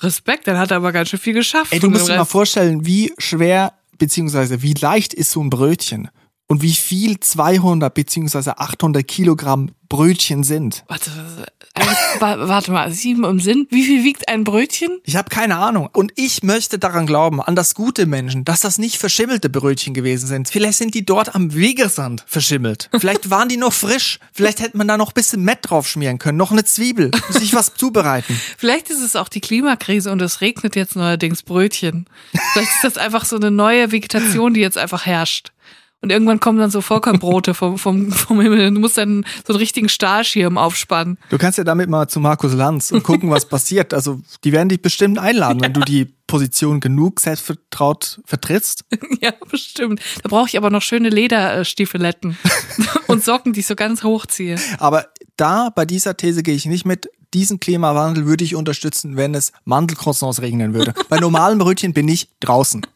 Respekt, 0.00 0.46
dann 0.46 0.58
hat 0.58 0.70
er 0.70 0.78
aber 0.78 0.92
ganz 0.92 1.10
schön 1.10 1.20
viel 1.20 1.34
geschafft. 1.34 1.72
Ey, 1.72 1.78
du 1.78 1.90
musst 1.90 2.08
dir 2.08 2.16
mal 2.16 2.24
vorstellen, 2.24 2.86
wie 2.86 3.12
schwer 3.18 3.74
beziehungsweise 3.98 4.62
wie 4.62 4.74
leicht 4.74 5.14
ist 5.14 5.30
so 5.30 5.42
ein 5.42 5.50
Brötchen 5.50 6.10
und 6.48 6.62
wie 6.62 6.72
viel 6.74 7.18
200 7.20 7.92
beziehungsweise 7.92 8.58
800 8.58 9.06
Kilogramm 9.06 9.70
Brötchen 9.88 10.42
sind. 10.42 10.84
Warte, 10.88 11.10
äh, 11.74 11.80
wa- 12.20 12.48
warte 12.48 12.72
mal, 12.72 12.90
sieben 12.90 13.22
im 13.24 13.38
Sinn. 13.38 13.68
Wie 13.70 13.84
viel 13.84 14.02
wiegt 14.02 14.28
ein 14.28 14.42
Brötchen? 14.42 14.98
Ich 15.04 15.14
habe 15.14 15.28
keine 15.28 15.58
Ahnung. 15.58 15.88
Und 15.92 16.12
ich 16.16 16.42
möchte 16.42 16.80
daran 16.80 17.06
glauben, 17.06 17.40
an 17.40 17.54
das 17.54 17.74
gute 17.76 18.06
Menschen, 18.06 18.44
dass 18.44 18.60
das 18.60 18.78
nicht 18.78 18.96
verschimmelte 18.98 19.48
Brötchen 19.48 19.94
gewesen 19.94 20.26
sind. 20.26 20.48
Vielleicht 20.48 20.78
sind 20.78 20.94
die 20.94 21.04
dort 21.06 21.36
am 21.36 21.54
Wegesrand 21.54 22.24
verschimmelt. 22.26 22.88
Vielleicht 22.98 23.30
waren 23.30 23.48
die 23.48 23.56
noch 23.56 23.72
frisch. 23.72 24.18
Vielleicht 24.32 24.58
hätte 24.60 24.76
man 24.76 24.88
da 24.88 24.96
noch 24.96 25.10
ein 25.10 25.14
bisschen 25.14 25.42
Mett 25.44 25.60
drauf 25.62 25.86
schmieren 25.88 26.18
können. 26.18 26.36
Noch 26.38 26.50
eine 26.50 26.64
Zwiebel. 26.64 27.12
Muss 27.28 27.40
ich 27.40 27.54
was 27.54 27.72
zubereiten. 27.74 28.40
Vielleicht 28.58 28.90
ist 28.90 29.02
es 29.02 29.14
auch 29.14 29.28
die 29.28 29.40
Klimakrise 29.40 30.10
und 30.10 30.20
es 30.20 30.40
regnet 30.40 30.74
jetzt 30.74 30.96
neuerdings 30.96 31.44
Brötchen. 31.44 32.06
Vielleicht 32.52 32.70
ist 32.72 32.82
das 32.84 32.98
einfach 32.98 33.24
so 33.24 33.36
eine 33.36 33.52
neue 33.52 33.92
Vegetation, 33.92 34.52
die 34.52 34.60
jetzt 34.60 34.78
einfach 34.78 35.06
herrscht. 35.06 35.52
Und 36.02 36.12
irgendwann 36.12 36.40
kommen 36.40 36.58
dann 36.58 36.70
so 36.70 36.82
Vollkornbrote 36.82 37.54
vom, 37.54 37.78
vom, 37.78 38.12
vom 38.12 38.40
Himmel. 38.40 38.72
Du 38.72 38.80
musst 38.80 38.98
dann 38.98 39.24
so 39.46 39.54
einen 39.54 39.58
richtigen 39.58 39.88
Stahlschirm 39.88 40.58
aufspannen. 40.58 41.18
Du 41.30 41.38
kannst 41.38 41.58
ja 41.58 41.64
damit 41.64 41.88
mal 41.88 42.06
zu 42.06 42.20
Markus 42.20 42.52
Lanz 42.52 42.92
und 42.92 43.02
gucken, 43.02 43.30
was 43.30 43.46
passiert. 43.48 43.94
Also, 43.94 44.20
die 44.44 44.52
werden 44.52 44.68
dich 44.68 44.82
bestimmt 44.82 45.18
einladen, 45.18 45.62
wenn 45.62 45.72
du 45.72 45.80
die 45.80 46.04
Position 46.26 46.80
genug 46.80 47.20
selbstvertraut 47.20 48.20
vertrittst. 48.24 48.84
ja, 49.20 49.32
bestimmt. 49.50 50.00
Da 50.22 50.28
brauche 50.28 50.48
ich 50.48 50.56
aber 50.58 50.70
noch 50.70 50.82
schöne 50.82 51.08
Lederstiefeletten 51.08 52.36
und 53.06 53.24
Socken, 53.24 53.52
die 53.52 53.60
ich 53.60 53.66
so 53.66 53.74
ganz 53.74 54.02
hochziehe. 54.02 54.56
Aber 54.78 55.06
da, 55.36 55.70
bei 55.74 55.86
dieser 55.86 56.16
These 56.16 56.42
gehe 56.42 56.54
ich 56.54 56.66
nicht 56.66 56.84
mit. 56.84 57.08
Diesen 57.34 57.58
Klimawandel 57.58 58.26
würde 58.26 58.44
ich 58.44 58.54
unterstützen, 58.54 59.16
wenn 59.16 59.34
es 59.34 59.52
Mandelcroissants 59.64 60.40
regnen 60.40 60.74
würde. 60.74 60.94
Bei 61.08 61.18
normalen 61.18 61.58
Brötchen 61.58 61.92
bin 61.92 62.06
ich 62.08 62.28
draußen. 62.40 62.86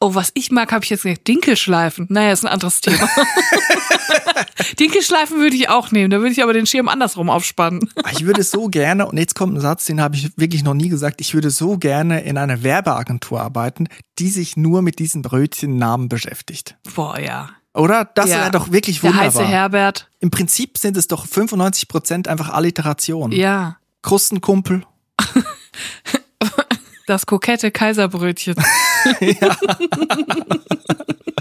Oh, 0.00 0.14
was 0.14 0.30
ich 0.34 0.50
mag, 0.50 0.72
habe 0.72 0.84
ich 0.84 0.90
jetzt 0.90 1.02
gesagt. 1.02 1.26
Dinkelschleifen. 1.28 2.06
Naja, 2.08 2.32
ist 2.32 2.44
ein 2.44 2.52
anderes 2.52 2.80
Thema. 2.80 3.08
Dinkelschleifen 4.78 5.38
würde 5.38 5.56
ich 5.56 5.68
auch 5.68 5.90
nehmen. 5.90 6.10
Da 6.10 6.18
würde 6.18 6.30
ich 6.32 6.42
aber 6.42 6.52
den 6.52 6.66
Schirm 6.66 6.88
andersrum 6.88 7.30
aufspannen. 7.30 7.88
Ich 8.12 8.24
würde 8.26 8.42
so 8.42 8.68
gerne, 8.68 9.06
und 9.06 9.16
jetzt 9.18 9.34
kommt 9.34 9.54
ein 9.56 9.60
Satz, 9.60 9.86
den 9.86 10.00
habe 10.00 10.16
ich 10.16 10.36
wirklich 10.36 10.62
noch 10.64 10.74
nie 10.74 10.88
gesagt, 10.88 11.20
ich 11.20 11.34
würde 11.34 11.50
so 11.50 11.78
gerne 11.78 12.20
in 12.22 12.38
einer 12.38 12.62
Werbeagentur 12.62 13.40
arbeiten, 13.40 13.88
die 14.18 14.28
sich 14.28 14.56
nur 14.56 14.82
mit 14.82 14.98
diesen 14.98 15.22
Brötchennamen 15.22 16.08
beschäftigt. 16.08 16.76
Boah, 16.94 17.18
ja. 17.18 17.50
Oder? 17.74 18.04
Das 18.14 18.30
Ja. 18.30 18.38
wäre 18.40 18.50
doch 18.50 18.72
wirklich 18.72 19.00
Der 19.00 19.10
wunderbar. 19.10 19.26
heiße 19.26 19.44
Herbert. 19.46 20.08
Im 20.20 20.30
Prinzip 20.30 20.78
sind 20.78 20.96
es 20.96 21.08
doch 21.08 21.26
95 21.26 21.88
Prozent 21.88 22.28
einfach 22.28 22.48
Alliteration. 22.50 23.32
Ja. 23.32 23.76
Krustenkumpel. 24.02 24.84
Das 27.06 27.26
kokette 27.26 27.70
Kaiserbrötchen. 27.70 28.56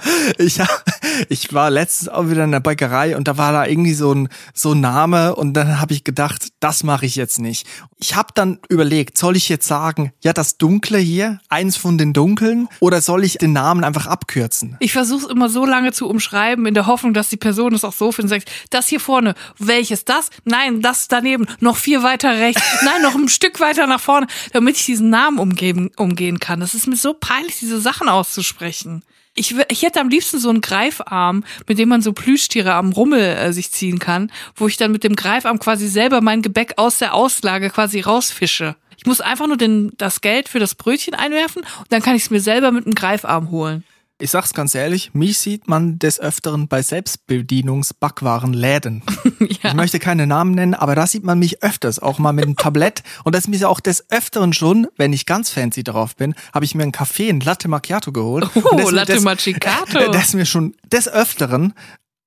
Ich, 0.38 0.60
hab, 0.60 0.84
ich 1.30 1.54
war 1.54 1.70
letztens 1.70 2.10
auch 2.10 2.30
wieder 2.30 2.44
in 2.44 2.52
der 2.52 2.60
Bäckerei 2.60 3.16
und 3.16 3.28
da 3.28 3.38
war 3.38 3.52
da 3.52 3.66
irgendwie 3.66 3.94
so 3.94 4.14
ein, 4.14 4.30
so 4.54 4.74
ein 4.74 4.82
Name 4.82 5.36
und 5.36 5.54
dann 5.54 5.80
habe 5.80 5.94
ich 5.94 6.04
gedacht, 6.04 6.50
das 6.60 6.84
mache 6.84 7.06
ich 7.06 7.16
jetzt 7.16 7.40
nicht. 7.40 7.68
Ich 7.98 8.16
habe 8.16 8.30
dann 8.34 8.60
überlegt, 8.70 9.18
soll 9.18 9.36
ich 9.36 9.50
jetzt 9.50 9.68
sagen, 9.68 10.12
ja, 10.22 10.34
das 10.34 10.58
Dunkle 10.58 10.98
hier, 10.98 11.40
eins 11.50 11.78
von 11.78 11.98
den 11.98 12.14
Dunklen, 12.14 12.68
oder 12.80 13.02
soll 13.02 13.24
ich 13.24 13.38
den 13.38 13.54
Namen 13.54 13.84
einfach 13.84 14.08
abkürzen? 14.08 14.78
Ich 14.80 14.94
versuche 14.94 15.26
es 15.26 15.32
immer 15.32 15.50
so 15.50 15.66
lange 15.66 15.92
zu 15.92 16.08
umschreiben, 16.08 16.66
in 16.66 16.74
der 16.74 16.88
Hoffnung, 16.88 17.14
dass 17.14 17.30
die 17.30 17.38
Person 17.38 17.74
es 17.74 17.84
auch 17.84 17.94
so 17.94 18.12
findet. 18.12 18.30
Sagt, 18.30 18.52
das 18.70 18.88
hier 18.88 19.00
vorne, 19.00 19.36
welches 19.58 20.06
das? 20.06 20.30
Nein, 20.44 20.82
das 20.82 21.08
daneben, 21.08 21.46
noch 21.60 21.78
vier 21.78 22.04
weiter 22.04 22.38
rechts. 22.38 22.62
Nein, 22.84 23.02
noch 23.02 23.16
ein 23.16 23.30
Stück 23.30 23.60
weiter 23.60 23.88
nach 23.88 24.02
vorne, 24.02 24.28
damit 24.54 24.78
ich 24.78 24.86
diesen 24.86 25.10
Namen 25.10 25.40
umgeben, 25.40 25.92
umgehen 25.96 26.40
kann. 26.40 26.60
Das 26.60 26.74
ist 26.74 26.88
mir 26.88 26.96
so 26.96 27.14
peinlich, 27.14 27.60
diese 27.60 27.80
Sachen 27.80 28.10
auszusprechen. 28.10 29.04
Ich, 29.38 29.54
ich 29.70 29.82
hätte 29.84 30.00
am 30.00 30.08
liebsten 30.08 30.40
so 30.40 30.50
einen 30.50 30.62
Greifarm, 30.62 31.44
mit 31.68 31.78
dem 31.78 31.90
man 31.90 32.02
so 32.02 32.14
Plüschtiere 32.14 32.74
am 32.74 32.94
Rummel 32.94 33.20
äh, 33.20 33.52
sich 33.52 33.70
ziehen 33.70 34.00
kann, 34.00 34.32
wo 34.56 34.68
ich 34.68 34.78
dann 34.78 34.94
mit 34.94 35.04
dem 35.04 35.16
Greifarm 35.16 35.60
quasi 35.60 35.88
selber 35.90 36.22
mein 36.22 36.42
Gebäck 36.42 36.74
aus 36.78 37.00
der 37.00 37.14
Auslage 37.14 37.70
quasi 37.70 38.00
rausfische. 38.00 38.76
Ich 38.98 39.06
muss 39.06 39.20
einfach 39.20 39.48
nur 39.48 39.58
den, 39.58 39.92
das 39.98 40.22
Geld 40.22 40.48
für 40.48 40.60
das 40.60 40.74
Brötchen 40.74 41.14
einwerfen 41.14 41.64
und 41.80 41.92
dann 41.92 42.02
kann 42.02 42.16
ich 42.16 42.24
es 42.24 42.30
mir 42.30 42.40
selber 42.40 42.72
mit 42.72 42.86
einem 42.86 42.96
Greifarm 42.96 43.52
holen. 43.52 43.84
Ich 44.18 44.32
sag's 44.32 44.54
ganz 44.54 44.74
ehrlich, 44.76 45.14
mich 45.14 45.40
sieht 45.40 45.68
man 45.68 46.00
des 46.00 46.22
Öfteren 46.22 46.70
bei 46.70 46.82
Selbstbedienungsbackwarenläden. 46.82 49.04
Ich 49.48 49.62
möchte 49.74 50.00
keine 50.00 50.26
Namen 50.28 50.52
nennen, 50.52 50.74
aber 50.74 50.96
da 50.96 51.06
sieht 51.08 51.26
man 51.26 51.38
mich 51.40 51.62
öfters, 51.62 52.00
auch 52.00 52.20
mal 52.20 52.32
mit 52.32 52.46
einem 52.46 52.56
Tablett. 52.56 53.04
Und 53.24 53.36
das 53.36 53.44
ist 53.46 53.50
mir 53.50 53.68
auch 53.68 53.82
des 53.82 54.10
Öfteren 54.10 54.54
schon, 54.54 54.88
wenn 54.96 55.12
ich 55.12 55.26
ganz 55.26 55.50
fancy 55.50 55.84
drauf 55.84 56.16
bin, 56.16 56.36
habe 56.54 56.64
ich 56.64 56.74
mir 56.76 56.84
einen 56.84 56.94
Kaffee, 56.94 57.30
ein 57.30 57.42
Latte 57.42 57.68
Macchiato 57.68 58.12
geholt. 58.12 58.48
Oh, 58.56 58.90
Latte 58.90 59.20
Macchiato. 59.22 60.12
Das 60.14 60.28
ist 60.28 60.36
mir 60.36 60.46
schon 60.46 60.76
des 60.92 61.08
Öfteren 61.10 61.74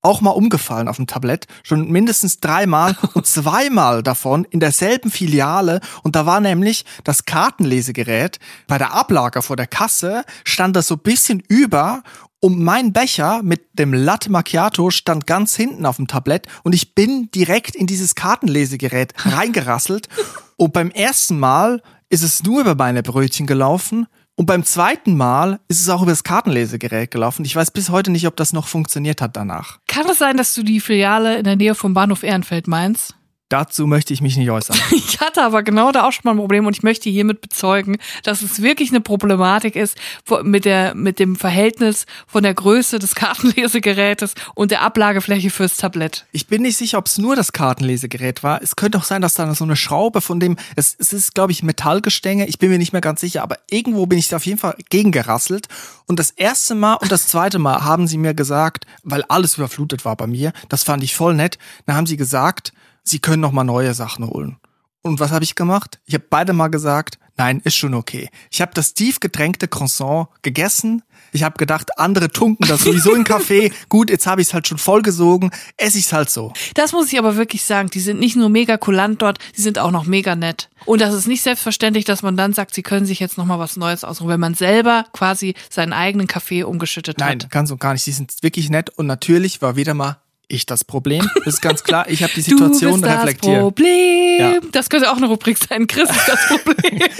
auch 0.02 0.20
mal 0.20 0.30
umgefallen 0.30 0.88
auf 0.88 0.96
dem 0.96 1.06
Tablett, 1.06 1.46
schon 1.62 1.90
mindestens 1.90 2.40
dreimal 2.40 2.96
und 3.14 3.26
zweimal 3.26 4.02
davon 4.02 4.44
in 4.50 4.60
derselben 4.60 5.10
Filiale. 5.10 5.80
Und 6.02 6.16
da 6.16 6.26
war 6.26 6.40
nämlich 6.40 6.84
das 7.04 7.24
Kartenlesegerät 7.24 8.38
bei 8.66 8.78
der 8.78 8.94
Ablage 8.94 9.42
vor 9.42 9.56
der 9.56 9.66
Kasse, 9.66 10.24
stand 10.44 10.76
das 10.76 10.86
so 10.86 10.94
ein 10.94 11.00
bisschen 11.00 11.42
über 11.48 12.02
und 12.40 12.60
mein 12.60 12.92
Becher 12.92 13.42
mit 13.42 13.66
dem 13.72 13.92
Latte 13.92 14.30
Macchiato 14.30 14.90
stand 14.90 15.26
ganz 15.26 15.56
hinten 15.56 15.84
auf 15.86 15.96
dem 15.96 16.06
Tablett 16.06 16.46
und 16.62 16.72
ich 16.72 16.94
bin 16.94 17.30
direkt 17.32 17.74
in 17.74 17.88
dieses 17.88 18.14
Kartenlesegerät 18.14 19.12
reingerasselt. 19.24 20.08
Und 20.56 20.72
beim 20.72 20.90
ersten 20.90 21.38
Mal 21.38 21.82
ist 22.10 22.22
es 22.22 22.42
nur 22.42 22.60
über 22.60 22.74
meine 22.74 23.02
Brötchen 23.02 23.46
gelaufen. 23.46 24.06
Und 24.38 24.46
beim 24.46 24.62
zweiten 24.62 25.16
Mal 25.16 25.58
ist 25.66 25.80
es 25.80 25.88
auch 25.88 26.00
über 26.00 26.12
das 26.12 26.22
Kartenlesegerät 26.22 27.10
gelaufen. 27.10 27.44
Ich 27.44 27.56
weiß 27.56 27.72
bis 27.72 27.90
heute 27.90 28.12
nicht, 28.12 28.24
ob 28.28 28.36
das 28.36 28.52
noch 28.52 28.68
funktioniert 28.68 29.20
hat 29.20 29.36
danach. 29.36 29.80
Kann 29.88 30.08
es 30.08 30.18
sein, 30.18 30.36
dass 30.36 30.54
du 30.54 30.62
die 30.62 30.78
Filiale 30.78 31.38
in 31.38 31.42
der 31.42 31.56
Nähe 31.56 31.74
vom 31.74 31.92
Bahnhof 31.92 32.22
Ehrenfeld 32.22 32.68
meinst? 32.68 33.17
Dazu 33.48 33.86
möchte 33.86 34.12
ich 34.12 34.20
mich 34.20 34.36
nicht 34.36 34.50
äußern. 34.50 34.76
Ich 35.08 35.20
hatte 35.20 35.42
aber 35.42 35.62
genau 35.62 35.90
da 35.90 36.04
auch 36.04 36.12
schon 36.12 36.22
mal 36.24 36.30
ein 36.32 36.36
Problem 36.36 36.66
und 36.66 36.76
ich 36.76 36.82
möchte 36.82 37.10
hiermit 37.10 37.40
bezeugen, 37.40 37.96
dass 38.22 38.42
es 38.42 38.62
wirklich 38.62 38.90
eine 38.90 39.00
Problematik 39.00 39.74
ist 39.74 39.96
mit 40.42 40.64
der, 40.64 40.94
mit 40.94 41.18
dem 41.18 41.34
Verhältnis 41.34 42.06
von 42.26 42.42
der 42.44 42.54
Größe 42.54 42.98
des 42.98 43.14
Kartenlesegerätes 43.16 44.34
und 44.54 44.70
der 44.70 44.82
Ablagefläche 44.82 45.50
fürs 45.50 45.76
Tablett. 45.76 46.26
Ich 46.30 46.46
bin 46.46 46.62
nicht 46.62 46.76
sicher, 46.76 46.98
ob 46.98 47.06
es 47.06 47.18
nur 47.18 47.36
das 47.36 47.52
Kartenlesegerät 47.52 48.42
war. 48.42 48.62
Es 48.62 48.76
könnte 48.76 48.98
auch 48.98 49.04
sein, 49.04 49.22
dass 49.22 49.34
da 49.34 49.52
so 49.54 49.64
eine 49.64 49.76
Schraube 49.76 50.20
von 50.20 50.40
dem, 50.40 50.56
es, 50.76 50.94
es 50.98 51.12
ist, 51.12 51.34
glaube 51.34 51.52
ich, 51.52 51.62
Metallgestänge. 51.62 52.46
Ich 52.46 52.58
bin 52.58 52.70
mir 52.70 52.78
nicht 52.78 52.92
mehr 52.92 53.00
ganz 53.00 53.20
sicher, 53.20 53.42
aber 53.42 53.56
irgendwo 53.70 54.06
bin 54.06 54.18
ich 54.18 54.28
da 54.28 54.36
auf 54.36 54.46
jeden 54.46 54.58
Fall 54.58 54.76
gegengerasselt. 54.90 55.68
Und 56.06 56.18
das 56.18 56.30
erste 56.30 56.74
Mal 56.74 56.94
und 56.94 57.10
das 57.10 57.26
zweite 57.26 57.58
Mal 57.58 57.84
haben 57.84 58.06
sie 58.06 58.18
mir 58.18 58.34
gesagt, 58.34 58.86
weil 59.02 59.24
alles 59.24 59.56
überflutet 59.56 60.04
war 60.04 60.16
bei 60.16 60.26
mir, 60.26 60.52
das 60.68 60.84
fand 60.84 61.02
ich 61.02 61.14
voll 61.14 61.34
nett, 61.34 61.58
dann 61.86 61.96
haben 61.96 62.06
sie 62.06 62.16
gesagt, 62.16 62.72
sie 63.08 63.18
können 63.18 63.40
noch 63.40 63.52
mal 63.52 63.64
neue 63.64 63.94
Sachen 63.94 64.26
holen. 64.26 64.58
Und 65.02 65.20
was 65.20 65.30
habe 65.30 65.44
ich 65.44 65.54
gemacht? 65.54 66.00
Ich 66.06 66.14
habe 66.14 66.24
beide 66.28 66.52
mal 66.52 66.68
gesagt, 66.68 67.18
nein, 67.36 67.60
ist 67.64 67.76
schon 67.76 67.94
okay. 67.94 68.28
Ich 68.50 68.60
habe 68.60 68.72
das 68.74 68.94
tief 68.94 69.20
getränkte 69.20 69.68
Croissant 69.68 70.28
gegessen. 70.42 71.02
Ich 71.32 71.42
habe 71.44 71.56
gedacht, 71.56 71.98
andere 71.98 72.30
tunken 72.30 72.66
das 72.66 72.82
sowieso 72.82 73.14
in 73.14 73.24
Kaffee. 73.24 73.72
Gut, 73.88 74.10
jetzt 74.10 74.26
habe 74.26 74.40
ich 74.40 74.48
es 74.48 74.54
halt 74.54 74.66
schon 74.66 74.78
vollgesogen. 74.78 75.50
Esse 75.76 75.98
ich 75.98 76.06
es 76.06 76.12
halt 76.12 76.30
so. 76.30 76.52
Das 76.74 76.92
muss 76.92 77.12
ich 77.12 77.18
aber 77.18 77.36
wirklich 77.36 77.62
sagen, 77.62 77.90
die 77.90 78.00
sind 78.00 78.18
nicht 78.18 78.34
nur 78.34 78.48
mega 78.48 78.76
kulant 78.76 79.22
dort, 79.22 79.38
die 79.56 79.60
sind 79.60 79.78
auch 79.78 79.90
noch 79.90 80.04
mega 80.04 80.34
nett. 80.34 80.68
Und 80.84 81.00
das 81.00 81.14
ist 81.14 81.26
nicht 81.26 81.42
selbstverständlich, 81.42 82.04
dass 82.04 82.22
man 82.22 82.36
dann 82.36 82.52
sagt, 82.52 82.74
sie 82.74 82.82
können 82.82 83.06
sich 83.06 83.20
jetzt 83.20 83.38
noch 83.38 83.44
mal 83.44 83.58
was 83.58 83.76
Neues 83.76 84.04
ausruhen, 84.04 84.30
wenn 84.30 84.40
man 84.40 84.54
selber 84.54 85.04
quasi 85.12 85.54
seinen 85.70 85.92
eigenen 85.92 86.26
Kaffee 86.26 86.64
umgeschüttet 86.64 87.18
Nein, 87.18 87.40
hat. 87.42 87.50
ganz 87.50 87.70
und 87.70 87.80
gar 87.80 87.92
nicht. 87.92 88.02
Sie 88.02 88.12
sind 88.12 88.42
wirklich 88.42 88.68
nett 88.68 88.90
und 88.90 89.06
natürlich 89.06 89.62
war 89.62 89.76
wieder 89.76 89.94
mal 89.94 90.18
ich 90.48 90.64
das 90.66 90.84
Problem. 90.84 91.28
Das 91.44 91.54
ist 91.54 91.60
ganz 91.60 91.84
klar. 91.84 92.08
Ich 92.08 92.22
habe 92.22 92.32
die 92.34 92.40
Situation 92.40 93.04
reflektiert. 93.04 93.56
Das 93.56 93.62
Problem. 93.62 94.40
Ja. 94.40 94.60
Das 94.72 94.88
könnte 94.90 95.10
auch 95.12 95.16
eine 95.18 95.26
Rubrik 95.26 95.58
sein. 95.58 95.86
Chris 95.86 96.08
ist 96.10 96.28
das 96.28 96.48
Problem. 96.48 97.00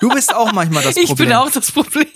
Du 0.00 0.10
bist 0.10 0.34
auch 0.34 0.52
manchmal 0.52 0.82
das 0.82 0.96
ich 0.98 1.06
Problem. 1.06 1.28
bin 1.28 1.36
auch 1.36 1.50
das 1.50 1.72
Problem. 1.72 2.06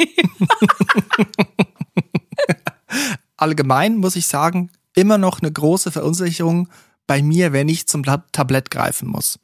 Allgemein 3.37 3.97
muss 3.97 4.17
ich 4.17 4.27
sagen, 4.27 4.71
immer 4.95 5.19
noch 5.19 5.41
eine 5.41 5.51
große 5.51 5.91
Verunsicherung 5.91 6.69
bei 7.07 7.23
mir, 7.23 7.53
wenn 7.53 7.69
ich 7.69 7.87
zum 7.87 8.05
Tab- 8.05 8.33
Tablett 8.33 8.71
greifen 8.71 9.09
muss. 9.09 9.39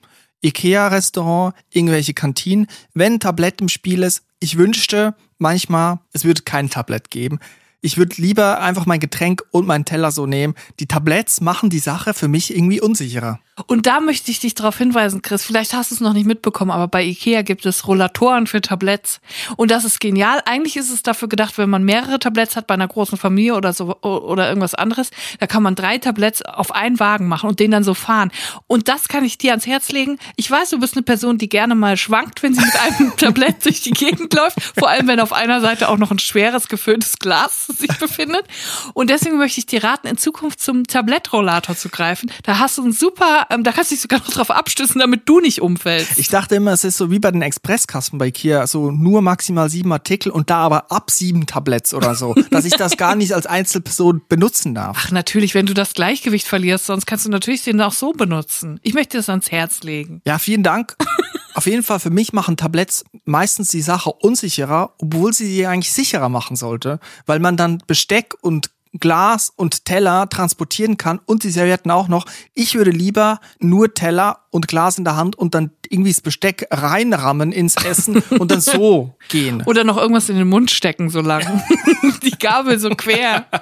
Ikea-Restaurant, 0.44 1.54
irgendwelche 1.70 2.14
Kantinen, 2.14 2.66
wenn 2.94 3.14
ein 3.14 3.20
Tablett 3.20 3.60
im 3.60 3.68
Spiel 3.68 4.02
ist, 4.02 4.22
ich 4.38 4.58
wünschte 4.58 5.14
manchmal, 5.38 5.98
es 6.12 6.24
würde 6.24 6.42
kein 6.42 6.68
Tablett 6.68 7.10
geben. 7.10 7.38
Ich 7.80 7.98
würde 7.98 8.20
lieber 8.20 8.60
einfach 8.60 8.86
mein 8.86 9.00
Getränk 9.00 9.44
und 9.50 9.66
meinen 9.66 9.84
Teller 9.84 10.10
so 10.10 10.26
nehmen. 10.26 10.54
Die 10.80 10.86
Tabletts 10.86 11.40
machen 11.40 11.70
die 11.70 11.78
Sache 11.78 12.14
für 12.14 12.28
mich 12.28 12.54
irgendwie 12.54 12.80
unsicherer. 12.80 13.38
Und 13.68 13.86
da 13.86 14.00
möchte 14.00 14.30
ich 14.30 14.38
dich 14.38 14.54
darauf 14.54 14.76
hinweisen, 14.76 15.22
Chris. 15.22 15.44
Vielleicht 15.44 15.72
hast 15.72 15.90
du 15.90 15.94
es 15.94 16.00
noch 16.02 16.12
nicht 16.12 16.26
mitbekommen, 16.26 16.70
aber 16.70 16.88
bei 16.88 17.02
Ikea 17.02 17.40
gibt 17.40 17.64
es 17.64 17.86
Rollatoren 17.86 18.46
für 18.46 18.60
Tabletts. 18.60 19.20
Und 19.56 19.70
das 19.70 19.84
ist 19.84 19.98
genial. 19.98 20.42
Eigentlich 20.44 20.76
ist 20.76 20.92
es 20.92 21.02
dafür 21.02 21.28
gedacht, 21.28 21.56
wenn 21.56 21.70
man 21.70 21.82
mehrere 21.82 22.18
Tabletts 22.18 22.54
hat 22.54 22.66
bei 22.66 22.74
einer 22.74 22.86
großen 22.86 23.16
Familie 23.16 23.54
oder 23.54 23.72
so 23.72 23.98
oder 24.02 24.48
irgendwas 24.48 24.74
anderes, 24.74 25.10
da 25.40 25.46
kann 25.46 25.62
man 25.62 25.74
drei 25.74 25.96
Tabletts 25.96 26.42
auf 26.42 26.74
einen 26.74 27.00
Wagen 27.00 27.28
machen 27.28 27.48
und 27.48 27.58
den 27.58 27.70
dann 27.70 27.82
so 27.82 27.94
fahren. 27.94 28.30
Und 28.66 28.88
das 28.88 29.08
kann 29.08 29.24
ich 29.24 29.38
dir 29.38 29.52
ans 29.52 29.66
Herz 29.66 29.90
legen. 29.90 30.18
Ich 30.36 30.50
weiß, 30.50 30.68
du 30.70 30.78
bist 30.78 30.94
eine 30.94 31.02
Person, 31.02 31.38
die 31.38 31.48
gerne 31.48 31.74
mal 31.74 31.96
schwankt, 31.96 32.42
wenn 32.42 32.52
sie 32.52 32.60
mit 32.60 32.76
einem 32.78 33.16
Tablett 33.16 33.64
durch 33.64 33.80
die 33.80 33.92
Gegend 33.92 34.34
läuft. 34.34 34.60
Vor 34.78 34.90
allem, 34.90 35.08
wenn 35.08 35.20
auf 35.20 35.32
einer 35.32 35.62
Seite 35.62 35.88
auch 35.88 35.96
noch 35.96 36.10
ein 36.10 36.18
schweres, 36.18 36.68
gefülltes 36.68 37.18
Glas 37.18 37.68
sich 37.80 37.98
befindet. 37.98 38.44
Und 38.94 39.10
deswegen 39.10 39.38
möchte 39.38 39.60
ich 39.60 39.66
dir 39.66 39.84
raten, 39.84 40.06
in 40.06 40.16
Zukunft 40.16 40.60
zum 40.60 40.86
Tablettrollator 40.86 41.76
zu 41.76 41.88
greifen. 41.88 42.30
Da 42.42 42.58
hast 42.58 42.78
du 42.78 42.84
ein 42.84 42.92
super, 42.92 43.46
ähm, 43.50 43.64
da 43.64 43.72
kannst 43.72 43.90
du 43.90 43.94
dich 43.94 44.02
sogar 44.02 44.20
noch 44.20 44.30
drauf 44.30 44.50
abstützen, 44.50 44.98
damit 44.98 45.28
du 45.28 45.40
nicht 45.40 45.60
umfällst. 45.60 46.18
Ich 46.18 46.28
dachte 46.28 46.56
immer, 46.56 46.72
es 46.72 46.84
ist 46.84 46.96
so 46.96 47.10
wie 47.10 47.18
bei 47.18 47.30
den 47.30 47.42
Expresskassen 47.42 48.18
bei 48.18 48.26
Ikea, 48.26 48.66
so 48.66 48.90
nur 48.90 49.22
maximal 49.22 49.68
sieben 49.68 49.92
Artikel 49.92 50.30
und 50.30 50.50
da 50.50 50.58
aber 50.58 50.90
ab 50.90 51.10
sieben 51.10 51.46
Tabletts 51.46 51.94
oder 51.94 52.14
so, 52.14 52.34
dass 52.50 52.64
ich 52.64 52.74
das 52.74 52.96
gar 52.96 53.14
nicht 53.14 53.32
als 53.32 53.46
Einzelperson 53.46 54.22
benutzen 54.28 54.74
darf. 54.74 54.96
Ach, 55.00 55.10
natürlich, 55.10 55.54
wenn 55.54 55.66
du 55.66 55.74
das 55.74 55.94
Gleichgewicht 55.94 56.46
verlierst, 56.46 56.86
sonst 56.86 57.06
kannst 57.06 57.26
du 57.26 57.30
natürlich 57.30 57.62
den 57.62 57.80
auch 57.80 57.92
so 57.92 58.12
benutzen. 58.12 58.80
Ich 58.82 58.94
möchte 58.94 59.16
das 59.16 59.28
ans 59.28 59.50
Herz 59.50 59.82
legen. 59.82 60.20
Ja, 60.24 60.38
vielen 60.38 60.62
Dank. 60.62 60.96
Auf 61.56 61.64
jeden 61.64 61.82
Fall, 61.82 62.00
für 62.00 62.10
mich 62.10 62.34
machen 62.34 62.58
Tabletts 62.58 63.02
meistens 63.24 63.70
die 63.70 63.80
Sache 63.80 64.12
unsicherer, 64.12 64.92
obwohl 64.98 65.32
sie 65.32 65.46
sie 65.46 65.66
eigentlich 65.66 65.90
sicherer 65.90 66.28
machen 66.28 66.54
sollte, 66.54 67.00
weil 67.24 67.38
man 67.38 67.56
dann 67.56 67.82
Besteck 67.86 68.34
und 68.42 68.70
Glas 69.00 69.54
und 69.56 69.86
Teller 69.86 70.28
transportieren 70.28 70.98
kann 70.98 71.18
und 71.24 71.44
die 71.44 71.50
Servietten 71.50 71.90
auch 71.90 72.08
noch. 72.08 72.26
Ich 72.52 72.74
würde 72.74 72.90
lieber 72.90 73.40
nur 73.58 73.94
Teller 73.94 74.40
und 74.50 74.68
Glas 74.68 74.98
in 74.98 75.04
der 75.04 75.16
Hand 75.16 75.36
und 75.36 75.54
dann 75.54 75.70
irgendwie 75.88 76.10
das 76.10 76.20
Besteck 76.20 76.66
reinrammen 76.70 77.52
ins 77.52 77.76
Essen 77.76 78.22
und 78.38 78.50
dann 78.50 78.60
so 78.60 79.14
gehen. 79.30 79.62
Oder 79.64 79.82
noch 79.84 79.96
irgendwas 79.96 80.28
in 80.28 80.36
den 80.36 80.48
Mund 80.48 80.70
stecken, 80.70 81.08
so 81.08 81.22
lang. 81.22 81.62
Die 82.22 82.38
Gabel 82.38 82.78
so 82.78 82.90
quer. 82.90 83.46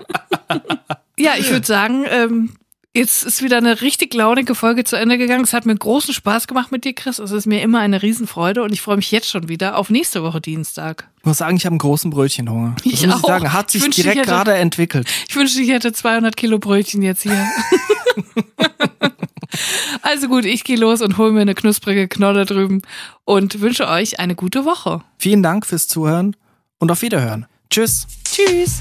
Ja, 1.16 1.34
ich 1.38 1.48
würde 1.48 1.64
sagen, 1.64 2.04
ähm, 2.10 2.56
jetzt 2.96 3.24
ist 3.24 3.42
wieder 3.42 3.56
eine 3.58 3.80
richtig 3.80 4.14
launige 4.14 4.54
Folge 4.54 4.84
zu 4.84 4.96
Ende 4.96 5.18
gegangen. 5.18 5.44
Es 5.44 5.52
hat 5.52 5.66
mir 5.66 5.74
großen 5.74 6.14
Spaß 6.14 6.46
gemacht 6.46 6.70
mit 6.72 6.84
dir, 6.84 6.94
Chris. 6.94 7.18
Es 7.18 7.30
ist 7.30 7.46
mir 7.46 7.60
immer 7.62 7.80
eine 7.80 8.02
Riesenfreude 8.02 8.62
und 8.62 8.72
ich 8.72 8.80
freue 8.80 8.96
mich 8.96 9.10
jetzt 9.10 9.28
schon 9.28 9.48
wieder 9.48 9.76
auf 9.76 9.90
nächste 9.90 10.22
Woche 10.22 10.40
Dienstag. 10.40 11.08
Ich 11.20 11.24
muss 11.26 11.38
sagen, 11.38 11.56
ich 11.56 11.64
habe 11.66 11.72
einen 11.72 11.78
großen 11.78 12.10
Brötchenhunger. 12.10 12.74
Das 12.76 12.86
Ich 12.86 12.92
muss 13.06 13.16
ich 13.18 13.24
auch. 13.24 13.28
sagen, 13.28 13.52
hat 13.52 13.66
Ich 13.66 13.72
sich 13.72 13.82
wünschte, 13.82 14.00
ich 14.00 14.04
direkt 14.04 14.20
hätte- 14.20 14.30
gerade 14.30 14.54
entwickelt. 14.54 15.08
Ich 15.28 15.34
wünschte, 15.36 15.60
ich 15.60 15.70
hätte 15.70 15.92
200 15.92 16.36
Kilo 16.36 16.58
Brötchen 16.58 17.02
jetzt 17.02 17.22
hier. 17.22 17.46
also 20.02 20.28
gut, 20.28 20.44
ich 20.44 20.64
gehe 20.64 20.76
los 20.76 21.00
und 21.00 21.16
hole 21.18 21.32
mir 21.32 21.40
eine 21.40 21.54
knusprige 21.54 22.08
Knolle 22.08 22.44
drüben 22.44 22.82
und 23.24 23.60
wünsche 23.60 23.88
euch 23.88 24.20
eine 24.20 24.34
gute 24.34 24.64
Woche. 24.64 25.02
Vielen 25.18 25.42
Dank 25.42 25.66
fürs 25.66 25.88
Zuhören 25.88 26.36
und 26.78 26.90
auf 26.92 27.02
Wiederhören. 27.02 27.46
Tschüss. 27.70 28.06
Tschüss. 28.24 28.80